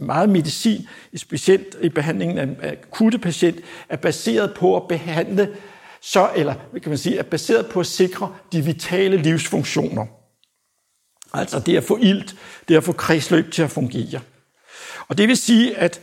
meget 0.00 0.28
medicin, 0.28 0.88
specielt 1.16 1.76
i 1.82 1.88
behandlingen 1.88 2.38
af 2.38 2.72
akutte 2.82 3.18
patient, 3.18 3.60
er 3.88 3.96
baseret 3.96 4.54
på 4.54 4.76
at 4.76 4.88
behandle 4.88 5.56
så, 6.00 6.30
eller 6.36 6.54
kan 6.82 6.88
man 6.88 6.98
sige, 6.98 7.18
er 7.18 7.22
baseret 7.22 7.66
på 7.66 7.80
at 7.80 7.86
sikre 7.86 8.34
de 8.52 8.64
vitale 8.64 9.16
livsfunktioner. 9.16 10.06
Altså 11.34 11.60
det 11.60 11.76
at 11.76 11.84
få 11.84 11.98
ilt, 12.02 12.36
det 12.68 12.76
at 12.76 12.84
få 12.84 12.92
kredsløb 12.92 13.52
til 13.52 13.62
at 13.62 13.70
fungere. 13.70 14.20
Og 15.08 15.18
det 15.18 15.28
vil 15.28 15.36
sige, 15.36 15.76
at 15.76 16.00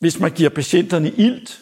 hvis 0.00 0.20
man 0.20 0.30
giver 0.30 0.50
patienterne 0.50 1.10
ilt, 1.10 1.60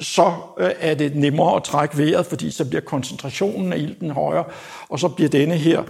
så 0.00 0.32
øh, 0.58 0.70
er 0.78 0.94
det 0.94 1.16
nemmere 1.16 1.56
at 1.56 1.64
trække 1.64 1.98
vejret, 1.98 2.26
fordi 2.26 2.50
så 2.50 2.68
bliver 2.68 2.80
koncentrationen 2.80 3.72
af 3.72 3.78
ilten 3.78 4.10
højere, 4.10 4.44
og 4.88 5.00
så 5.00 5.08
bliver 5.08 5.28
denne 5.28 5.56
her 5.56 5.82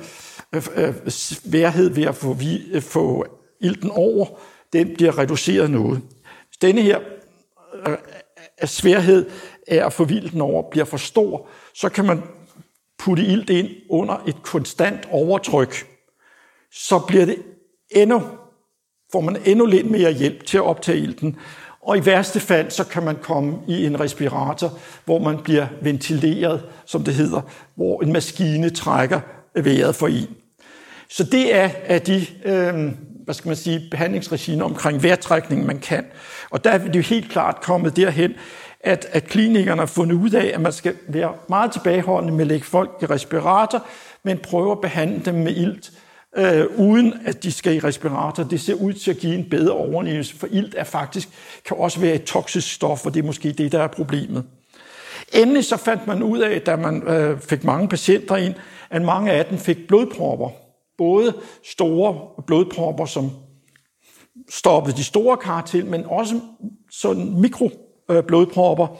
øh, 0.54 0.62
øh, 0.76 0.82
værhed 0.82 1.10
sværhed 1.10 1.90
ved 1.90 2.04
at 2.04 2.14
få, 2.14 2.32
vi, 2.32 2.80
få 2.80 3.26
ilten 3.60 3.90
over, 3.90 4.26
den 4.72 4.94
bliver 4.94 5.18
reduceret 5.18 5.70
noget. 5.70 6.02
Hvis 6.48 6.58
denne 6.60 6.82
her 6.82 6.98
sværhed 8.64 9.30
af 9.66 9.86
at 9.86 9.92
få 9.92 10.06
ilten 10.10 10.40
over 10.40 10.70
bliver 10.70 10.84
for 10.84 10.96
stor, 10.96 11.48
så 11.74 11.88
kan 11.88 12.04
man 12.04 12.22
putte 12.98 13.22
ilt 13.22 13.50
ind 13.50 13.68
under 13.90 14.22
et 14.26 14.42
konstant 14.42 15.08
overtryk. 15.10 15.86
Så 16.72 16.98
bliver 16.98 17.24
det 17.24 17.42
endnu, 17.90 18.22
får 19.12 19.20
man 19.20 19.42
endnu 19.44 19.66
lidt 19.66 19.90
mere 19.90 20.12
hjælp 20.12 20.46
til 20.46 20.56
at 20.56 20.64
optage 20.64 20.98
ilten. 20.98 21.36
Og 21.86 21.98
i 21.98 22.06
værste 22.06 22.40
fald, 22.40 22.70
så 22.70 22.84
kan 22.84 23.02
man 23.02 23.16
komme 23.22 23.58
i 23.66 23.86
en 23.86 24.00
respirator, 24.00 24.78
hvor 25.04 25.18
man 25.18 25.38
bliver 25.44 25.66
ventileret, 25.82 26.62
som 26.86 27.04
det 27.04 27.14
hedder, 27.14 27.40
hvor 27.74 28.02
en 28.02 28.12
maskine 28.12 28.70
trækker 28.70 29.20
vejret 29.54 29.94
for 29.94 30.06
en. 30.06 30.28
Så 31.08 31.24
det 31.24 31.54
er 31.54 31.70
af 31.84 32.02
de 32.02 32.26
øh, 32.44 32.92
hvad 33.26 33.34
skal 33.34 33.48
man 33.48 33.56
sige, 33.56 33.88
behandlingsregimer 33.90 34.64
omkring 34.64 35.02
vejrtrækning, 35.02 35.66
man 35.66 35.78
kan. 35.78 36.04
Og 36.50 36.64
der 36.64 36.70
er 36.70 36.78
det 36.78 36.96
jo 36.96 37.00
helt 37.00 37.30
klart 37.30 37.60
kommet 37.60 37.96
derhen, 37.96 38.34
at, 38.80 39.06
at 39.12 39.24
klinikerne 39.24 39.80
har 39.80 39.86
fundet 39.86 40.16
ud 40.16 40.30
af, 40.30 40.50
at 40.54 40.60
man 40.60 40.72
skal 40.72 40.94
være 41.08 41.32
meget 41.48 41.72
tilbageholdende 41.72 42.34
med 42.34 42.40
at 42.40 42.46
lægge 42.46 42.66
folk 42.66 42.90
i 43.02 43.06
respirator, 43.06 43.86
men 44.22 44.38
prøve 44.38 44.72
at 44.72 44.80
behandle 44.80 45.24
dem 45.24 45.34
med 45.34 45.56
ilt, 45.56 45.90
øh, 46.36 46.66
uden 46.78 47.14
at 47.26 47.42
de 47.42 47.52
skal 47.52 47.74
i 47.74 47.78
respirator. 47.78 48.42
Det 48.42 48.60
ser 48.60 48.74
ud 48.74 48.92
til 48.92 49.10
at 49.10 49.16
give 49.16 49.34
en 49.34 49.50
bedre 49.50 49.72
overlevelse, 49.72 50.36
for 50.36 50.46
ilt 50.50 50.74
er 50.78 50.84
faktisk, 50.84 51.28
kan 51.64 51.76
også 51.76 52.00
være 52.00 52.14
et 52.14 52.24
toksisk 52.24 52.72
stof, 52.72 53.06
og 53.06 53.14
det 53.14 53.20
er 53.20 53.26
måske 53.26 53.52
det, 53.52 53.72
der 53.72 53.82
er 53.82 53.86
problemet. 53.86 54.44
Endelig 55.34 55.64
så 55.64 55.76
fandt 55.76 56.06
man 56.06 56.22
ud 56.22 56.38
af, 56.38 56.62
da 56.62 56.76
man 56.76 57.02
øh, 57.02 57.40
fik 57.40 57.64
mange 57.64 57.88
patienter 57.88 58.36
ind, 58.36 58.54
at 58.90 59.02
mange 59.02 59.32
af 59.32 59.44
dem 59.46 59.58
fik 59.58 59.86
blodpropper. 59.88 60.50
Både 60.98 61.34
store 61.64 62.42
blodpropper, 62.46 63.06
som 63.06 63.30
stoppede 64.50 64.96
de 64.96 65.04
store 65.04 65.36
kar 65.36 65.60
til, 65.60 65.86
men 65.86 66.04
også 66.06 66.40
sådan 66.90 67.40
mikroblodpropper, 67.40 68.90
øh, 68.90 68.96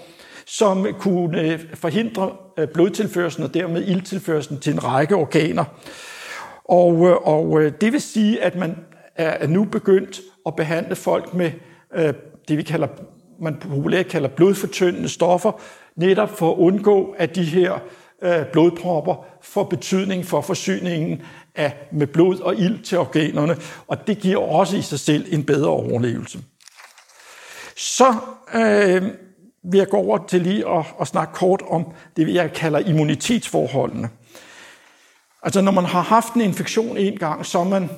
som 0.47 0.87
kunne 0.99 1.41
øh, 1.41 1.61
forhindre 1.75 2.33
øh, 2.59 2.69
blodtilførslen 2.69 3.45
og 3.47 3.55
dermed 3.55 3.89
ildtilførslen 3.89 4.61
til 4.61 4.73
en 4.73 4.85
række 4.85 5.17
organer. 5.17 5.65
Og, 6.69 7.09
øh, 7.09 7.17
og 7.17 7.63
øh, 7.63 7.73
det 7.81 7.93
vil 7.93 8.01
sige, 8.01 8.43
at 8.43 8.57
man 8.57 8.77
er 9.15 9.47
nu 9.47 9.65
begyndt 9.65 10.21
at 10.47 10.57
behandle 10.57 10.97
folk 10.97 11.35
med 11.35 11.51
øh, 11.95 12.15
det, 12.49 12.59
vi 12.59 12.63
kalder, 12.63 12.89
man 13.41 13.57
populært 13.57 14.07
kalder 14.07 14.29
blodfortyndende 14.29 15.09
stoffer, 15.09 15.53
netop 15.97 16.31
for 16.31 16.53
at 16.53 16.57
undgå, 16.57 17.15
at 17.19 17.37
de 17.37 17.45
her 17.45 17.79
blodpropper 18.53 19.27
får 19.43 19.65
betydning 19.65 20.27
for 20.27 20.41
forsyningen 20.41 21.23
af, 21.55 21.89
med 21.93 22.07
blod 22.07 22.41
og 22.41 22.57
ild 22.57 22.83
til 22.83 22.99
organerne, 22.99 23.57
og 23.87 24.07
det 24.07 24.19
giver 24.19 24.39
også 24.39 24.77
i 24.77 24.83
sig 24.83 25.01
selv 25.01 25.27
en 25.31 25.45
bedre 25.45 25.69
overlevelse. 25.69 26.39
Så 27.77 28.15
øh, 28.55 29.03
vil 29.63 29.79
jeg 29.79 29.89
gå 29.89 29.97
over 29.97 30.27
til 30.27 30.41
lige 30.41 30.69
at, 30.69 30.85
at 31.01 31.07
snakke 31.07 31.35
kort 31.35 31.63
om 31.69 31.93
det, 32.17 32.35
jeg 32.35 32.53
kalder 32.53 32.79
immunitetsforholdene. 32.79 34.09
Altså 35.47 35.61
når 35.61 35.73
man 35.73 35.85
har 35.85 36.01
haft 36.01 36.35
en 36.35 36.41
infektion 36.41 36.97
en 36.97 37.19
gang, 37.19 37.47
så 37.47 37.59
er 37.59 37.65
man 37.65 37.91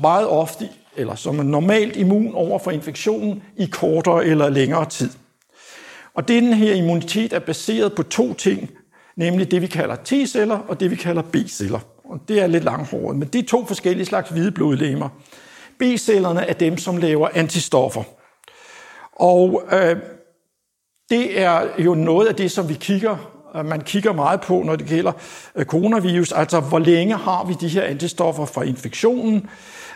meget 0.00 0.28
ofte, 0.28 0.68
eller 0.96 1.14
så 1.14 1.28
er 1.28 1.32
man 1.32 1.46
normalt 1.46 1.96
immun 1.96 2.34
over 2.34 2.58
for 2.58 2.70
infektionen 2.70 3.42
i 3.56 3.66
kortere 3.66 4.26
eller 4.26 4.48
længere 4.48 4.88
tid. 4.88 5.10
Og 6.14 6.28
den 6.28 6.52
her 6.52 6.74
immunitet 6.74 7.32
er 7.32 7.38
baseret 7.38 7.94
på 7.94 8.02
to 8.02 8.34
ting, 8.34 8.70
nemlig 9.16 9.50
det, 9.50 9.62
vi 9.62 9.66
kalder 9.66 9.96
T-celler 9.96 10.58
og 10.68 10.80
det, 10.80 10.90
vi 10.90 10.96
kalder 10.96 11.22
B-celler. 11.22 11.80
Og 12.04 12.20
det 12.28 12.42
er 12.42 12.46
lidt 12.46 12.64
langhåret, 12.64 13.16
men 13.16 13.28
det 13.28 13.38
er 13.38 13.48
to 13.48 13.66
forskellige 13.66 14.06
slags 14.06 14.30
hvide 14.30 14.50
blodlegemer. 14.50 15.08
B-cellerne 15.78 16.46
er 16.46 16.52
dem, 16.52 16.78
som 16.78 16.96
laver 16.96 17.28
antistoffer. 17.34 18.02
Og 19.12 19.62
øh, 19.72 19.96
det 21.10 21.40
er 21.40 21.68
jo 21.78 21.94
noget 21.94 22.26
af 22.26 22.34
det, 22.34 22.50
som 22.50 22.68
vi 22.68 22.74
kigger, 22.74 23.33
Øh, 23.56 23.64
man 23.64 23.80
kigger 23.80 24.12
meget 24.12 24.40
på, 24.40 24.62
når 24.62 24.76
det 24.76 24.86
gælder 24.86 25.12
øh, 25.56 25.64
coronavirus. 25.64 26.32
Altså, 26.32 26.60
hvor 26.60 26.78
længe 26.78 27.16
har 27.16 27.44
vi 27.44 27.54
de 27.60 27.68
her 27.68 27.82
antistoffer 27.82 28.44
fra 28.44 28.62
infektionen? 28.62 29.46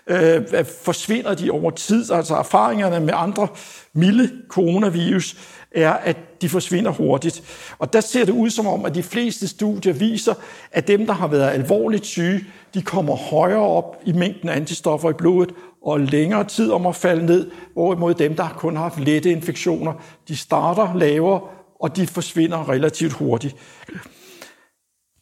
Øh, 0.07 0.43
forsvinder 0.83 1.35
de 1.35 1.51
over 1.51 1.71
tid? 1.71 2.13
Altså, 2.13 2.35
erfaringerne 2.35 3.01
med 3.01 3.15
andre 3.17 3.49
milde 3.93 4.31
coronavirus 4.49 5.37
er, 5.73 5.93
at 5.93 6.17
de 6.43 6.49
forsvinder 6.49 6.91
hurtigt. 6.91 7.43
Og 7.79 7.93
der 7.93 8.01
ser 8.01 8.25
det 8.25 8.33
ud 8.33 8.51
som 8.51 8.67
om, 8.67 8.85
at 8.85 8.95
de 8.95 9.03
fleste 9.03 9.49
studier 9.49 9.93
viser, 9.93 10.35
at 10.73 10.89
dem, 10.89 11.07
der 11.07 11.13
har 11.13 11.27
været 11.27 11.51
alvorligt 11.51 12.07
syge, 12.07 12.45
de 12.75 12.83
kommer 12.83 13.17
højere 13.17 13.69
op 13.69 13.97
i 14.05 14.13
mængden 14.13 14.49
af 14.49 14.57
antistoffer 14.57 15.11
i 15.11 15.13
blodet, 15.13 15.51
og 15.83 16.01
længere 16.01 16.45
tid 16.45 16.71
om 16.71 16.87
at 16.87 16.97
falde 16.97 17.27
ned, 17.27 17.51
hvorimod 17.73 18.15
dem, 18.15 18.37
der 18.37 18.49
kun 18.49 18.77
har 18.77 18.83
haft 18.83 19.01
lette 19.01 19.31
infektioner, 19.31 19.93
de 20.29 20.37
starter 20.37 20.95
lavere, 20.95 21.41
og 21.81 21.97
de 21.97 22.07
forsvinder 22.07 22.68
relativt 22.68 23.12
hurtigt. 23.12 23.57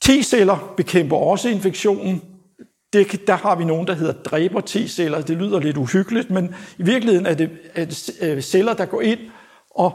T-celler 0.05 0.75
bekæmper 0.77 1.17
også 1.17 1.49
infektionen. 1.49 2.23
Det, 2.93 3.27
der 3.27 3.37
har 3.37 3.57
vi 3.57 3.65
nogen, 3.65 3.87
der 3.87 3.95
hedder 3.95 4.13
dræber 4.13 4.61
T-celler. 4.61 5.23
Det 5.23 5.37
lyder 5.37 5.61
lidt 5.61 5.77
uhyggeligt, 5.77 6.31
men 6.31 6.55
i 6.79 6.83
virkeligheden 6.83 7.27
er 7.27 7.35
det, 7.35 7.51
er 7.75 7.85
det 7.85 8.11
øh, 8.21 8.43
celler, 8.43 8.75
der 8.75 8.85
går 8.85 9.01
ind 9.01 9.21
og 9.71 9.93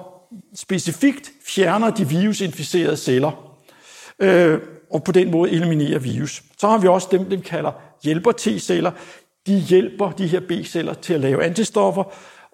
specifikt 0.55 1.31
fjerner 1.47 1.89
de 1.91 2.09
virusinficerede 2.09 2.97
celler, 2.97 3.57
øh, 4.19 4.59
og 4.91 5.03
på 5.03 5.11
den 5.11 5.31
måde 5.31 5.51
eliminerer 5.51 5.99
virus. 5.99 6.43
Så 6.57 6.67
har 6.67 6.77
vi 6.77 6.87
også 6.87 7.07
dem, 7.11 7.31
vi 7.31 7.37
kalder 7.37 7.71
hjælper 8.03 8.31
T-celler 8.31 8.91
de 9.47 9.59
hjælper 9.59 10.11
de 10.11 10.27
her 10.27 10.39
B-celler 10.39 10.93
til 10.93 11.13
at 11.13 11.19
lave 11.19 11.43
antistoffer. 11.43 12.03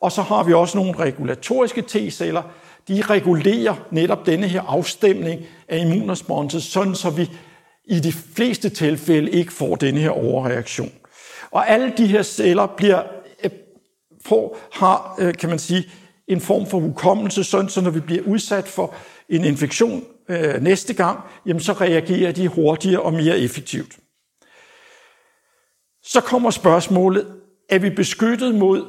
Og 0.02 0.12
så 0.12 0.22
har 0.22 0.44
vi 0.44 0.54
også 0.54 0.78
nogle 0.78 1.00
regulatoriske 1.00 1.82
T-celler. 1.82 2.42
De 2.88 3.02
regulerer 3.02 3.88
netop 3.92 4.26
denne 4.26 4.48
her 4.48 4.62
afstemning 4.62 5.42
af 5.68 5.78
immunresponset, 5.78 6.64
sådan 6.64 6.96
så 6.96 7.10
vi 7.10 7.30
i 7.86 8.00
de 8.00 8.12
fleste 8.12 8.70
tilfælde 8.70 9.32
ikke 9.32 9.54
får 9.54 9.76
denne 9.76 10.00
her 10.00 10.10
overreaktion. 10.10 10.92
Og 11.52 11.70
alle 11.70 11.94
de 11.98 12.08
her 12.08 12.24
celler 12.24 12.68
bliver, 12.68 13.04
øh, 13.44 13.52
får, 14.26 14.58
har, 14.72 15.16
øh, 15.20 15.34
kan 15.34 15.50
man 15.50 15.60
sige, 15.60 15.90
en 16.28 16.42
form 16.42 16.66
for 16.66 16.80
hukommelse, 16.80 17.44
sådan 17.44 17.70
så 17.70 17.82
når 17.82 17.90
vi 17.90 18.00
bliver 18.00 18.24
udsat 18.24 18.68
for 18.68 18.94
en 19.30 19.44
infektion 19.44 20.04
øh, 20.30 20.62
næste 20.62 20.94
gang, 20.94 21.20
jamen 21.46 21.60
så 21.60 21.74
reagerer 21.74 22.32
de 22.32 22.48
hurtigere 22.48 23.02
og 23.02 23.14
mere 23.14 23.40
effektivt. 23.40 23.98
Så 26.04 26.22
kommer 26.22 26.52
spørgsmålet, 26.52 27.28
er 27.70 27.80
vi 27.80 27.90
beskyttet 27.90 28.56
mod 28.56 28.86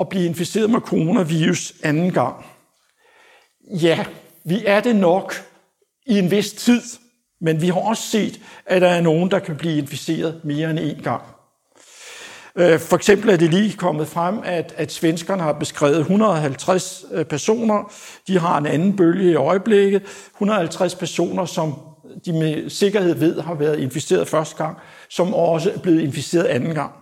at 0.00 0.08
blive 0.08 0.26
inficeret 0.26 0.70
med 0.70 0.80
coronavirus 0.80 1.74
anden 1.82 2.12
gang? 2.12 2.44
Ja, 3.70 4.04
vi 4.44 4.62
er 4.66 4.80
det 4.80 4.96
nok 4.96 5.34
i 6.06 6.18
en 6.18 6.30
vis 6.30 6.52
tid, 6.52 6.82
men 7.40 7.60
vi 7.60 7.66
har 7.66 7.80
også 7.80 8.02
set, 8.02 8.40
at 8.66 8.82
der 8.82 8.88
er 8.88 9.00
nogen, 9.00 9.30
der 9.30 9.38
kan 9.38 9.56
blive 9.56 9.78
inficeret 9.78 10.40
mere 10.44 10.70
end 10.70 10.78
én 10.78 11.02
gang. 11.02 11.22
Øh, 12.56 12.78
for 12.78 12.96
eksempel 12.96 13.30
er 13.30 13.36
det 13.36 13.50
lige 13.50 13.72
kommet 13.72 14.08
frem, 14.08 14.38
at, 14.44 14.74
at 14.76 14.92
svenskerne 14.92 15.42
har 15.42 15.52
beskrevet 15.52 15.98
150 15.98 17.04
øh, 17.12 17.24
personer. 17.24 17.92
De 18.26 18.38
har 18.38 18.58
en 18.58 18.66
anden 18.66 18.96
bølge 18.96 19.30
i 19.30 19.34
øjeblikket. 19.34 20.02
150 20.34 20.94
personer, 20.94 21.44
som 21.44 21.74
de 22.24 22.32
med 22.32 22.70
sikkerhed 22.70 23.14
ved 23.14 23.40
har 23.40 23.54
været 23.54 23.78
inficeret 23.80 24.28
første 24.28 24.56
gang, 24.56 24.76
som 25.08 25.34
også 25.34 25.70
er 25.70 25.78
blevet 25.78 26.00
inficeret 26.00 26.44
anden 26.44 26.74
gang. 26.74 26.92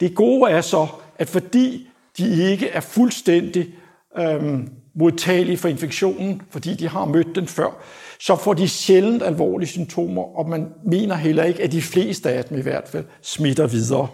Det 0.00 0.14
gode 0.14 0.50
er 0.50 0.60
så, 0.60 0.86
at 1.18 1.28
fordi 1.28 1.88
de 2.18 2.50
ikke 2.50 2.68
er 2.68 2.80
fuldstændig 2.80 3.74
øhm, 4.18 4.68
modtagelige 4.96 5.56
for 5.56 5.68
infektionen, 5.68 6.42
fordi 6.50 6.74
de 6.74 6.88
har 6.88 7.04
mødt 7.04 7.34
den 7.34 7.46
før, 7.46 7.82
så 8.20 8.36
får 8.36 8.54
de 8.54 8.68
sjældent 8.68 9.22
alvorlige 9.22 9.68
symptomer, 9.68 10.38
og 10.38 10.48
man 10.48 10.68
mener 10.86 11.14
heller 11.14 11.44
ikke, 11.44 11.62
at 11.62 11.72
de 11.72 11.82
fleste 11.82 12.30
af 12.30 12.44
dem 12.44 12.58
i 12.58 12.60
hvert 12.60 12.88
fald 12.88 13.04
smitter 13.22 13.66
videre. 13.66 14.08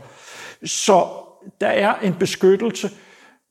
Så 0.64 1.06
der 1.60 1.66
er 1.66 1.94
en 1.94 2.14
beskyttelse, 2.14 2.90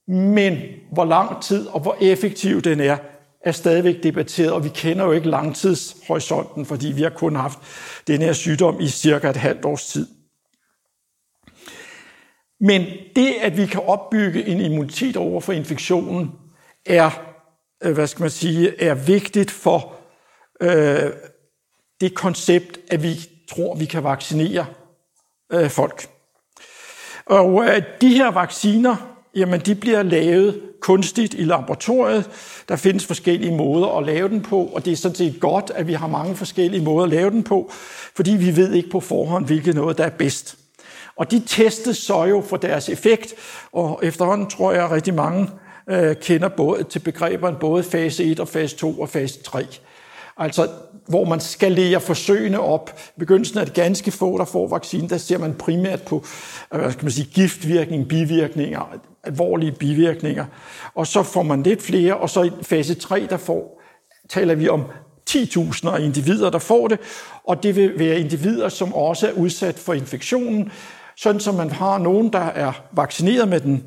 men 0.08 0.58
hvor 0.92 1.06
lang 1.06 1.42
tid 1.42 1.68
og 1.68 1.80
hvor 1.80 1.98
effektiv 2.02 2.62
den 2.62 2.80
er, 2.80 2.98
er 3.46 3.52
stadigvæk 3.52 4.04
debatteret, 4.04 4.52
og 4.52 4.64
vi 4.64 4.70
kender 4.70 5.06
jo 5.06 5.12
ikke 5.12 5.30
langtidshorisonten, 5.30 6.66
fordi 6.66 6.88
vi 6.88 7.02
har 7.02 7.10
kun 7.10 7.36
haft 7.36 7.60
den 8.08 8.22
her 8.22 8.34
sygdom 8.34 8.80
i 8.80 8.88
cirka 8.88 9.30
et 9.30 9.36
halvt 9.36 9.66
års 9.66 9.86
tid. 9.86 10.08
Men 12.60 12.82
det, 13.16 13.34
at 13.42 13.58
vi 13.58 13.66
kan 13.66 13.82
opbygge 13.82 14.48
en 14.48 14.60
immunitet 14.60 15.18
over 15.18 15.42
for 15.42 15.54
infektionen, 15.54 16.32
er, 16.86 17.10
øh, 17.84 17.94
hvad 17.94 18.08
skal 18.08 18.22
man 18.22 18.30
sige, 18.30 18.82
er 18.82 18.94
vigtigt 18.94 19.52
for 19.52 19.96
øh, 20.62 21.12
det 22.02 22.16
koncept, 22.16 22.80
at 22.92 23.04
vi 23.04 23.16
tror, 23.50 23.76
vi 23.76 23.86
kan 23.86 24.04
vaccinere 24.04 24.66
øh, 25.52 25.70
folk. 25.70 26.08
Og 27.26 27.66
øh, 27.66 27.82
de 28.02 28.18
her 28.18 28.32
vacciner, 28.32 28.96
jamen 29.36 29.60
de 29.60 29.76
bliver 29.76 30.04
lavet 30.04 30.62
kunstigt 30.82 31.34
i 31.34 31.44
laboratoriet. 31.44 32.30
Der 32.70 32.76
findes 32.76 33.06
forskellige 33.06 33.58
måder 33.58 33.98
at 33.98 34.06
lave 34.06 34.30
den 34.30 34.42
på, 34.42 34.66
og 34.66 34.86
det 34.86 34.94
er 34.94 34.98
sådan 34.98 35.16
set 35.16 35.40
godt, 35.40 35.72
at 35.76 35.88
vi 35.88 35.94
har 35.94 36.08
mange 36.08 36.36
forskellige 36.36 36.84
måder 36.84 37.04
at 37.04 37.10
lave 37.10 37.30
den 37.30 37.44
på, 37.44 37.72
fordi 38.16 38.32
vi 38.32 38.56
ved 38.56 38.74
ikke 38.74 38.90
på 38.90 39.00
forhånd, 39.00 39.46
hvilket 39.46 39.76
noget, 39.76 39.98
der 39.98 40.04
er 40.04 40.10
bedst. 40.10 40.58
Og 41.16 41.32
de 41.32 41.44
testes 41.48 41.98
så 41.98 42.24
jo 42.24 42.44
for 42.50 42.58
deres 42.58 42.90
effekt, 42.90 43.34
og 43.72 44.00
efterhånden 44.04 44.50
tror 44.50 44.72
jeg, 44.72 44.84
at 44.84 44.92
rigtig 44.92 45.14
mange 45.14 45.50
øh, 45.90 46.16
kender 46.16 46.50
både 46.50 46.84
til 46.84 47.00
begreberne 47.00 47.58
både 47.60 47.84
fase 47.84 48.24
1 48.24 48.40
og 48.40 48.48
fase 48.48 48.76
2 48.76 49.02
og 49.02 49.10
fase 49.10 49.44
3. 49.44 49.68
Altså, 50.38 50.68
hvor 51.08 51.26
man 51.26 51.40
skalerer 51.40 52.00
forsøgene 52.00 52.60
op. 52.60 53.00
I 53.18 53.20
begyndelsen 53.20 53.60
er 53.60 53.64
det 53.64 53.74
ganske 53.74 54.12
få, 54.12 54.38
der 54.38 54.46
får 54.46 54.68
vaccinen. 54.68 55.10
Der 55.10 55.18
ser 55.18 55.38
man 55.38 55.54
primært 55.54 56.02
på 56.02 56.26
øh, 56.74 56.80
hvad 56.80 56.92
skal 56.92 57.06
man 57.06 57.12
sige, 57.12 57.30
giftvirkning, 57.34 58.08
bivirkninger, 58.08 59.00
alvorlige 59.24 59.72
bivirkninger. 59.72 60.46
Og 60.96 61.08
så 61.08 61.24
får 61.24 61.44
man 61.44 61.64
lidt 61.64 61.82
flere, 61.82 62.18
og 62.18 62.30
så 62.30 62.44
i 62.44 62.52
fase 62.62 62.94
3, 62.94 63.28
der 63.30 63.38
får, 63.38 63.82
taler 64.30 64.56
vi 64.56 64.70
om 64.70 64.84
10.000 65.30 65.90
af 65.90 66.02
individer, 66.02 66.50
der 66.50 66.60
får 66.60 66.88
det, 66.88 67.00
og 67.44 67.64
det 67.64 67.76
vil 67.76 68.00
være 68.00 68.20
individer, 68.20 68.70
som 68.70 68.94
også 68.94 69.28
er 69.28 69.32
udsat 69.32 69.80
for 69.80 69.94
infektionen, 69.94 70.72
sådan 71.18 71.42
som 71.42 71.56
man 71.56 71.70
har 71.70 71.98
nogen, 71.98 72.34
der 72.34 72.40
er 72.40 72.72
vaccineret 72.92 73.48
med 73.48 73.60
den, 73.60 73.84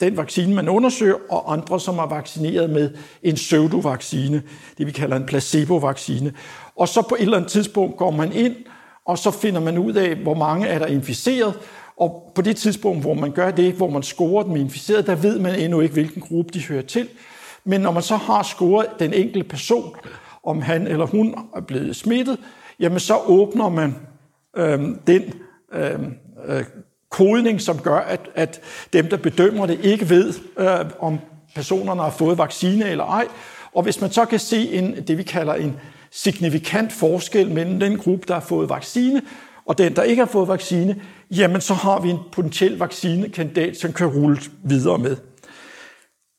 den 0.00 0.16
vaccine, 0.16 0.54
man 0.54 0.68
undersøger, 0.68 1.14
og 1.30 1.52
andre, 1.52 1.80
som 1.80 1.98
er 1.98 2.06
vaccineret 2.06 2.70
med 2.70 2.90
en 3.22 3.34
pseudovaccine, 3.34 4.42
det 4.78 4.86
vi 4.86 4.92
kalder 4.92 5.16
en 5.16 5.26
placebovaccine. 5.26 6.32
Og 6.76 6.88
så 6.88 7.02
på 7.08 7.14
et 7.14 7.22
eller 7.22 7.36
andet 7.36 7.50
tidspunkt 7.50 7.96
går 7.96 8.10
man 8.10 8.32
ind, 8.32 8.56
og 9.06 9.18
så 9.18 9.30
finder 9.30 9.60
man 9.60 9.78
ud 9.78 9.92
af, 9.92 10.16
hvor 10.16 10.34
mange 10.34 10.66
er 10.66 10.78
der 10.78 10.86
inficeret, 10.86 11.54
og 11.96 12.32
på 12.34 12.42
det 12.42 12.56
tidspunkt, 12.56 13.00
hvor 13.00 13.14
man 13.14 13.32
gør 13.32 13.50
det, 13.50 13.72
hvor 13.72 13.90
man 13.90 14.02
scorer 14.02 14.42
dem 14.42 14.56
inficeret, 14.56 15.06
der 15.06 15.14
ved 15.14 15.38
man 15.38 15.60
endnu 15.60 15.80
ikke, 15.80 15.92
hvilken 15.92 16.22
gruppe 16.22 16.54
de 16.54 16.64
hører 16.64 16.82
til. 16.82 17.08
Men 17.64 17.80
når 17.80 17.92
man 17.92 18.02
så 18.02 18.16
har 18.16 18.42
scoret 18.42 18.86
den 18.98 19.12
enkelte 19.12 19.48
person, 19.48 19.96
om 20.44 20.62
han 20.62 20.86
eller 20.86 21.06
hun 21.06 21.34
er 21.56 21.60
blevet 21.60 21.96
smittet, 21.96 22.38
jamen 22.80 23.00
så 23.00 23.18
åbner 23.26 23.68
man 23.68 23.94
øhm, 24.56 24.82
øhm, 24.82 24.92
øh, 24.92 24.98
den 25.06 25.22
øh, 25.72 26.00
øh, 26.46 26.64
kodning, 27.14 27.60
som 27.60 27.78
gør, 27.78 27.98
at, 27.98 28.20
at 28.34 28.60
dem, 28.92 29.08
der 29.08 29.16
bedømmer 29.16 29.66
det, 29.66 29.80
ikke 29.82 30.10
ved, 30.10 30.34
øh, 30.58 30.90
om 30.98 31.18
personerne 31.54 32.02
har 32.02 32.10
fået 32.10 32.38
vaccine 32.38 32.90
eller 32.90 33.04
ej. 33.04 33.26
Og 33.72 33.82
hvis 33.82 34.00
man 34.00 34.12
så 34.12 34.24
kan 34.24 34.38
se 34.38 34.72
en, 34.72 35.06
det, 35.06 35.18
vi 35.18 35.22
kalder 35.22 35.54
en 35.54 35.76
signifikant 36.10 36.92
forskel 36.92 37.50
mellem 37.50 37.80
den 37.80 37.98
gruppe, 37.98 38.24
der 38.28 38.34
har 38.34 38.40
fået 38.40 38.68
vaccine, 38.68 39.22
og 39.66 39.78
den, 39.78 39.96
der 39.96 40.02
ikke 40.02 40.20
har 40.20 40.32
fået 40.32 40.48
vaccine, 40.48 41.00
jamen 41.30 41.60
så 41.60 41.74
har 41.74 42.00
vi 42.00 42.10
en 42.10 42.18
potentiel 42.32 42.78
vaccinekandidat, 42.78 43.76
som 43.76 43.92
kan 43.92 44.06
rulle 44.06 44.38
videre 44.64 44.98
med. 44.98 45.16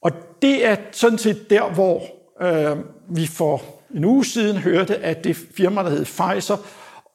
Og 0.02 0.12
det 0.42 0.66
er 0.66 0.76
sådan 0.92 1.18
set 1.18 1.50
der, 1.50 1.74
hvor 1.74 2.04
øh, 2.42 2.78
vi 3.10 3.28
for 3.28 3.62
en 3.96 4.06
uge 4.06 4.26
siden 4.26 4.58
hørte, 4.58 4.98
at 4.98 5.24
det 5.24 5.36
firma, 5.36 5.84
der 5.84 5.90
hed 5.90 6.06
Pfizer, 6.06 6.58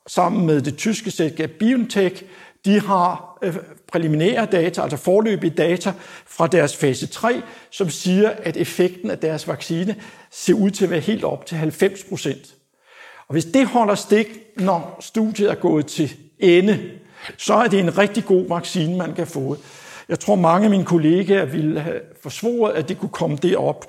sammen 0.06 0.46
med 0.46 0.60
det 0.60 0.76
tyske 0.76 1.10
selskab 1.10 1.50
BioNTech, 1.50 2.22
de 2.64 2.80
har 2.80 3.29
Øh, 3.42 3.56
præliminære 3.92 4.46
data, 4.46 4.82
altså 4.82 4.96
forløbige 4.96 5.50
data 5.50 5.92
fra 6.26 6.46
deres 6.46 6.76
fase 6.76 7.06
3, 7.06 7.42
som 7.70 7.90
siger, 7.90 8.30
at 8.42 8.56
effekten 8.56 9.10
af 9.10 9.18
deres 9.18 9.48
vaccine 9.48 9.96
ser 10.30 10.54
ud 10.54 10.70
til 10.70 10.84
at 10.84 10.90
være 10.90 11.00
helt 11.00 11.24
op 11.24 11.46
til 11.46 11.56
90 11.56 12.04
procent. 12.04 12.54
Og 13.28 13.32
hvis 13.32 13.44
det 13.44 13.66
holder 13.66 13.94
stik, 13.94 14.26
når 14.56 14.96
studiet 15.00 15.50
er 15.50 15.54
gået 15.54 15.86
til 15.86 16.12
ende, 16.38 16.80
så 17.36 17.54
er 17.54 17.68
det 17.68 17.78
en 17.78 17.98
rigtig 17.98 18.24
god 18.24 18.48
vaccine, 18.48 18.96
man 18.96 19.14
kan 19.14 19.26
få. 19.26 19.56
Jeg 20.08 20.20
tror, 20.20 20.34
mange 20.34 20.64
af 20.64 20.70
mine 20.70 20.84
kollegaer 20.84 21.44
ville 21.44 21.80
have 21.80 22.00
forsvoret, 22.22 22.72
at 22.72 22.88
det 22.88 22.98
kunne 22.98 23.08
komme 23.08 23.36
derop. 23.36 23.86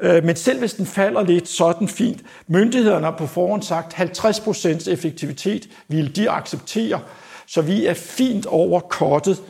Øh, 0.00 0.24
men 0.24 0.36
selv 0.36 0.58
hvis 0.58 0.74
den 0.74 0.86
falder 0.86 1.24
lidt, 1.24 1.48
så 1.48 1.64
er 1.64 1.72
den 1.72 1.88
fint. 1.88 2.20
Myndighederne 2.46 3.04
har 3.04 3.16
på 3.16 3.26
forhånd 3.26 3.62
sagt, 3.62 3.94
50% 3.94 4.90
effektivitet 4.90 5.68
ville 5.88 6.10
de 6.10 6.30
acceptere, 6.30 7.00
så 7.46 7.62
vi 7.62 7.86
er 7.86 7.94
fint 7.94 8.46
over 8.46 8.80
kortet, 8.80 9.42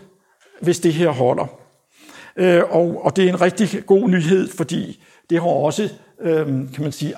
hvis 0.61 0.81
det 0.81 0.95
her 0.95 1.11
holder. 1.11 1.47
Øh, 2.37 2.63
og, 3.05 3.17
det 3.17 3.25
er 3.25 3.29
en 3.29 3.41
rigtig 3.41 3.87
god 3.87 4.09
nyhed, 4.09 4.49
fordi 4.49 5.05
det 5.31 5.41
har 5.41 5.49
også, 5.49 5.89
øh, 6.21 6.47
kan 6.47 6.69
man 6.79 6.93
sige, 6.93 7.15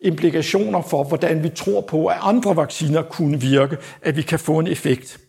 implikationer 0.00 0.82
for, 0.82 1.04
hvordan 1.04 1.42
vi 1.42 1.48
tror 1.48 1.80
på, 1.80 2.06
at 2.06 2.16
andre 2.20 2.56
vacciner 2.56 3.02
kunne 3.02 3.40
virke, 3.40 3.76
at 4.02 4.16
vi 4.16 4.22
kan 4.22 4.38
få 4.38 4.58
en 4.58 4.66
effekt. 4.66 5.20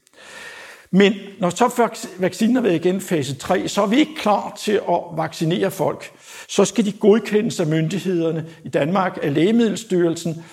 Men 0.91 1.13
når 1.39 1.49
så 1.49 1.89
vaccinen 2.19 2.55
har 2.55 2.63
været 2.63 2.85
igen 2.85 3.01
fase 3.01 3.35
3, 3.35 3.67
så 3.67 3.81
er 3.81 3.87
vi 3.87 3.95
ikke 3.95 4.15
klar 4.15 4.53
til 4.59 4.71
at 4.71 4.99
vaccinere 5.15 5.71
folk. 5.71 6.11
Så 6.47 6.65
skal 6.65 6.85
de 6.85 6.91
godkendes 6.91 7.59
af 7.59 7.67
myndighederne 7.67 8.45
i 8.63 8.69
Danmark, 8.69 9.19
af 9.21 9.33
Lægemiddelstyrelsen, 9.33 10.43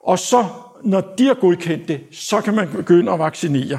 og 0.00 0.18
så, 0.18 0.44
når 0.84 1.14
de 1.18 1.26
har 1.26 1.34
godkendt 1.34 1.88
det, 1.88 2.00
så 2.10 2.40
kan 2.40 2.54
man 2.54 2.68
begynde 2.68 3.12
at 3.12 3.18
vaccinere. 3.18 3.78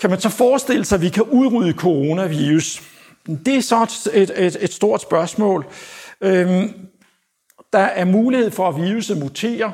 Kan 0.00 0.10
man 0.10 0.20
så 0.20 0.28
forestille 0.28 0.84
sig, 0.84 0.96
at 0.96 1.02
vi 1.02 1.08
kan 1.08 1.22
udrydde 1.22 1.72
coronavirus? 1.72 2.82
Det 3.26 3.56
er 3.56 3.60
så 3.60 4.10
et, 4.14 4.32
et, 4.36 4.56
et 4.60 4.72
stort 4.72 5.02
spørgsmål. 5.02 5.66
Øhm, 6.20 6.72
der 7.72 7.78
er 7.78 8.04
mulighed 8.04 8.50
for, 8.50 8.68
at 8.68 8.76
viruset 8.76 9.18
muterer, 9.18 9.70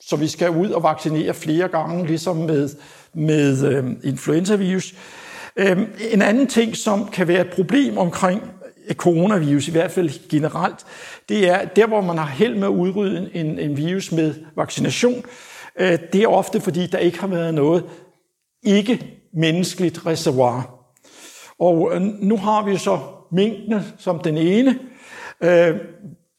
så 0.00 0.16
vi 0.16 0.28
skal 0.28 0.50
ud 0.50 0.70
og 0.70 0.82
vaccinere 0.82 1.34
flere 1.34 1.68
gange, 1.68 2.06
ligesom 2.06 2.36
med, 2.36 2.68
med 3.14 3.66
øhm, 3.72 4.00
influenzavirus. 4.04 4.94
Øhm, 5.56 5.86
en 6.10 6.22
anden 6.22 6.46
ting, 6.46 6.76
som 6.76 7.08
kan 7.08 7.28
være 7.28 7.40
et 7.40 7.52
problem 7.52 7.98
omkring 7.98 8.42
coronavirus, 8.94 9.68
i 9.68 9.70
hvert 9.70 9.90
fald 9.90 10.28
generelt, 10.28 10.86
det 11.28 11.48
er, 11.48 11.64
der 11.64 11.86
hvor 11.86 12.00
man 12.00 12.18
har 12.18 12.26
held 12.26 12.54
med 12.54 12.64
at 12.64 12.72
udrydde 12.72 13.30
en, 13.34 13.58
en 13.58 13.76
virus 13.76 14.12
med 14.12 14.34
vaccination, 14.56 15.24
øh, 15.80 15.98
det 16.12 16.22
er 16.22 16.28
ofte 16.28 16.60
fordi, 16.60 16.86
der 16.86 16.98
ikke 16.98 17.20
har 17.20 17.26
været 17.26 17.54
noget 17.54 17.84
ikke-menneskeligt 18.62 20.06
reservoir. 20.06 20.74
Og 21.58 21.90
øh, 21.94 22.02
nu 22.02 22.36
har 22.36 22.64
vi 22.64 22.76
så 22.76 22.98
minkene 23.32 23.84
som 23.98 24.18
den 24.18 24.36
ene. 24.36 24.78
Øh, 25.40 25.76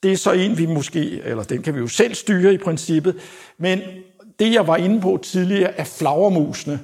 det 0.03 0.11
er 0.11 0.17
så 0.17 0.31
en, 0.31 0.57
vi 0.57 0.65
måske, 0.65 1.21
eller 1.25 1.43
den 1.43 1.61
kan 1.61 1.75
vi 1.75 1.79
jo 1.79 1.87
selv 1.87 2.13
styre 2.13 2.53
i 2.53 2.57
princippet, 2.57 3.15
men 3.57 3.79
det, 4.39 4.53
jeg 4.53 4.67
var 4.67 4.77
inde 4.77 5.01
på 5.01 5.19
tidligere, 5.23 5.79
er 5.79 5.83
flagermusene. 5.83 6.79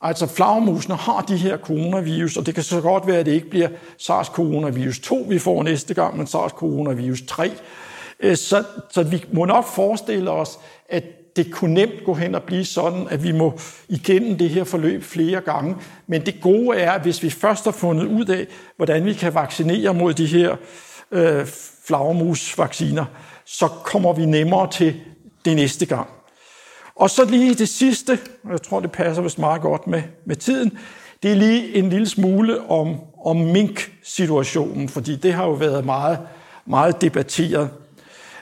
Altså 0.00 0.26
flagermusene 0.26 0.94
har 0.94 1.20
de 1.20 1.36
her 1.36 1.56
coronavirus, 1.56 2.36
og 2.36 2.46
det 2.46 2.54
kan 2.54 2.64
så 2.64 2.80
godt 2.80 3.06
være, 3.06 3.18
at 3.18 3.26
det 3.26 3.32
ikke 3.32 3.50
bliver 3.50 3.68
SARS-coronavirus 3.98 5.00
2, 5.02 5.26
vi 5.28 5.38
får 5.38 5.62
næste 5.62 5.94
gang, 5.94 6.16
men 6.16 6.26
SARS-coronavirus 6.26 7.26
3. 7.26 7.50
Øh, 8.20 8.36
så, 8.36 8.64
så 8.90 9.02
vi 9.02 9.24
må 9.32 9.44
nok 9.44 9.64
forestille 9.64 10.30
os, 10.30 10.58
at 10.88 11.04
det 11.36 11.52
kunne 11.52 11.74
nemt 11.74 12.04
gå 12.04 12.14
hen 12.14 12.34
og 12.34 12.42
blive 12.42 12.64
sådan, 12.64 13.08
at 13.10 13.22
vi 13.22 13.32
må 13.32 13.58
igennem 13.88 14.38
det 14.38 14.50
her 14.50 14.64
forløb 14.64 15.02
flere 15.02 15.40
gange. 15.40 15.76
Men 16.06 16.26
det 16.26 16.40
gode 16.40 16.78
er, 16.78 16.92
at 16.92 17.02
hvis 17.02 17.22
vi 17.22 17.30
først 17.30 17.64
har 17.64 17.72
fundet 17.72 18.06
ud 18.06 18.26
af, 18.26 18.46
hvordan 18.76 19.04
vi 19.04 19.12
kan 19.12 19.34
vaccinere 19.34 19.94
mod 19.94 20.14
de 20.14 20.26
her 20.26 20.56
øh, 21.10 21.46
flagermusvacciner, 21.86 23.04
så 23.44 23.68
kommer 23.68 24.12
vi 24.12 24.26
nemmere 24.26 24.70
til 24.70 25.00
det 25.44 25.56
næste 25.56 25.86
gang. 25.86 26.08
Og 26.96 27.10
så 27.10 27.24
lige 27.24 27.54
det 27.54 27.68
sidste, 27.68 28.18
og 28.44 28.50
jeg 28.50 28.62
tror, 28.62 28.80
det 28.80 28.92
passer 28.92 29.22
vist 29.22 29.38
meget 29.38 29.62
godt 29.62 29.86
med, 29.86 30.02
med 30.26 30.36
tiden, 30.36 30.78
det 31.22 31.32
er 31.32 31.36
lige 31.36 31.74
en 31.74 31.90
lille 31.90 32.08
smule 32.08 32.70
om, 32.70 32.96
om 33.24 33.36
mink-situationen, 33.36 34.88
fordi 34.88 35.16
det 35.16 35.32
har 35.32 35.44
jo 35.44 35.52
været 35.52 35.84
meget, 35.84 36.18
meget 36.66 37.00
debatteret. 37.00 37.70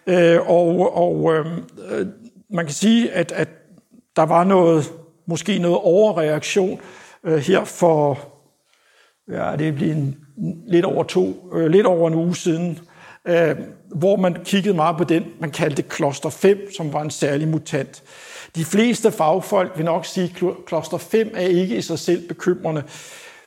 Øh, 0.07 0.50
og 0.50 0.96
og 0.96 1.34
øh, 1.34 1.46
man 2.50 2.64
kan 2.64 2.74
sige, 2.74 3.12
at, 3.12 3.32
at 3.32 3.48
der 4.16 4.22
var 4.22 4.44
noget, 4.44 4.92
måske 5.26 5.59
noget 5.59 5.78
overreaktion 5.78 6.80
øh, 7.24 7.38
her 7.38 7.64
for, 7.64 8.18
ja, 9.30 9.57
det 9.57 9.68
er 9.68 9.92
en, 9.92 10.16
lidt 10.66 10.84
over 10.84 11.05
to, 11.05 11.50
øh, 11.55 11.66
lidt 11.66 11.86
over 11.86 12.09
en 12.09 12.14
uge 12.14 12.36
siden, 12.36 12.78
øh, 13.24 13.57
hvor 13.94 14.16
man 14.16 14.36
kiggede 14.44 14.74
meget 14.74 14.96
på 14.96 15.05
den, 15.05 15.24
man 15.40 15.50
kaldte 15.50 15.82
kloster 15.82 16.30
5, 16.30 16.72
som 16.76 16.92
var 16.92 17.03
en 17.03 17.11
særlig 17.11 17.48
mutant. 17.48 18.03
De 18.57 18.64
fleste 18.64 19.12
fagfolk 19.12 19.72
vil 19.76 19.84
nok 19.84 20.07
sige, 20.07 20.24
at 20.24 20.64
kloster 20.66 20.98
5 20.98 21.30
er 21.34 21.46
ikke 21.46 21.76
i 21.76 21.82
sig 21.82 21.98
selv 21.98 22.28
bekymrende, 22.28 22.82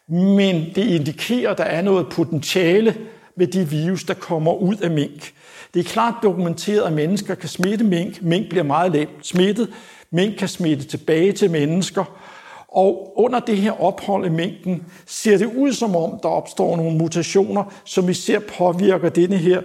men 0.07 0.65
det 0.75 0.87
indikerer, 0.87 1.51
at 1.51 1.57
der 1.57 1.63
er 1.63 1.81
noget 1.81 2.07
potentiale 2.11 2.95
med 3.35 3.47
de 3.47 3.69
virus, 3.69 4.03
der 4.03 4.13
kommer 4.13 4.53
ud 4.53 4.75
af 4.75 4.91
mink. 4.91 5.33
Det 5.73 5.79
er 5.79 5.83
klart 5.83 6.13
dokumenteret, 6.23 6.81
at 6.81 6.93
mennesker 6.93 7.35
kan 7.35 7.49
smitte 7.49 7.85
mink. 7.85 8.21
Mink 8.21 8.49
bliver 8.49 8.63
meget 8.63 8.91
let 8.91 9.09
smittet. 9.21 9.73
Mink 10.11 10.37
kan 10.37 10.47
smitte 10.47 10.83
tilbage 10.83 11.31
til 11.31 11.51
mennesker. 11.51 12.19
Og 12.67 13.13
under 13.15 13.39
det 13.39 13.57
her 13.57 13.83
ophold 13.83 14.25
i 14.25 14.29
minken 14.29 14.83
ser 15.05 15.37
det 15.37 15.51
ud 15.55 15.73
som 15.73 15.95
om, 15.95 16.19
der 16.23 16.29
opstår 16.29 16.75
nogle 16.75 16.97
mutationer, 16.97 17.63
som 17.85 18.07
vi 18.07 18.13
ser 18.13 18.39
påvirker 18.39 19.09
denne 19.09 19.37
her 19.37 19.61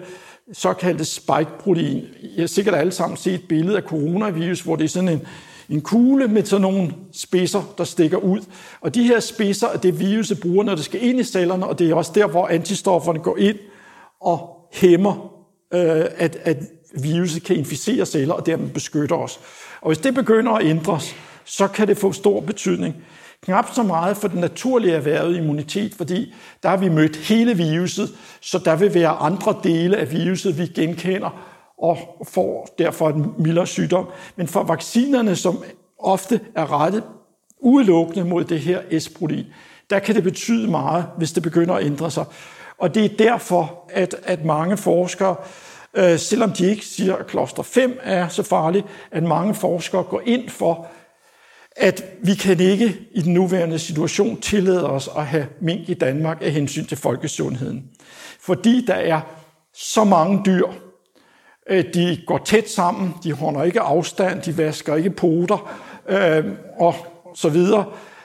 såkaldte 0.52 1.04
spike-protein. 1.04 2.04
Jeg 2.22 2.42
har 2.42 2.46
sikkert 2.46 2.74
alle 2.74 2.92
sammen 2.92 3.16
set 3.16 3.34
et 3.34 3.48
billede 3.48 3.76
af 3.76 3.82
coronavirus, 3.82 4.60
hvor 4.60 4.76
det 4.76 4.84
er 4.84 4.88
sådan 4.88 5.08
en, 5.08 5.22
en 5.68 5.80
kugle 5.80 6.28
med 6.28 6.44
sådan 6.44 6.62
nogle 6.62 6.94
spidser, 7.12 7.74
der 7.78 7.84
stikker 7.84 8.16
ud. 8.16 8.40
Og 8.80 8.94
de 8.94 9.02
her 9.02 9.20
spidser 9.20 9.68
er 9.68 9.76
det, 9.78 10.00
viruset 10.00 10.40
bruger, 10.40 10.64
når 10.64 10.74
det 10.74 10.84
skal 10.84 11.04
ind 11.04 11.20
i 11.20 11.24
cellerne, 11.24 11.66
og 11.66 11.78
det 11.78 11.90
er 11.90 11.94
også 11.94 12.12
der, 12.14 12.26
hvor 12.26 12.48
antistofferne 12.48 13.18
går 13.18 13.36
ind 13.36 13.58
og 14.20 14.68
hæmmer, 14.72 15.32
øh, 15.74 16.04
at, 16.16 16.36
at 16.42 16.56
viruset 17.02 17.42
kan 17.42 17.56
inficere 17.56 18.06
celler 18.06 18.34
og 18.34 18.46
dermed 18.46 18.68
beskytte 18.68 19.12
os. 19.12 19.40
Og 19.80 19.88
hvis 19.88 19.98
det 19.98 20.14
begynder 20.14 20.52
at 20.52 20.66
ændres, 20.66 21.14
så 21.44 21.68
kan 21.68 21.88
det 21.88 21.98
få 21.98 22.12
stor 22.12 22.40
betydning. 22.40 22.94
Knap 23.42 23.74
så 23.74 23.82
meget 23.82 24.16
for 24.16 24.28
den 24.28 24.40
naturlige 24.40 24.94
erhvervede 24.94 25.38
immunitet, 25.38 25.94
fordi 25.94 26.34
der 26.62 26.68
har 26.68 26.76
vi 26.76 26.88
mødt 26.88 27.16
hele 27.16 27.56
viruset, 27.56 28.08
så 28.40 28.58
der 28.58 28.76
vil 28.76 28.94
være 28.94 29.08
andre 29.08 29.56
dele 29.62 29.96
af 29.96 30.12
viruset, 30.12 30.58
vi 30.58 30.66
genkender 30.66 31.46
og 31.78 31.98
får 32.28 32.74
derfor 32.78 33.08
en 33.08 33.34
mildere 33.38 33.66
sygdom. 33.66 34.06
Men 34.36 34.48
for 34.48 34.62
vaccinerne, 34.62 35.36
som 35.36 35.62
ofte 35.98 36.40
er 36.54 36.80
rettet 36.82 37.02
udelukkende 37.60 38.24
mod 38.24 38.44
det 38.44 38.60
her 38.60 38.98
S-protein, 38.98 39.46
der 39.90 39.98
kan 39.98 40.14
det 40.14 40.22
betyde 40.22 40.70
meget, 40.70 41.04
hvis 41.18 41.32
det 41.32 41.42
begynder 41.42 41.74
at 41.74 41.86
ændre 41.86 42.10
sig. 42.10 42.24
Og 42.78 42.94
det 42.94 43.04
er 43.04 43.16
derfor, 43.18 43.90
at, 43.90 44.14
at 44.22 44.44
mange 44.44 44.76
forskere, 44.76 45.36
øh, 45.94 46.18
selvom 46.18 46.52
de 46.52 46.66
ikke 46.66 46.86
siger, 46.86 47.16
at 47.16 47.26
kloster 47.26 47.62
5 47.62 47.98
er 48.02 48.28
så 48.28 48.42
farligt, 48.42 48.86
at 49.10 49.22
mange 49.22 49.54
forskere 49.54 50.02
går 50.02 50.22
ind 50.24 50.48
for, 50.48 50.86
at 51.80 52.04
vi 52.22 52.34
kan 52.34 52.60
ikke 52.60 52.96
i 53.12 53.22
den 53.22 53.34
nuværende 53.34 53.78
situation 53.78 54.40
tillade 54.40 54.90
os 54.90 55.08
at 55.16 55.26
have 55.26 55.46
mink 55.60 55.88
i 55.88 55.94
Danmark 55.94 56.38
af 56.42 56.50
hensyn 56.50 56.86
til 56.86 56.96
folkesundheden. 56.96 57.84
Fordi 58.40 58.84
der 58.86 58.94
er 58.94 59.20
så 59.74 60.04
mange 60.04 60.42
dyr, 60.46 60.66
øh, 61.70 61.84
de 61.94 62.18
går 62.26 62.38
tæt 62.38 62.70
sammen, 62.70 63.14
de 63.24 63.32
holder 63.32 63.62
ikke 63.62 63.80
afstand, 63.80 64.42
de 64.42 64.58
vasker 64.58 64.96
ikke 64.96 65.10
poter 65.10 65.80
øh, 66.08 66.44
og 66.78 66.94
så 67.34 67.48
videre. 67.48 67.84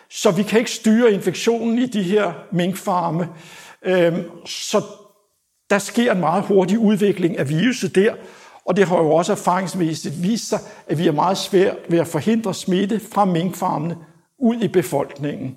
Så 0.10 0.32
vi 0.32 0.44
kan 0.44 0.60
ikke 0.60 0.72
styre 0.72 1.14
infektionen 1.14 1.80
i 1.80 1.86
de 1.86 2.04
her 2.04 2.34
minkfarme. 2.52 3.28
Øh, 3.86 4.14
så 4.46 4.82
der 5.70 5.80
sker 5.80 6.12
en 6.12 6.20
meget 6.20 6.44
hurtig 6.44 6.80
udvikling 6.80 7.38
af 7.38 7.50
viruset 7.50 7.96
der, 7.96 8.14
og 8.66 8.78
det 8.78 8.88
har 8.88 8.98
jo 8.98 9.12
også 9.12 9.32
erfaringsmæssigt 9.32 10.24
vist 10.24 10.50
sig, 10.50 10.60
at 10.88 10.98
vi 10.98 11.08
er 11.08 11.12
meget 11.12 11.38
svært 11.38 11.78
ved 11.90 12.00
at 12.00 12.08
forhindre 12.08 12.54
smitte 12.54 13.00
fra 13.00 13.26
minkfarmene 13.26 13.98
ud 14.40 14.56
i 14.56 14.68
befolkningen. 14.68 15.56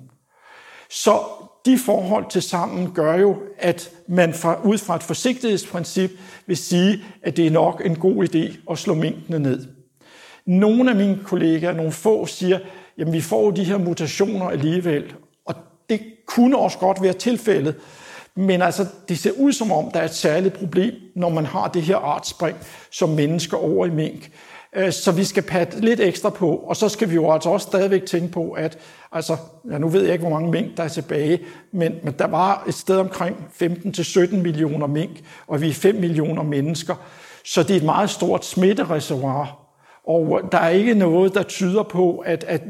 Så 0.89 1.19
de 1.65 1.77
forhold 1.77 2.25
til 2.29 2.41
sammen 2.41 2.91
gør 2.93 3.15
jo, 3.15 3.37
at 3.57 3.91
man 4.07 4.33
fra, 4.33 4.61
ud 4.63 4.77
fra 4.77 4.95
et 4.95 5.03
forsigtighedsprincip 5.03 6.11
vil 6.45 6.57
sige, 6.57 7.03
at 7.23 7.37
det 7.37 7.47
er 7.47 7.51
nok 7.51 7.81
en 7.85 7.95
god 7.95 8.27
idé 8.27 8.71
at 8.71 8.77
slå 8.77 8.93
minkene 8.93 9.39
ned. 9.39 9.67
Nogle 10.45 10.89
af 10.89 10.95
mine 10.95 11.19
kollegaer, 11.23 11.73
nogle 11.73 11.91
få, 11.91 12.25
siger, 12.25 12.59
jamen 12.97 13.13
vi 13.13 13.21
får 13.21 13.51
de 13.51 13.63
her 13.63 13.77
mutationer 13.77 14.49
alligevel, 14.49 15.13
og 15.45 15.55
det 15.89 16.01
kunne 16.25 16.57
også 16.57 16.77
godt 16.77 17.01
være 17.01 17.13
tilfældet, 17.13 17.75
men 18.39 18.61
altså, 18.61 18.85
det 19.09 19.19
ser 19.19 19.31
ud 19.31 19.53
som 19.53 19.71
om, 19.71 19.91
der 19.91 19.99
er 19.99 20.05
et 20.05 20.13
særligt 20.13 20.53
problem, 20.53 20.93
når 21.15 21.29
man 21.29 21.45
har 21.45 21.67
det 21.67 21.81
her 21.81 21.97
artspring 21.97 22.57
som 22.91 23.09
mennesker 23.09 23.57
over 23.57 23.85
i 23.85 23.89
mink. 23.89 24.31
Øh, 24.75 24.91
så 24.91 25.11
vi 25.11 25.23
skal 25.23 25.43
patte 25.43 25.79
lidt 25.79 25.99
ekstra 25.99 26.29
på, 26.29 26.55
og 26.55 26.75
så 26.75 26.89
skal 26.89 27.09
vi 27.09 27.15
jo 27.15 27.31
altså 27.31 27.49
også 27.49 27.67
stadigvæk 27.67 28.05
tænke 28.05 28.31
på, 28.31 28.51
at 28.51 28.77
altså, 29.11 29.37
ja, 29.71 29.77
nu 29.77 29.87
ved 29.87 30.03
jeg 30.03 30.13
ikke, 30.13 30.21
hvor 30.21 30.39
mange 30.39 30.51
mink 30.51 30.77
der 30.77 30.83
er 30.83 30.87
tilbage, 30.87 31.39
men, 31.73 31.95
men 32.03 32.15
der 32.19 32.27
var 32.27 32.63
et 32.67 32.73
sted 32.73 32.97
omkring 32.97 33.37
15-17 33.61 34.35
millioner 34.35 34.87
mink, 34.87 35.23
og 35.47 35.61
vi 35.61 35.69
er 35.69 35.73
5 35.73 35.95
millioner 35.95 36.43
mennesker. 36.43 36.95
Så 37.45 37.63
det 37.63 37.71
er 37.71 37.77
et 37.77 37.85
meget 37.85 38.09
stort 38.09 38.45
smittereservoir, 38.45 39.59
og 40.07 40.41
der 40.51 40.57
er 40.57 40.69
ikke 40.69 40.93
noget, 40.93 41.33
der 41.33 41.43
tyder 41.43 41.83
på, 41.83 42.17
at, 42.17 42.43
at 42.43 42.61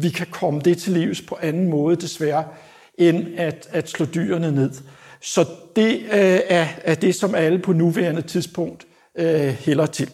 vi 0.00 0.08
kan 0.08 0.26
komme 0.30 0.60
det 0.60 0.78
til 0.78 0.92
livs 0.92 1.22
på 1.22 1.38
anden 1.42 1.70
måde, 1.70 1.96
desværre, 1.96 2.44
end 2.98 3.26
at, 3.36 3.68
at 3.70 3.88
slå 3.88 4.06
dyrene 4.06 4.52
ned. 4.52 4.70
Så 5.24 5.46
det 5.76 5.94
øh, 5.94 6.40
er, 6.48 6.66
er 6.82 6.94
det, 6.94 7.14
som 7.14 7.34
alle 7.34 7.58
på 7.58 7.72
nuværende 7.72 8.22
tidspunkt 8.22 8.86
øh, 9.18 9.48
hælder 9.48 9.86
til. 9.86 10.10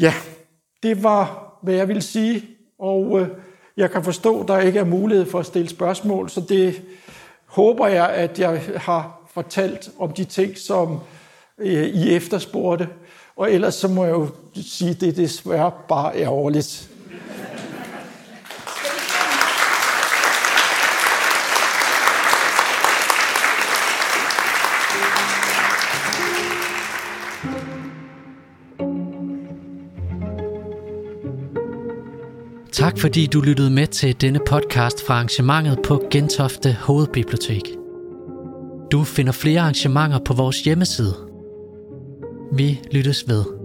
Ja, 0.00 0.14
det 0.82 1.02
var, 1.02 1.58
hvad 1.62 1.74
jeg 1.74 1.88
vil 1.88 2.02
sige, 2.02 2.44
og 2.78 3.20
øh, 3.20 3.28
jeg 3.76 3.90
kan 3.90 4.04
forstå, 4.04 4.40
at 4.40 4.48
der 4.48 4.58
ikke 4.58 4.78
er 4.78 4.84
mulighed 4.84 5.26
for 5.26 5.38
at 5.38 5.46
stille 5.46 5.68
spørgsmål, 5.68 6.30
så 6.30 6.40
det 6.48 6.82
håber 7.46 7.86
jeg, 7.86 8.10
at 8.10 8.38
jeg 8.38 8.62
har 8.76 9.30
fortalt 9.34 9.90
om 9.98 10.12
de 10.12 10.24
ting, 10.24 10.58
som 10.58 11.00
øh, 11.58 11.86
I 11.86 12.14
efterspurgte. 12.14 12.88
Og 13.36 13.52
ellers 13.52 13.74
så 13.74 13.88
må 13.88 14.04
jeg 14.04 14.12
jo 14.12 14.28
sige, 14.54 14.90
at 14.90 15.00
det 15.00 15.16
desværre 15.16 15.72
bare 15.88 16.18
er 16.18 16.28
Tak 32.86 32.98
fordi 32.98 33.26
du 33.26 33.40
lyttede 33.40 33.70
med 33.70 33.86
til 33.86 34.20
denne 34.20 34.40
podcast 34.46 35.06
fra 35.06 35.14
arrangementet 35.14 35.78
på 35.84 36.02
Gentofte 36.10 36.72
Hovedbibliotek. 36.72 37.62
Du 38.92 39.04
finder 39.04 39.32
flere 39.32 39.60
arrangementer 39.60 40.18
på 40.24 40.34
vores 40.34 40.60
hjemmeside. 40.60 41.14
Vi 42.52 42.80
lyttes 42.92 43.28
ved. 43.28 43.55